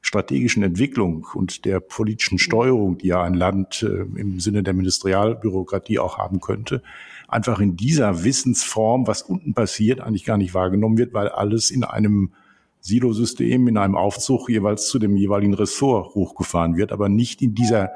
strategischen 0.00 0.62
Entwicklung 0.62 1.26
und 1.34 1.64
der 1.64 1.80
politischen 1.80 2.38
Steuerung, 2.38 2.98
die 2.98 3.08
ja 3.08 3.22
ein 3.22 3.34
Land 3.34 3.82
äh, 3.82 4.18
im 4.18 4.40
Sinne 4.40 4.62
der 4.62 4.74
Ministerialbürokratie 4.74 5.98
auch 5.98 6.16
haben 6.16 6.40
könnte, 6.40 6.82
einfach 7.26 7.60
in 7.60 7.76
dieser 7.76 8.24
Wissensform, 8.24 9.06
was 9.06 9.20
unten 9.20 9.52
passiert, 9.52 10.00
eigentlich 10.00 10.24
gar 10.24 10.38
nicht 10.38 10.54
wahrgenommen 10.54 10.96
wird, 10.96 11.12
weil 11.12 11.28
alles 11.28 11.70
in 11.70 11.84
einem 11.84 12.32
Silosystem, 12.80 13.68
in 13.68 13.76
einem 13.76 13.96
Aufzug 13.96 14.48
jeweils 14.48 14.88
zu 14.88 14.98
dem 14.98 15.16
jeweiligen 15.16 15.52
Ressort 15.52 16.14
hochgefahren 16.14 16.76
wird, 16.76 16.92
aber 16.92 17.10
nicht 17.10 17.42
in 17.42 17.54
dieser 17.54 17.90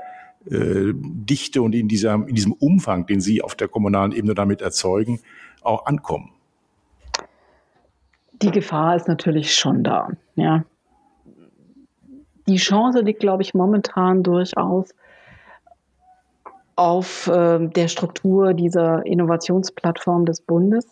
äh, 0.50 0.92
Dichte 0.94 1.62
und 1.62 1.74
in, 1.74 1.88
dieser, 1.88 2.14
in 2.14 2.34
diesem 2.34 2.52
Umfang, 2.52 3.06
den 3.06 3.20
Sie 3.20 3.42
auf 3.42 3.54
der 3.54 3.68
kommunalen 3.68 4.12
Ebene 4.12 4.34
damit 4.34 4.60
erzeugen, 4.60 5.20
auch 5.62 5.86
ankommen? 5.86 6.30
Die 8.42 8.50
Gefahr 8.50 8.96
ist 8.96 9.06
natürlich 9.06 9.54
schon 9.54 9.84
da. 9.84 10.08
Ja. 10.34 10.64
Die 12.48 12.56
Chance 12.56 13.00
liegt, 13.00 13.20
glaube 13.20 13.42
ich, 13.42 13.54
momentan 13.54 14.24
durchaus 14.24 14.90
auf 16.74 17.28
äh, 17.28 17.68
der 17.68 17.86
Struktur 17.86 18.54
dieser 18.54 19.06
Innovationsplattform 19.06 20.24
des 20.24 20.42
Bundes. 20.42 20.86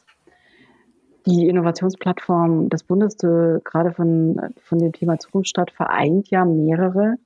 Die 1.27 1.49
Innovationsplattform 1.49 2.69
des 2.69 2.85
Bundes, 2.85 3.15
äh, 3.25 3.59
gerade 3.65 3.93
von, 3.93 4.41
von 4.63 4.79
dem 4.79 4.93
Thema 4.93 5.19
Zukunftsstadt, 5.19 5.73
vereint 5.73 6.31
ja 6.31 6.45
mehrere 6.45 7.17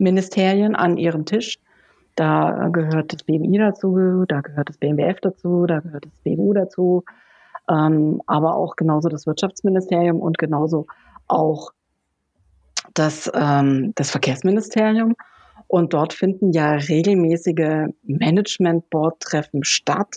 Ministerien 0.00 0.74
an 0.74 0.96
ihrem 0.96 1.24
Tisch. 1.24 1.58
Da 2.16 2.68
gehört 2.72 3.12
das 3.12 3.22
BMI 3.22 3.58
dazu, 3.58 4.24
da 4.26 4.40
gehört 4.40 4.68
das 4.68 4.78
BMWF 4.78 5.20
dazu, 5.20 5.66
da 5.66 5.80
gehört 5.80 6.04
das 6.04 6.18
BMU 6.24 6.52
dazu, 6.52 7.04
ähm, 7.70 8.20
aber 8.26 8.56
auch 8.56 8.76
genauso 8.76 9.08
das 9.08 9.26
Wirtschaftsministerium 9.26 10.20
und 10.20 10.36
genauso 10.38 10.86
auch 11.28 11.70
das, 12.94 13.30
ähm, 13.34 13.92
das 13.94 14.10
Verkehrsministerium. 14.10 15.14
Und 15.68 15.94
dort 15.94 16.12
finden 16.12 16.52
ja 16.52 16.72
regelmäßige 16.72 17.86
Management-Board-Treffen 18.02 19.62
statt. 19.62 20.16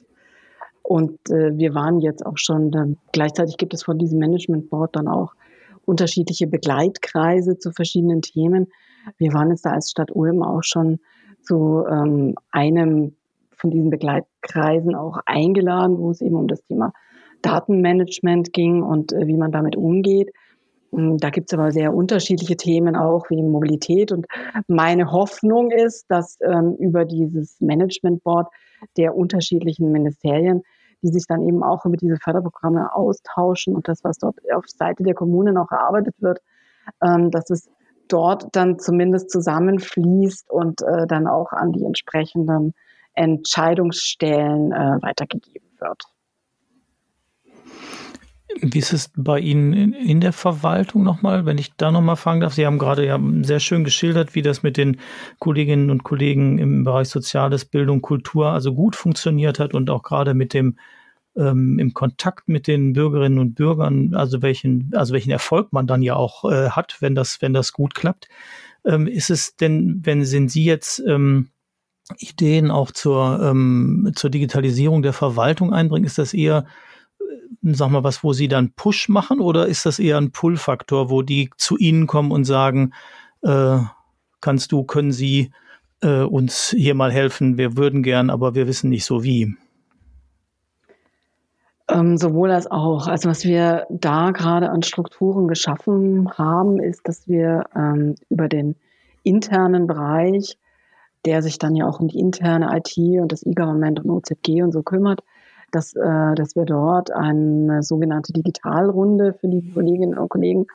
Und 0.81 1.29
äh, 1.29 1.55
wir 1.55 1.75
waren 1.75 1.99
jetzt 2.01 2.25
auch 2.25 2.37
schon, 2.37 2.71
dann, 2.71 2.97
gleichzeitig 3.11 3.57
gibt 3.57 3.73
es 3.73 3.83
von 3.83 3.99
diesem 3.99 4.17
Management-Board 4.17 4.95
dann 4.95 5.07
auch 5.07 5.33
unterschiedliche 5.85 6.47
Begleitkreise 6.47 7.59
zu 7.59 7.71
verschiedenen 7.71 8.21
Themen. 8.21 8.71
Wir 9.17 9.33
waren 9.33 9.49
jetzt 9.49 9.65
da 9.65 9.71
als 9.71 9.91
Stadt 9.91 10.11
Ulm 10.13 10.43
auch 10.43 10.63
schon 10.63 10.99
zu 11.41 11.83
ähm, 11.89 12.35
einem 12.51 13.15
von 13.55 13.71
diesen 13.71 13.89
Begleitkreisen 13.89 14.95
auch 14.95 15.19
eingeladen, 15.25 15.97
wo 15.97 16.11
es 16.11 16.21
eben 16.21 16.35
um 16.35 16.47
das 16.47 16.63
Thema 16.65 16.93
Datenmanagement 17.41 18.53
ging 18.53 18.83
und 18.83 19.13
äh, 19.13 19.27
wie 19.27 19.37
man 19.37 19.51
damit 19.51 19.75
umgeht. 19.75 20.31
Ähm, 20.93 21.17
da 21.17 21.29
gibt 21.29 21.51
es 21.51 21.57
aber 21.57 21.71
sehr 21.71 21.93
unterschiedliche 21.93 22.57
Themen 22.57 22.95
auch 22.95 23.29
wie 23.29 23.41
Mobilität. 23.41 24.11
Und 24.11 24.25
meine 24.67 25.11
Hoffnung 25.11 25.71
ist, 25.71 26.05
dass 26.09 26.37
ähm, 26.41 26.75
über 26.79 27.05
dieses 27.05 27.59
Management 27.59 28.23
Board 28.23 28.47
der 28.97 29.15
unterschiedlichen 29.15 29.91
Ministerien 29.91 30.63
die 31.03 31.09
sich 31.09 31.27
dann 31.27 31.41
eben 31.43 31.63
auch 31.63 31.85
über 31.85 31.97
diese 31.97 32.15
Förderprogramme 32.15 32.95
austauschen 32.95 33.75
und 33.75 33.87
das, 33.87 34.03
was 34.03 34.17
dort 34.17 34.37
auf 34.55 34.65
Seite 34.67 35.03
der 35.03 35.13
Kommunen 35.13 35.57
auch 35.57 35.69
erarbeitet 35.69 36.15
wird, 36.19 36.39
ähm, 37.01 37.29
dass 37.29 37.49
es 37.49 37.69
dort 38.07 38.47
dann 38.55 38.79
zumindest 38.79 39.29
zusammenfließt 39.29 40.49
und 40.49 40.81
äh, 40.81 41.07
dann 41.07 41.27
auch 41.27 41.51
an 41.51 41.71
die 41.71 41.83
entsprechenden 41.83 42.73
Entscheidungsstellen 43.13 44.71
äh, 44.71 44.97
weitergegeben 45.01 45.69
wird. 45.79 46.03
Wie 48.61 48.79
ist 48.79 48.93
es 48.93 49.11
bei 49.15 49.39
Ihnen 49.39 49.73
in, 49.73 49.93
in 49.93 50.21
der 50.21 50.33
Verwaltung 50.33 51.03
nochmal, 51.03 51.45
wenn 51.45 51.57
ich 51.57 51.73
da 51.75 51.91
nochmal 51.91 52.15
fragen 52.15 52.41
darf? 52.41 52.53
Sie 52.53 52.65
haben 52.65 52.77
gerade 52.77 53.05
ja 53.05 53.19
sehr 53.41 53.59
schön 53.59 53.83
geschildert, 53.83 54.35
wie 54.35 54.41
das 54.41 54.61
mit 54.63 54.77
den 54.77 54.99
Kolleginnen 55.39 55.89
und 55.89 56.03
Kollegen 56.03 56.59
im 56.59 56.83
Bereich 56.83 57.09
Soziales, 57.09 57.65
Bildung, 57.65 58.01
Kultur 58.01 58.49
also 58.49 58.73
gut 58.73 58.95
funktioniert 58.95 59.59
hat 59.59 59.73
und 59.73 59.89
auch 59.89 60.03
gerade 60.03 60.33
mit 60.33 60.53
dem 60.53 60.77
ähm, 61.35 61.79
im 61.79 61.93
Kontakt 61.93 62.47
mit 62.47 62.67
den 62.67 62.93
Bürgerinnen 62.93 63.39
und 63.39 63.55
Bürgern, 63.55 64.13
also 64.13 64.41
welchen, 64.41 64.91
also 64.93 65.13
welchen 65.13 65.31
Erfolg 65.31 65.73
man 65.73 65.87
dann 65.87 66.01
ja 66.01 66.15
auch 66.15 66.49
äh, 66.51 66.69
hat, 66.69 66.97
wenn 66.99 67.15
das, 67.15 67.41
wenn 67.41 67.53
das 67.53 67.73
gut 67.73 67.95
klappt. 67.95 68.29
Ähm, 68.85 69.07
ist 69.07 69.29
es 69.29 69.55
denn, 69.55 70.01
wenn 70.03 70.25
sind 70.25 70.49
Sie 70.49 70.65
jetzt 70.65 71.01
ähm, 71.07 71.49
Ideen 72.17 72.69
auch 72.69 72.91
zur, 72.91 73.41
ähm, 73.41 74.11
zur 74.15 74.29
Digitalisierung 74.29 75.01
der 75.01 75.13
Verwaltung 75.13 75.73
einbringen, 75.73 76.05
ist 76.05 76.17
das 76.17 76.33
eher 76.33 76.65
sag 77.63 77.89
mal, 77.89 78.03
was, 78.03 78.23
wo 78.23 78.33
Sie 78.33 78.47
dann 78.47 78.73
Push 78.73 79.09
machen 79.09 79.39
oder 79.39 79.67
ist 79.67 79.85
das 79.85 79.99
eher 79.99 80.17
ein 80.17 80.31
Pull-Faktor, 80.31 81.09
wo 81.09 81.21
die 81.21 81.49
zu 81.57 81.77
Ihnen 81.77 82.07
kommen 82.07 82.31
und 82.31 82.43
sagen, 82.43 82.93
äh, 83.41 83.77
kannst 84.41 84.71
du, 84.71 84.83
können 84.83 85.11
Sie 85.11 85.51
äh, 86.01 86.21
uns 86.21 86.75
hier 86.77 86.95
mal 86.95 87.11
helfen? 87.11 87.57
Wir 87.57 87.77
würden 87.77 88.03
gern, 88.03 88.29
aber 88.29 88.55
wir 88.55 88.67
wissen 88.67 88.89
nicht 88.89 89.05
so 89.05 89.23
wie. 89.23 89.55
Ähm, 91.89 92.17
sowohl 92.17 92.51
als 92.51 92.69
auch. 92.69 93.07
Also 93.07 93.29
was 93.29 93.43
wir 93.43 93.85
da 93.89 94.31
gerade 94.31 94.69
an 94.69 94.83
Strukturen 94.83 95.47
geschaffen 95.47 96.29
haben, 96.37 96.79
ist, 96.79 97.07
dass 97.07 97.27
wir 97.27 97.65
ähm, 97.75 98.15
über 98.29 98.47
den 98.47 98.75
internen 99.23 99.87
Bereich, 99.87 100.57
der 101.25 101.41
sich 101.41 101.59
dann 101.59 101.75
ja 101.75 101.87
auch 101.87 101.99
um 101.99 102.07
die 102.07 102.19
interne 102.19 102.69
IT 102.77 102.97
und 103.21 103.31
das 103.31 103.45
E-Government 103.45 103.99
und 104.03 104.09
OZG 104.11 104.63
und 104.63 104.71
so 104.71 104.81
kümmert, 104.81 105.21
dass, 105.71 105.93
äh, 105.95 106.35
dass 106.35 106.55
wir 106.55 106.65
dort 106.65 107.11
eine 107.11 107.83
sogenannte 107.83 108.31
Digitalrunde 108.31 109.33
für 109.33 109.47
die 109.47 109.71
Kolleginnen 109.73 110.17
und 110.17 110.29
Kollegen 110.29 110.67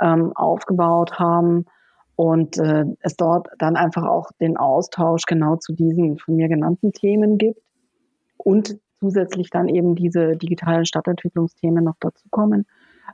ähm, 0.00 0.32
aufgebaut 0.34 1.18
haben 1.18 1.66
und 2.16 2.58
äh, 2.58 2.84
es 3.00 3.16
dort 3.16 3.48
dann 3.58 3.76
einfach 3.76 4.04
auch 4.04 4.30
den 4.40 4.56
Austausch 4.56 5.22
genau 5.26 5.56
zu 5.56 5.72
diesen 5.72 6.18
von 6.18 6.36
mir 6.36 6.48
genannten 6.48 6.92
Themen 6.92 7.38
gibt 7.38 7.60
und 8.36 8.78
zusätzlich 9.02 9.50
dann 9.50 9.68
eben 9.68 9.96
diese 9.96 10.36
digitalen 10.36 10.84
Stadtentwicklungsthemen 10.84 11.82
noch 11.82 11.96
dazukommen, 11.98 12.66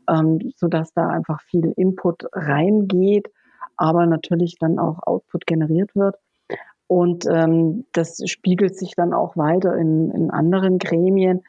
ähm, 0.06 0.52
sodass 0.54 0.92
da 0.92 1.08
einfach 1.08 1.40
viel 1.40 1.72
Input 1.76 2.26
reingeht, 2.32 3.30
aber 3.78 4.04
natürlich 4.04 4.56
dann 4.60 4.78
auch 4.78 4.98
Output 5.06 5.46
generiert 5.46 5.96
wird. 5.96 6.16
Und 6.88 7.24
ähm, 7.30 7.86
das 7.92 8.20
spiegelt 8.26 8.76
sich 8.76 8.94
dann 8.96 9.14
auch 9.14 9.36
weiter 9.38 9.76
in, 9.76 10.10
in 10.10 10.30
anderen 10.30 10.78
Gremien. 10.78 11.40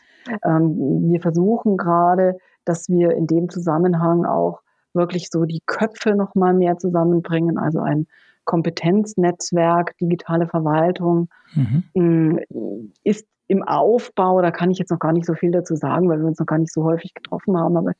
Ähm, 0.46 1.10
wir 1.12 1.20
versuchen 1.20 1.76
gerade, 1.76 2.38
dass 2.64 2.88
wir 2.88 3.12
in 3.12 3.28
dem 3.28 3.50
Zusammenhang 3.50 4.26
auch 4.26 4.62
wirklich 4.94 5.30
so 5.30 5.44
die 5.44 5.62
Köpfe 5.66 6.16
noch 6.16 6.34
mal 6.34 6.54
mehr 6.54 6.78
zusammenbringen, 6.78 7.58
also 7.58 7.80
ein 7.82 8.08
Kompetenznetzwerk, 8.46 9.98
digitale 9.98 10.48
Verwaltung 10.48 11.28
mhm. 11.54 11.84
Mm, 11.94 12.38
ist 13.04 13.28
im 13.50 13.64
Aufbau. 13.64 14.42
Da 14.42 14.52
kann 14.52 14.72
ich 14.72 14.78
jetzt 14.78 14.92
noch 14.92 15.00
gar 15.00 15.12
nicht 15.12 15.26
so 15.26 15.34
viel 15.34 15.52
dazu 15.52 15.76
sagen, 15.76 16.08
weil 16.08 16.20
wir 16.20 16.28
uns 16.28 16.40
noch 16.40 16.46
gar 16.46 16.60
nicht 16.60 16.72
so 16.72 16.84
häufig 16.84 17.14
getroffen 17.14 17.58
haben. 17.58 17.76
Aber 17.76 17.92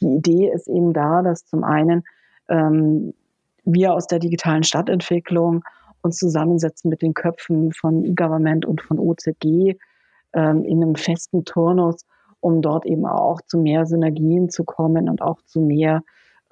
die 0.00 0.14
Idee 0.14 0.50
ist 0.50 0.68
eben 0.68 0.92
da, 0.92 1.22
dass 1.22 1.44
zum 1.44 1.64
einen 1.64 2.04
ähm, 2.48 3.12
wir 3.64 3.92
aus 3.92 4.06
der 4.06 4.20
digitalen 4.20 4.62
Stadtentwicklung 4.62 5.62
uns 6.02 6.16
zusammensetzen 6.16 6.88
mit 6.88 7.02
den 7.02 7.14
Köpfen 7.14 7.72
von 7.72 8.04
E-Government 8.04 8.64
und 8.64 8.80
von 8.80 8.98
OZG 8.98 9.76
ähm, 10.34 10.64
in 10.64 10.82
einem 10.82 10.94
festen 10.94 11.44
Turnus, 11.44 12.06
um 12.40 12.62
dort 12.62 12.86
eben 12.86 13.06
auch 13.06 13.40
zu 13.42 13.58
mehr 13.58 13.86
Synergien 13.86 14.50
zu 14.50 14.64
kommen 14.64 15.08
und 15.08 15.20
auch 15.20 15.42
zu 15.42 15.60
mehr 15.60 16.02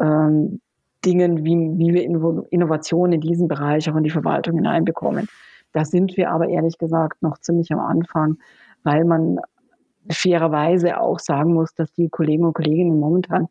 ähm, 0.01 0.61
Dingen, 1.05 1.45
wie, 1.45 1.57
wie 1.79 1.95
wir 1.95 2.45
Innovationen 2.51 3.15
in 3.15 3.21
diesem 3.21 3.49
Bereich 3.49 3.91
auch 3.91 3.97
in 3.97 4.05
die 4.05 4.11
Verwaltung 4.11 4.57
hineinbekommen. 4.57 5.29
Da 5.73 5.85
sind 5.85 6.17
wir 6.17 6.31
aber 6.31 6.49
ehrlich 6.49 6.79
gesagt 6.79 7.23
noch 7.23 7.39
ziemlich 7.39 7.73
am 7.73 7.81
Anfang, 7.81 8.39
weil 8.83 9.05
man 9.05 9.39
fairerweise 10.09 11.01
auch 11.01 11.19
sagen 11.19 11.55
muss, 11.55 11.75
dass 11.75 11.93
die 11.93 12.09
Kollegen 12.09 12.45
und 12.45 12.55
Kolleginnen 12.55 12.99
momentan 12.99 13.49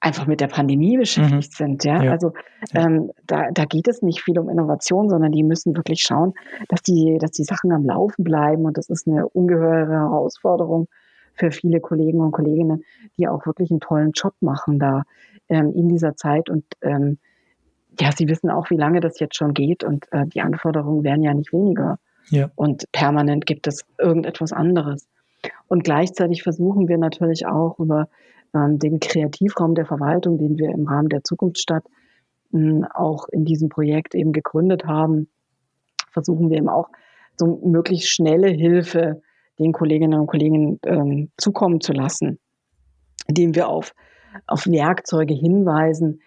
einfach 0.00 0.26
mit 0.26 0.40
der 0.40 0.46
Pandemie 0.46 0.96
beschäftigt 0.96 1.52
mhm. 1.52 1.56
sind. 1.56 1.84
Ja? 1.84 2.02
ja. 2.02 2.12
Also 2.12 2.32
ähm, 2.74 3.10
da, 3.26 3.50
da 3.50 3.64
geht 3.64 3.88
es 3.88 4.02
nicht 4.02 4.22
viel 4.22 4.38
um 4.38 4.48
Innovation, 4.48 5.08
sondern 5.08 5.32
die 5.32 5.42
müssen 5.42 5.76
wirklich 5.76 6.02
schauen, 6.02 6.34
dass 6.68 6.82
die, 6.82 7.18
dass 7.20 7.32
die 7.32 7.44
Sachen 7.44 7.72
am 7.72 7.84
Laufen 7.84 8.24
bleiben. 8.24 8.64
Und 8.64 8.78
das 8.78 8.88
ist 8.88 9.08
eine 9.08 9.28
ungeheure 9.28 9.92
Herausforderung 9.92 10.88
für 11.34 11.50
viele 11.50 11.80
Kollegen 11.80 12.20
und 12.20 12.32
Kolleginnen, 12.32 12.84
die 13.16 13.28
auch 13.28 13.46
wirklich 13.46 13.70
einen 13.70 13.80
tollen 13.80 14.12
Job 14.12 14.34
machen 14.40 14.78
da 14.78 15.02
ähm, 15.48 15.72
in 15.74 15.88
dieser 15.88 16.16
Zeit. 16.16 16.48
Und 16.48 16.64
ähm, 16.82 17.18
ja, 18.00 18.10
sie 18.12 18.28
wissen 18.28 18.50
auch, 18.50 18.70
wie 18.70 18.76
lange 18.76 19.00
das 19.00 19.18
jetzt 19.20 19.36
schon 19.36 19.54
geht 19.54 19.84
und 19.84 20.06
äh, 20.12 20.26
die 20.26 20.40
Anforderungen 20.40 21.04
werden 21.04 21.22
ja 21.22 21.34
nicht 21.34 21.52
weniger. 21.52 21.98
Ja. 22.30 22.50
Und 22.56 22.90
permanent 22.92 23.46
gibt 23.46 23.66
es 23.66 23.84
irgendetwas 23.98 24.52
anderes. 24.52 25.08
Und 25.66 25.84
gleichzeitig 25.84 26.42
versuchen 26.42 26.88
wir 26.88 26.98
natürlich 26.98 27.46
auch 27.46 27.78
über 27.78 28.08
ähm, 28.54 28.78
den 28.78 29.00
Kreativraum 29.00 29.74
der 29.74 29.86
Verwaltung, 29.86 30.38
den 30.38 30.58
wir 30.58 30.70
im 30.70 30.86
Rahmen 30.86 31.08
der 31.08 31.24
Zukunftsstadt 31.24 31.84
äh, 32.52 32.82
auch 32.94 33.28
in 33.28 33.44
diesem 33.44 33.68
Projekt 33.68 34.14
eben 34.14 34.32
gegründet 34.32 34.84
haben, 34.84 35.28
versuchen 36.10 36.50
wir 36.50 36.58
eben 36.58 36.68
auch 36.68 36.88
so 37.36 37.60
möglichst 37.64 38.08
schnelle 38.08 38.48
Hilfe 38.48 39.22
den 39.58 39.72
Kolleginnen 39.72 40.18
und 40.18 40.26
Kollegen 40.26 40.78
ähm, 40.84 41.30
zukommen 41.36 41.80
zu 41.80 41.92
lassen, 41.92 42.38
indem 43.26 43.54
wir 43.54 43.68
auf, 43.68 43.92
auf 44.46 44.66
Werkzeuge 44.66 45.34
hinweisen, 45.34 46.20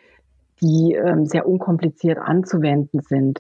die 0.62 0.94
ähm, 0.94 1.26
sehr 1.26 1.48
unkompliziert 1.48 2.18
anzuwenden 2.18 3.02
sind, 3.02 3.40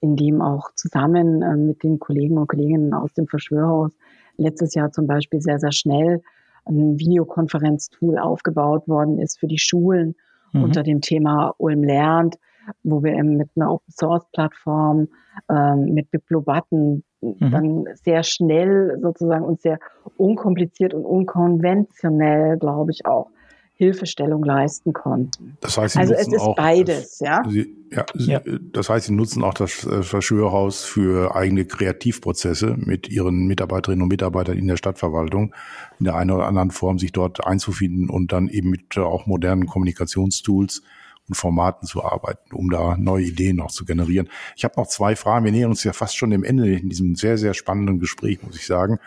indem 0.00 0.40
auch 0.40 0.70
zusammen 0.74 1.42
äh, 1.42 1.56
mit 1.56 1.82
den 1.82 1.98
Kollegen 1.98 2.38
und 2.38 2.48
Kolleginnen 2.48 2.94
aus 2.94 3.12
dem 3.12 3.26
Verschwörhaus 3.26 3.92
letztes 4.36 4.74
Jahr 4.74 4.90
zum 4.90 5.06
Beispiel 5.06 5.40
sehr, 5.40 5.58
sehr 5.58 5.72
schnell 5.72 6.22
ein 6.64 6.98
Videokonferenztool 6.98 8.18
aufgebaut 8.18 8.88
worden 8.88 9.18
ist 9.18 9.38
für 9.38 9.48
die 9.48 9.58
Schulen 9.58 10.14
mhm. 10.52 10.64
unter 10.64 10.82
dem 10.82 11.00
Thema 11.00 11.54
Ulm 11.58 11.82
lernt, 11.82 12.36
wo 12.84 13.02
wir 13.02 13.12
eben 13.14 13.36
mit 13.36 13.50
einer 13.56 13.72
Open 13.72 13.92
Source 13.92 14.26
Plattform, 14.32 15.08
ähm, 15.50 15.86
mit 15.92 16.10
BibloButton 16.10 17.02
mhm. 17.20 17.50
dann 17.50 17.84
sehr 17.94 18.22
schnell 18.22 18.98
sozusagen 19.00 19.44
und 19.44 19.60
sehr 19.60 19.78
unkompliziert 20.16 20.94
und 20.94 21.04
unkonventionell, 21.04 22.58
glaube 22.58 22.92
ich, 22.92 23.06
auch 23.06 23.28
Hilfestellung 23.74 24.44
leisten 24.44 24.92
konnten. 24.92 25.56
Das 25.60 25.78
heißt, 25.78 25.94
Sie 25.94 26.00
also 26.00 26.14
es 26.14 26.28
ist 26.28 26.40
auch 26.40 26.54
beides, 26.54 27.18
das, 27.18 27.20
ja. 27.20 27.42
Sie, 27.48 27.74
ja, 27.90 28.04
ja. 28.14 28.40
Das 28.72 28.88
heißt, 28.88 29.06
Sie 29.06 29.12
nutzen 29.12 29.42
auch 29.42 29.54
das 29.54 29.84
äh, 29.86 30.02
Verschwörhaus 30.02 30.84
für 30.84 31.34
eigene 31.34 31.64
Kreativprozesse 31.64 32.76
mit 32.76 33.08
Ihren 33.08 33.46
Mitarbeiterinnen 33.46 34.02
und 34.02 34.08
Mitarbeitern 34.08 34.56
in 34.56 34.68
der 34.68 34.76
Stadtverwaltung 34.76 35.54
in 35.98 36.04
der 36.04 36.14
einen 36.14 36.30
oder 36.30 36.46
anderen 36.46 36.70
Form 36.70 36.98
sich 36.98 37.12
dort 37.12 37.44
einzufinden 37.46 38.08
und 38.08 38.32
dann 38.32 38.48
eben 38.48 38.70
mit 38.70 38.96
äh, 38.96 39.00
auch 39.00 39.26
modernen 39.26 39.66
Kommunikationstools 39.66 40.82
und 41.28 41.36
Formaten 41.36 41.86
zu 41.86 42.04
arbeiten, 42.04 42.54
um 42.54 42.70
da 42.70 42.96
neue 42.96 43.24
Ideen 43.24 43.56
noch 43.56 43.70
zu 43.70 43.84
generieren. 43.84 44.28
Ich 44.56 44.64
habe 44.64 44.74
noch 44.76 44.88
zwei 44.88 45.16
Fragen. 45.16 45.44
Wir 45.44 45.52
nähern 45.52 45.70
uns 45.70 45.84
ja 45.84 45.92
fast 45.92 46.16
schon 46.16 46.30
dem 46.30 46.44
Ende 46.44 46.74
in 46.74 46.88
diesem 46.88 47.14
sehr, 47.14 47.38
sehr 47.38 47.54
spannenden 47.54 48.00
Gespräch, 48.00 48.42
muss 48.42 48.56
ich 48.56 48.66
sagen. 48.66 48.98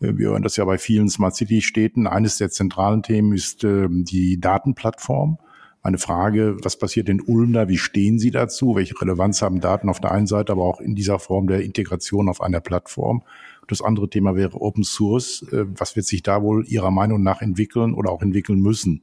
Äh, 0.00 0.16
wir 0.16 0.30
hören 0.30 0.42
das 0.42 0.56
ja 0.56 0.64
bei 0.64 0.78
vielen 0.78 1.08
Smart 1.08 1.36
City 1.36 1.62
Städten. 1.62 2.06
Eines 2.06 2.38
der 2.38 2.50
zentralen 2.50 3.02
Themen 3.02 3.32
ist 3.32 3.64
äh, 3.64 3.86
die 3.88 4.40
Datenplattform. 4.40 5.38
Eine 5.82 5.96
Frage, 5.96 6.58
was 6.62 6.76
passiert 6.76 7.08
in 7.08 7.22
Ulm 7.22 7.54
da? 7.54 7.68
Wie 7.68 7.78
stehen 7.78 8.18
Sie 8.18 8.30
dazu? 8.30 8.76
Welche 8.76 9.00
Relevanz 9.00 9.40
haben 9.40 9.60
Daten 9.60 9.88
auf 9.88 9.98
der 9.98 10.12
einen 10.12 10.26
Seite, 10.26 10.52
aber 10.52 10.64
auch 10.64 10.80
in 10.80 10.94
dieser 10.94 11.18
Form 11.18 11.46
der 11.46 11.62
Integration 11.62 12.28
auf 12.28 12.42
einer 12.42 12.60
Plattform? 12.60 13.22
Das 13.66 13.80
andere 13.80 14.10
Thema 14.10 14.36
wäre 14.36 14.60
Open 14.60 14.84
Source. 14.84 15.46
Äh, 15.52 15.64
was 15.68 15.96
wird 15.96 16.06
sich 16.06 16.22
da 16.22 16.42
wohl 16.42 16.66
Ihrer 16.66 16.90
Meinung 16.90 17.22
nach 17.22 17.40
entwickeln 17.40 17.94
oder 17.94 18.10
auch 18.10 18.22
entwickeln 18.22 18.60
müssen? 18.60 19.02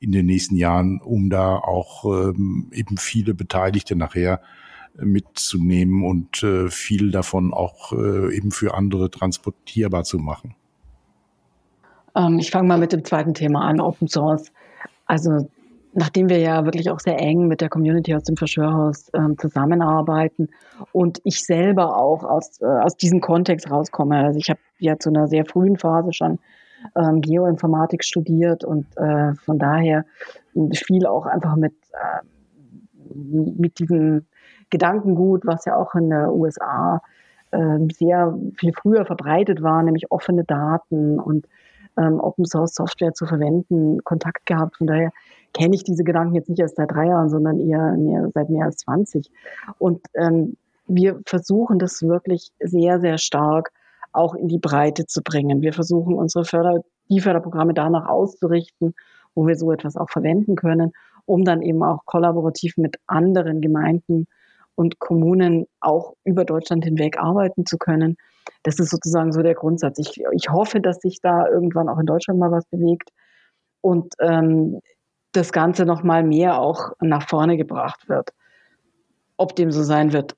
In 0.00 0.12
den 0.12 0.26
nächsten 0.26 0.56
Jahren, 0.56 1.00
um 1.00 1.30
da 1.30 1.56
auch 1.56 2.04
ähm, 2.04 2.70
eben 2.72 2.96
viele 2.96 3.34
Beteiligte 3.34 3.96
nachher 3.96 4.40
mitzunehmen 4.96 6.04
und 6.04 6.42
äh, 6.42 6.68
viel 6.68 7.10
davon 7.10 7.52
auch 7.52 7.92
äh, 7.92 8.34
eben 8.36 8.50
für 8.50 8.74
andere 8.74 9.10
transportierbar 9.10 10.04
zu 10.04 10.18
machen? 10.18 10.54
Ähm, 12.16 12.38
ich 12.38 12.50
fange 12.50 12.68
mal 12.68 12.78
mit 12.78 12.92
dem 12.92 13.04
zweiten 13.04 13.34
Thema 13.34 13.62
an, 13.62 13.80
Open 13.80 14.08
Source. 14.08 14.52
Also 15.06 15.48
nachdem 15.92 16.28
wir 16.28 16.38
ja 16.38 16.64
wirklich 16.64 16.90
auch 16.90 17.00
sehr 17.00 17.18
eng 17.18 17.48
mit 17.48 17.60
der 17.60 17.68
Community 17.68 18.14
aus 18.14 18.24
dem 18.24 18.36
Verschwörhaus 18.36 19.10
ähm, 19.14 19.36
zusammenarbeiten 19.38 20.48
und 20.92 21.20
ich 21.24 21.44
selber 21.44 21.96
auch 21.96 22.24
aus, 22.24 22.60
äh, 22.60 22.64
aus 22.64 22.96
diesem 22.96 23.20
Kontext 23.20 23.70
rauskomme. 23.70 24.16
Also 24.16 24.38
ich 24.38 24.50
habe 24.50 24.60
ja 24.78 24.98
zu 24.98 25.10
einer 25.10 25.26
sehr 25.26 25.44
frühen 25.44 25.76
Phase 25.76 26.12
schon 26.12 26.38
ähm, 26.96 27.20
Geoinformatik 27.20 28.04
studiert 28.04 28.64
und 28.64 28.86
äh, 28.96 29.34
von 29.34 29.58
daher 29.58 30.04
viel 30.72 31.06
auch 31.06 31.26
einfach 31.26 31.56
mit, 31.56 31.74
äh, 31.92 33.14
mit 33.14 33.78
diesem 33.78 34.26
Gedankengut, 34.70 35.46
was 35.46 35.64
ja 35.64 35.76
auch 35.76 35.94
in 35.94 36.10
der 36.10 36.32
USA 36.32 37.02
äh, 37.50 37.78
sehr 37.92 38.36
viel 38.56 38.72
früher 38.72 39.04
verbreitet 39.04 39.62
war, 39.62 39.82
nämlich 39.82 40.10
offene 40.10 40.44
Daten 40.44 41.18
und 41.18 41.46
ähm, 41.96 42.20
Open 42.20 42.44
Source 42.44 42.74
Software 42.74 43.12
zu 43.12 43.26
verwenden, 43.26 44.02
Kontakt 44.04 44.46
gehabt. 44.46 44.76
Von 44.76 44.86
daher 44.86 45.10
kenne 45.52 45.74
ich 45.74 45.82
diese 45.82 46.04
Gedanken 46.04 46.34
jetzt 46.34 46.48
nicht 46.48 46.60
erst 46.60 46.76
seit 46.76 46.90
drei 46.90 47.06
Jahren, 47.06 47.28
sondern 47.28 47.58
eher 47.58 47.96
mehr, 47.96 48.30
seit 48.32 48.48
mehr 48.50 48.66
als 48.66 48.76
20. 48.78 49.30
Und 49.78 50.00
ähm, 50.14 50.56
wir 50.86 51.20
versuchen 51.26 51.78
das 51.78 52.02
wirklich 52.02 52.52
sehr, 52.60 53.00
sehr 53.00 53.18
stark 53.18 53.72
auch 54.12 54.34
in 54.34 54.48
die 54.48 54.58
Breite 54.58 55.06
zu 55.06 55.22
bringen. 55.22 55.62
Wir 55.62 55.72
versuchen 55.72 56.14
unsere 56.14 56.44
Förder, 56.44 56.80
die 57.08 57.20
Förderprogramme 57.20 57.74
danach 57.74 58.06
auszurichten, 58.08 58.94
wo 59.34 59.46
wir 59.46 59.56
so 59.56 59.72
etwas 59.72 59.96
auch 59.96 60.10
verwenden 60.10 60.56
können, 60.56 60.92
um 61.26 61.44
dann 61.44 61.62
eben 61.62 61.82
auch 61.82 62.04
kollaborativ 62.04 62.76
mit 62.76 62.96
anderen 63.06 63.60
Gemeinden 63.60 64.26
und 64.74 64.98
Kommunen 64.98 65.66
auch 65.80 66.14
über 66.24 66.44
Deutschland 66.44 66.84
hinweg 66.84 67.18
arbeiten 67.18 67.66
zu 67.66 67.78
können. 67.78 68.16
Das 68.62 68.78
ist 68.78 68.90
sozusagen 68.90 69.32
so 69.32 69.42
der 69.42 69.54
Grundsatz. 69.54 69.98
Ich, 69.98 70.20
ich 70.32 70.50
hoffe, 70.50 70.80
dass 70.80 70.98
sich 70.98 71.20
da 71.20 71.46
irgendwann 71.46 71.88
auch 71.88 71.98
in 71.98 72.06
Deutschland 72.06 72.40
mal 72.40 72.50
was 72.50 72.64
bewegt 72.66 73.10
und 73.80 74.14
ähm, 74.20 74.80
das 75.32 75.52
Ganze 75.52 75.84
noch 75.84 76.02
mal 76.02 76.24
mehr 76.24 76.58
auch 76.60 76.92
nach 77.00 77.28
vorne 77.28 77.56
gebracht 77.56 78.08
wird. 78.08 78.30
Ob 79.36 79.54
dem 79.54 79.70
so 79.70 79.82
sein 79.82 80.12
wird, 80.12 80.34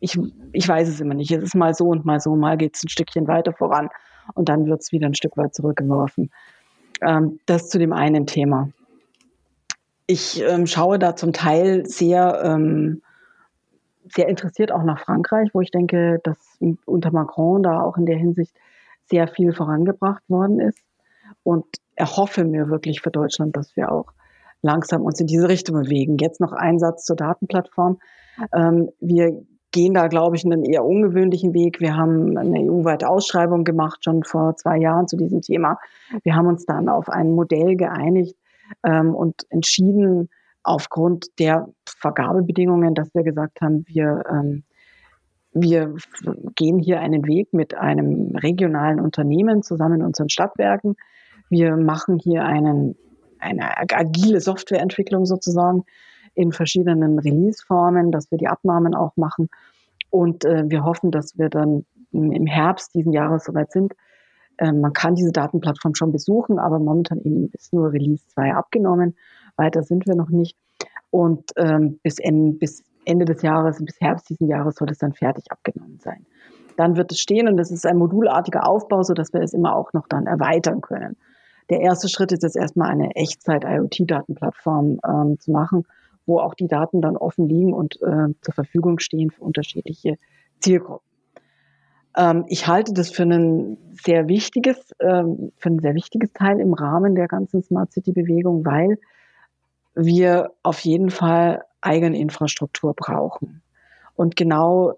ich, 0.00 0.18
ich 0.52 0.66
weiß 0.66 0.88
es 0.88 1.00
immer 1.00 1.14
nicht. 1.14 1.30
Es 1.30 1.42
ist 1.42 1.54
mal 1.54 1.74
so 1.74 1.88
und 1.88 2.04
mal 2.04 2.20
so. 2.20 2.34
Mal 2.34 2.56
geht 2.56 2.76
es 2.76 2.82
ein 2.82 2.88
Stückchen 2.88 3.28
weiter 3.28 3.52
voran 3.52 3.90
und 4.34 4.48
dann 4.48 4.66
wird 4.66 4.80
es 4.80 4.92
wieder 4.92 5.06
ein 5.06 5.14
Stück 5.14 5.36
weit 5.36 5.54
zurückgeworfen. 5.54 6.30
Ähm, 7.02 7.38
das 7.46 7.68
zu 7.68 7.78
dem 7.78 7.92
einen 7.92 8.26
Thema. 8.26 8.70
Ich 10.06 10.42
ähm, 10.42 10.66
schaue 10.66 10.98
da 10.98 11.14
zum 11.14 11.32
Teil 11.32 11.86
sehr, 11.86 12.40
ähm, 12.42 13.02
sehr 14.08 14.28
interessiert 14.28 14.72
auch 14.72 14.82
nach 14.82 15.00
Frankreich, 15.00 15.50
wo 15.52 15.60
ich 15.60 15.70
denke, 15.70 16.18
dass 16.24 16.58
unter 16.84 17.12
Macron 17.12 17.62
da 17.62 17.82
auch 17.82 17.96
in 17.96 18.06
der 18.06 18.16
Hinsicht 18.16 18.54
sehr 19.04 19.28
viel 19.28 19.52
vorangebracht 19.52 20.22
worden 20.28 20.60
ist. 20.60 20.78
Und 21.42 21.64
erhoffe 21.94 22.44
mir 22.44 22.68
wirklich 22.68 23.00
für 23.02 23.10
Deutschland, 23.10 23.56
dass 23.56 23.76
wir 23.76 23.92
auch 23.92 24.12
langsam 24.62 25.02
uns 25.02 25.20
in 25.20 25.26
diese 25.26 25.48
Richtung 25.48 25.76
bewegen. 25.80 26.16
Jetzt 26.18 26.40
noch 26.40 26.52
ein 26.52 26.78
Satz 26.78 27.04
zur 27.04 27.16
Datenplattform. 27.16 27.98
Ähm, 28.52 28.90
wir 29.00 29.42
gehen 29.72 29.94
da, 29.94 30.08
glaube 30.08 30.36
ich, 30.36 30.44
einen 30.44 30.64
eher 30.64 30.84
ungewöhnlichen 30.84 31.54
Weg. 31.54 31.80
Wir 31.80 31.96
haben 31.96 32.36
eine 32.36 32.60
EU-weite 32.60 33.08
Ausschreibung 33.08 33.64
gemacht, 33.64 34.04
schon 34.04 34.24
vor 34.24 34.56
zwei 34.56 34.78
Jahren 34.78 35.06
zu 35.06 35.16
diesem 35.16 35.42
Thema. 35.42 35.78
Wir 36.24 36.34
haben 36.34 36.46
uns 36.46 36.66
dann 36.66 36.88
auf 36.88 37.08
ein 37.08 37.30
Modell 37.32 37.76
geeinigt 37.76 38.36
ähm, 38.84 39.14
und 39.14 39.46
entschieden, 39.50 40.28
aufgrund 40.62 41.26
der 41.38 41.68
Vergabebedingungen, 41.86 42.94
dass 42.94 43.14
wir 43.14 43.22
gesagt 43.22 43.60
haben, 43.60 43.84
wir, 43.86 44.22
ähm, 44.30 44.64
wir 45.52 45.94
gehen 46.54 46.78
hier 46.78 47.00
einen 47.00 47.26
Weg 47.26 47.52
mit 47.52 47.74
einem 47.74 48.36
regionalen 48.36 49.00
Unternehmen 49.00 49.62
zusammen 49.62 50.00
in 50.00 50.06
unseren 50.06 50.28
Stadtwerken. 50.28 50.96
Wir 51.48 51.76
machen 51.76 52.18
hier 52.18 52.44
einen, 52.44 52.96
eine 53.38 53.76
agile 53.78 54.40
Softwareentwicklung 54.40 55.24
sozusagen 55.26 55.84
in 56.40 56.52
verschiedenen 56.52 57.18
Release-Formen, 57.18 58.12
dass 58.12 58.30
wir 58.30 58.38
die 58.38 58.48
Abnahmen 58.48 58.94
auch 58.94 59.16
machen. 59.16 59.50
Und 60.08 60.44
äh, 60.46 60.64
wir 60.66 60.84
hoffen, 60.84 61.10
dass 61.10 61.36
wir 61.38 61.50
dann 61.50 61.84
im 62.12 62.46
Herbst 62.46 62.94
diesen 62.94 63.12
Jahres 63.12 63.44
soweit 63.44 63.70
sind. 63.70 63.92
Äh, 64.56 64.72
man 64.72 64.94
kann 64.94 65.14
diese 65.14 65.32
Datenplattform 65.32 65.94
schon 65.94 66.12
besuchen, 66.12 66.58
aber 66.58 66.78
momentan 66.78 67.20
eben 67.20 67.50
ist 67.52 67.74
nur 67.74 67.92
Release 67.92 68.26
2 68.28 68.54
abgenommen. 68.54 69.16
Weiter 69.56 69.82
sind 69.82 70.06
wir 70.06 70.14
noch 70.14 70.30
nicht. 70.30 70.56
Und 71.10 71.50
ähm, 71.56 72.00
bis, 72.02 72.18
en, 72.18 72.58
bis 72.58 72.82
Ende 73.04 73.26
des 73.26 73.42
Jahres, 73.42 73.84
bis 73.84 74.00
Herbst 74.00 74.30
diesen 74.30 74.48
Jahres 74.48 74.76
soll 74.76 74.88
es 74.90 74.98
dann 74.98 75.12
fertig 75.12 75.44
abgenommen 75.50 75.98
sein. 76.00 76.24
Dann 76.76 76.96
wird 76.96 77.12
es 77.12 77.20
stehen 77.20 77.48
und 77.48 77.58
es 77.58 77.70
ist 77.70 77.84
ein 77.84 77.98
modulartiger 77.98 78.66
Aufbau, 78.66 79.02
sodass 79.02 79.34
wir 79.34 79.42
es 79.42 79.52
immer 79.52 79.76
auch 79.76 79.92
noch 79.92 80.08
dann 80.08 80.26
erweitern 80.26 80.80
können. 80.80 81.16
Der 81.68 81.80
erste 81.80 82.08
Schritt 82.08 82.32
ist 82.32 82.42
jetzt 82.42 82.56
erstmal 82.56 82.88
eine 82.88 83.14
Echtzeit-IoT-Datenplattform 83.14 85.00
ähm, 85.06 85.38
zu 85.38 85.50
machen 85.50 85.84
wo 86.26 86.38
auch 86.38 86.54
die 86.54 86.68
Daten 86.68 87.00
dann 87.00 87.16
offen 87.16 87.48
liegen 87.48 87.72
und 87.72 88.00
äh, 88.02 88.34
zur 88.40 88.54
Verfügung 88.54 88.98
stehen 88.98 89.30
für 89.30 89.42
unterschiedliche 89.42 90.16
Zielgruppen. 90.60 91.06
Ähm, 92.16 92.44
ich 92.48 92.66
halte 92.66 92.92
das 92.92 93.10
für 93.10 93.22
ein 93.22 93.78
sehr 93.92 94.28
wichtiges, 94.28 94.92
ähm, 95.00 95.52
für 95.58 95.70
ein 95.70 95.78
sehr 95.78 95.94
wichtiges 95.94 96.32
Teil 96.32 96.60
im 96.60 96.74
Rahmen 96.74 97.14
der 97.14 97.28
ganzen 97.28 97.62
Smart 97.62 97.92
City 97.92 98.12
Bewegung, 98.12 98.64
weil 98.64 98.98
wir 99.94 100.52
auf 100.62 100.80
jeden 100.80 101.10
Fall 101.10 101.64
eigene 101.80 102.18
Infrastruktur 102.18 102.94
brauchen. 102.94 103.62
Und 104.14 104.36
genau 104.36 104.94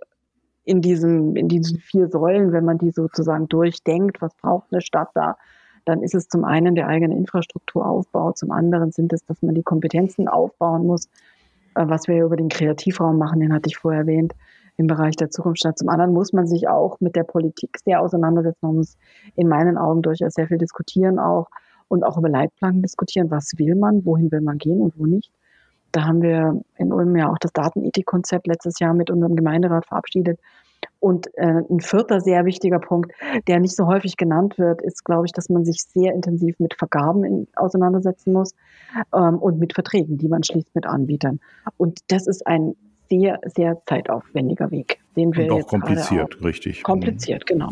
in 0.64 0.80
diesem, 0.80 1.36
in 1.36 1.48
diesen 1.48 1.78
vier 1.78 2.08
Säulen, 2.08 2.52
wenn 2.52 2.64
man 2.64 2.78
die 2.78 2.90
sozusagen 2.90 3.48
durchdenkt, 3.48 4.20
was 4.20 4.34
braucht 4.34 4.72
eine 4.72 4.80
Stadt 4.80 5.10
da, 5.14 5.36
dann 5.84 6.02
ist 6.02 6.14
es 6.14 6.28
zum 6.28 6.44
einen 6.44 6.74
der 6.74 6.88
eigene 6.88 7.16
Infrastrukturaufbau, 7.16 8.32
zum 8.32 8.50
anderen 8.50 8.92
sind 8.92 9.12
es, 9.12 9.24
dass 9.24 9.42
man 9.42 9.54
die 9.54 9.62
Kompetenzen 9.62 10.28
aufbauen 10.28 10.86
muss, 10.86 11.06
äh, 11.74 11.84
was 11.86 12.08
wir 12.08 12.24
über 12.24 12.36
den 12.36 12.48
Kreativraum 12.48 13.18
machen, 13.18 13.40
den 13.40 13.52
hatte 13.52 13.68
ich 13.68 13.76
vorher 13.76 14.02
erwähnt, 14.02 14.32
im 14.76 14.86
Bereich 14.86 15.16
der 15.16 15.30
Zukunftsstadt. 15.30 15.78
Zum 15.78 15.88
anderen 15.88 16.12
muss 16.12 16.32
man 16.32 16.46
sich 16.46 16.68
auch 16.68 16.98
mit 17.00 17.14
der 17.14 17.24
Politik 17.24 17.78
sehr 17.84 18.00
auseinandersetzen. 18.00 18.66
Man 18.66 18.76
muss 18.76 18.96
in 19.36 19.48
meinen 19.48 19.76
Augen 19.76 20.02
durchaus 20.02 20.34
sehr 20.34 20.48
viel 20.48 20.58
diskutieren 20.58 21.18
auch 21.18 21.48
und 21.88 22.04
auch 22.04 22.16
über 22.16 22.28
Leitplanken 22.28 22.82
diskutieren. 22.82 23.30
Was 23.30 23.52
will 23.58 23.74
man? 23.74 24.04
Wohin 24.06 24.32
will 24.32 24.40
man 24.40 24.58
gehen 24.58 24.80
und 24.80 24.98
wo 24.98 25.06
nicht? 25.06 25.30
Da 25.92 26.04
haben 26.04 26.22
wir 26.22 26.62
in 26.78 26.90
Ulm 26.90 27.14
ja 27.16 27.30
auch 27.30 27.38
das 27.38 27.52
Datenethikkonzept 27.52 28.46
letztes 28.46 28.78
Jahr 28.78 28.94
mit 28.94 29.10
unserem 29.10 29.36
Gemeinderat 29.36 29.84
verabschiedet, 29.84 30.40
und 31.02 31.26
äh, 31.36 31.62
ein 31.68 31.80
vierter 31.80 32.20
sehr 32.20 32.44
wichtiger 32.44 32.78
Punkt, 32.78 33.12
der 33.48 33.58
nicht 33.58 33.74
so 33.74 33.86
häufig 33.86 34.16
genannt 34.16 34.56
wird, 34.56 34.80
ist, 34.82 35.04
glaube 35.04 35.26
ich, 35.26 35.32
dass 35.32 35.48
man 35.48 35.64
sich 35.64 35.82
sehr 35.82 36.14
intensiv 36.14 36.60
mit 36.60 36.74
Vergaben 36.74 37.24
in, 37.24 37.48
auseinandersetzen 37.56 38.32
muss 38.32 38.54
ähm, 39.12 39.38
und 39.38 39.58
mit 39.58 39.74
Verträgen, 39.74 40.16
die 40.16 40.28
man 40.28 40.44
schließt 40.44 40.72
mit 40.74 40.86
Anbietern. 40.86 41.40
Und 41.76 41.98
das 42.06 42.28
ist 42.28 42.46
ein 42.46 42.76
sehr, 43.10 43.40
sehr 43.44 43.82
zeitaufwendiger 43.86 44.70
Weg, 44.70 45.00
den 45.16 45.34
wir 45.34 45.46
und 45.46 45.50
auch 45.50 45.56
jetzt 45.58 45.68
kompliziert, 45.70 46.36
auch, 46.38 46.44
richtig. 46.44 46.84
Kompliziert, 46.84 47.46
genau. 47.46 47.70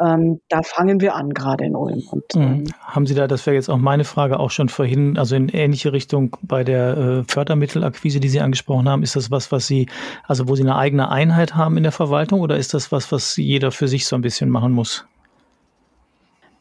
Ähm, 0.00 0.40
da 0.48 0.62
fangen 0.62 1.00
wir 1.00 1.14
an, 1.16 1.34
gerade 1.34 1.64
in 1.64 1.74
Ulm. 1.74 2.02
Und, 2.10 2.34
mhm. 2.34 2.42
ähm, 2.42 2.64
Haben 2.82 3.06
Sie 3.06 3.14
da, 3.14 3.26
das 3.26 3.46
wäre 3.46 3.56
jetzt 3.56 3.68
auch 3.68 3.78
meine 3.78 4.04
Frage, 4.04 4.38
auch 4.38 4.50
schon 4.50 4.68
vorhin, 4.68 5.18
also 5.18 5.34
in 5.34 5.48
ähnliche 5.48 5.92
Richtung 5.92 6.36
bei 6.42 6.62
der 6.62 6.96
äh, 6.96 7.24
Fördermittelakquise, 7.26 8.20
die 8.20 8.28
Sie 8.28 8.40
angesprochen 8.40 8.88
haben, 8.88 9.02
ist 9.02 9.16
das 9.16 9.30
was, 9.30 9.50
was 9.50 9.66
Sie, 9.66 9.88
also 10.24 10.48
wo 10.48 10.54
Sie 10.54 10.62
eine 10.62 10.76
eigene 10.76 11.10
Einheit 11.10 11.56
haben 11.56 11.76
in 11.76 11.82
der 11.82 11.92
Verwaltung 11.92 12.40
oder 12.40 12.56
ist 12.56 12.74
das 12.74 12.92
was, 12.92 13.10
was 13.10 13.36
jeder 13.36 13.72
für 13.72 13.88
sich 13.88 14.06
so 14.06 14.14
ein 14.14 14.22
bisschen 14.22 14.50
machen 14.50 14.72
muss? 14.72 15.04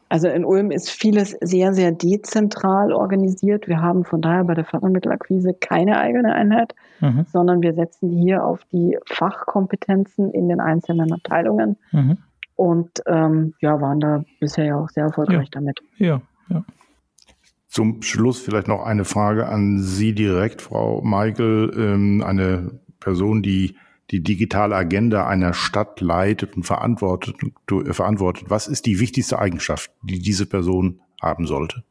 Also 0.09 0.29
in 0.29 0.45
Ulm 0.45 0.71
ist 0.71 0.89
vieles 0.89 1.31
sehr, 1.41 1.73
sehr 1.73 1.91
dezentral 1.91 2.93
organisiert. 2.93 3.67
Wir 3.67 3.81
haben 3.81 4.05
von 4.05 4.21
daher 4.21 4.45
bei 4.45 4.53
der 4.53 4.63
Fördermittelakquise 4.63 5.53
keine 5.53 5.99
eigene 5.99 6.33
Einheit, 6.33 6.73
mhm. 7.01 7.25
sondern 7.31 7.61
wir 7.61 7.73
setzen 7.73 8.09
hier 8.09 8.45
auf 8.45 8.61
die 8.71 8.97
Fachkompetenzen 9.05 10.31
in 10.31 10.47
den 10.47 10.61
einzelnen 10.61 11.11
Abteilungen. 11.11 11.75
Mhm 11.91 12.17
und 12.57 13.01
ähm, 13.05 13.53
ja, 13.61 13.79
waren 13.79 13.99
da 14.01 14.25
bisher 14.39 14.65
ja 14.65 14.75
auch 14.77 14.89
sehr 14.89 15.05
erfolgreich 15.05 15.45
ja. 15.45 15.51
damit. 15.51 15.79
Ja, 15.97 16.21
ja. 16.49 16.65
Zum 17.69 18.01
Schluss 18.01 18.41
vielleicht 18.41 18.67
noch 18.67 18.83
eine 18.83 19.05
Frage 19.05 19.47
an 19.47 19.79
Sie 19.79 20.13
direkt, 20.13 20.61
Frau 20.61 21.01
Michael, 21.01 21.71
ähm, 21.77 22.23
eine 22.25 22.79
Person, 22.99 23.43
die 23.43 23.75
die 24.09 24.23
digitale 24.23 24.75
Agenda 24.75 25.27
einer 25.27 25.53
Stadt 25.53 26.01
leitet 26.01 26.55
und 26.55 26.63
verantwortet, 26.63 27.35
äh, 27.69 27.93
verantwortet. 27.93 28.49
Was 28.49 28.67
ist 28.67 28.85
die 28.85 28.99
wichtigste 28.99 29.37
Eigenschaft, 29.37 29.91
die 30.01 30.19
diese 30.19 30.45
Person 30.45 31.01
haben 31.21 31.45
sollte? 31.45 31.83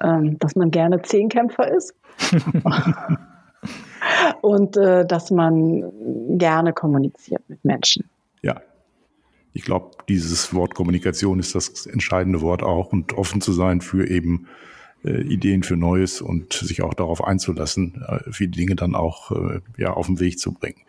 Ähm, 0.00 0.38
dass 0.38 0.56
man 0.56 0.70
gerne 0.70 1.02
Zehnkämpfer 1.02 1.70
ist. 1.70 1.94
und 4.40 4.76
äh, 4.76 5.04
dass 5.04 5.30
man 5.30 6.38
gerne 6.38 6.72
kommuniziert 6.72 7.42
mit 7.48 7.64
Menschen. 7.64 8.08
Ja. 8.42 8.60
Ich 9.54 9.64
glaube, 9.64 9.90
dieses 10.08 10.54
Wort 10.54 10.74
Kommunikation 10.74 11.38
ist 11.38 11.54
das 11.54 11.86
entscheidende 11.86 12.40
Wort 12.40 12.62
auch 12.62 12.92
und 12.92 13.12
offen 13.12 13.40
zu 13.40 13.52
sein 13.52 13.80
für 13.82 14.08
eben 14.08 14.48
äh, 15.04 15.20
Ideen 15.22 15.62
für 15.62 15.76
Neues 15.76 16.20
und 16.20 16.52
sich 16.54 16.82
auch 16.82 16.94
darauf 16.94 17.22
einzulassen, 17.22 18.02
äh, 18.06 18.30
viele 18.30 18.50
Dinge 18.50 18.76
dann 18.76 18.94
auch 18.94 19.30
äh, 19.32 19.60
ja, 19.76 19.92
auf 19.92 20.06
den 20.06 20.20
Weg 20.20 20.38
zu 20.38 20.52
bringen. 20.52 20.82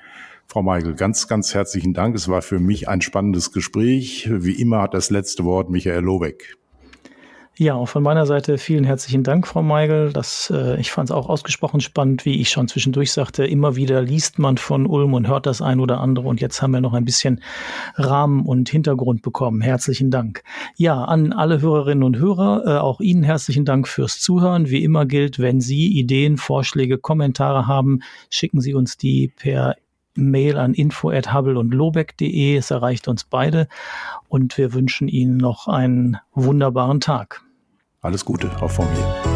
Frau 0.47 0.61
Michael, 0.61 0.93
ganz, 0.93 1.27
ganz 1.27 1.53
herzlichen 1.53 1.93
Dank. 1.93 2.15
Es 2.15 2.27
war 2.27 2.41
für 2.41 2.59
mich 2.59 2.87
ein 2.87 3.01
spannendes 3.01 3.51
Gespräch. 3.51 4.29
Wie 4.31 4.61
immer 4.61 4.81
hat 4.81 4.93
das 4.93 5.09
letzte 5.09 5.43
Wort 5.45 5.69
Michael 5.69 6.03
Lobeck. 6.03 6.57
Ja, 7.55 7.75
auch 7.75 7.87
von 7.87 8.01
meiner 8.01 8.25
Seite 8.25 8.57
vielen 8.57 8.83
herzlichen 8.83 9.21
Dank, 9.21 9.45
Frau 9.45 9.61
Meigel. 9.61 10.11
Das, 10.11 10.51
äh, 10.51 10.79
ich 10.79 10.91
fand 10.91 11.09
es 11.09 11.15
auch 11.15 11.29
ausgesprochen 11.29 11.81
spannend, 11.81 12.25
wie 12.25 12.41
ich 12.41 12.49
schon 12.49 12.67
zwischendurch 12.67 13.11
sagte. 13.11 13.45
Immer 13.45 13.75
wieder 13.75 14.01
liest 14.01 14.39
man 14.39 14.57
von 14.57 14.87
Ulm 14.87 15.13
und 15.13 15.27
hört 15.27 15.45
das 15.45 15.61
ein 15.61 15.79
oder 15.79 15.99
andere. 15.99 16.27
Und 16.27 16.41
jetzt 16.41 16.63
haben 16.63 16.71
wir 16.71 16.81
noch 16.81 16.93
ein 16.93 17.05
bisschen 17.05 17.43
Rahmen 17.93 18.47
und 18.47 18.69
Hintergrund 18.69 19.21
bekommen. 19.21 19.61
Herzlichen 19.61 20.09
Dank. 20.09 20.41
Ja, 20.77 21.03
an 21.03 21.31
alle 21.31 21.61
Hörerinnen 21.61 22.03
und 22.03 22.17
Hörer, 22.17 22.63
äh, 22.65 22.79
auch 22.79 22.99
Ihnen 23.01 23.21
herzlichen 23.21 23.65
Dank 23.65 23.87
fürs 23.87 24.19
Zuhören. 24.19 24.71
Wie 24.71 24.83
immer 24.83 25.05
gilt, 25.05 25.37
wenn 25.37 25.61
Sie 25.61 25.89
Ideen, 25.89 26.37
Vorschläge, 26.37 26.97
Kommentare 26.97 27.67
haben, 27.67 27.99
schicken 28.31 28.61
Sie 28.61 28.73
uns 28.73 28.97
die 28.97 29.27
per 29.27 29.75
Mail 30.15 30.57
an 30.57 30.73
info@hubble 30.73 31.59
und 31.59 31.71
lobeck.de. 31.71 32.57
Es 32.57 32.71
erreicht 32.71 33.07
uns 33.07 33.25
beide 33.25 33.67
und 34.27 34.57
wir 34.57 34.73
wünschen 34.73 35.07
Ihnen 35.07 35.37
noch 35.37 35.67
einen 35.67 36.17
wunderbaren 36.33 36.99
Tag. 36.99 37.42
Alles 38.03 38.25
Gute, 38.25 38.51
auch 38.61 38.69
von 38.69 38.85
mir. 38.91 39.32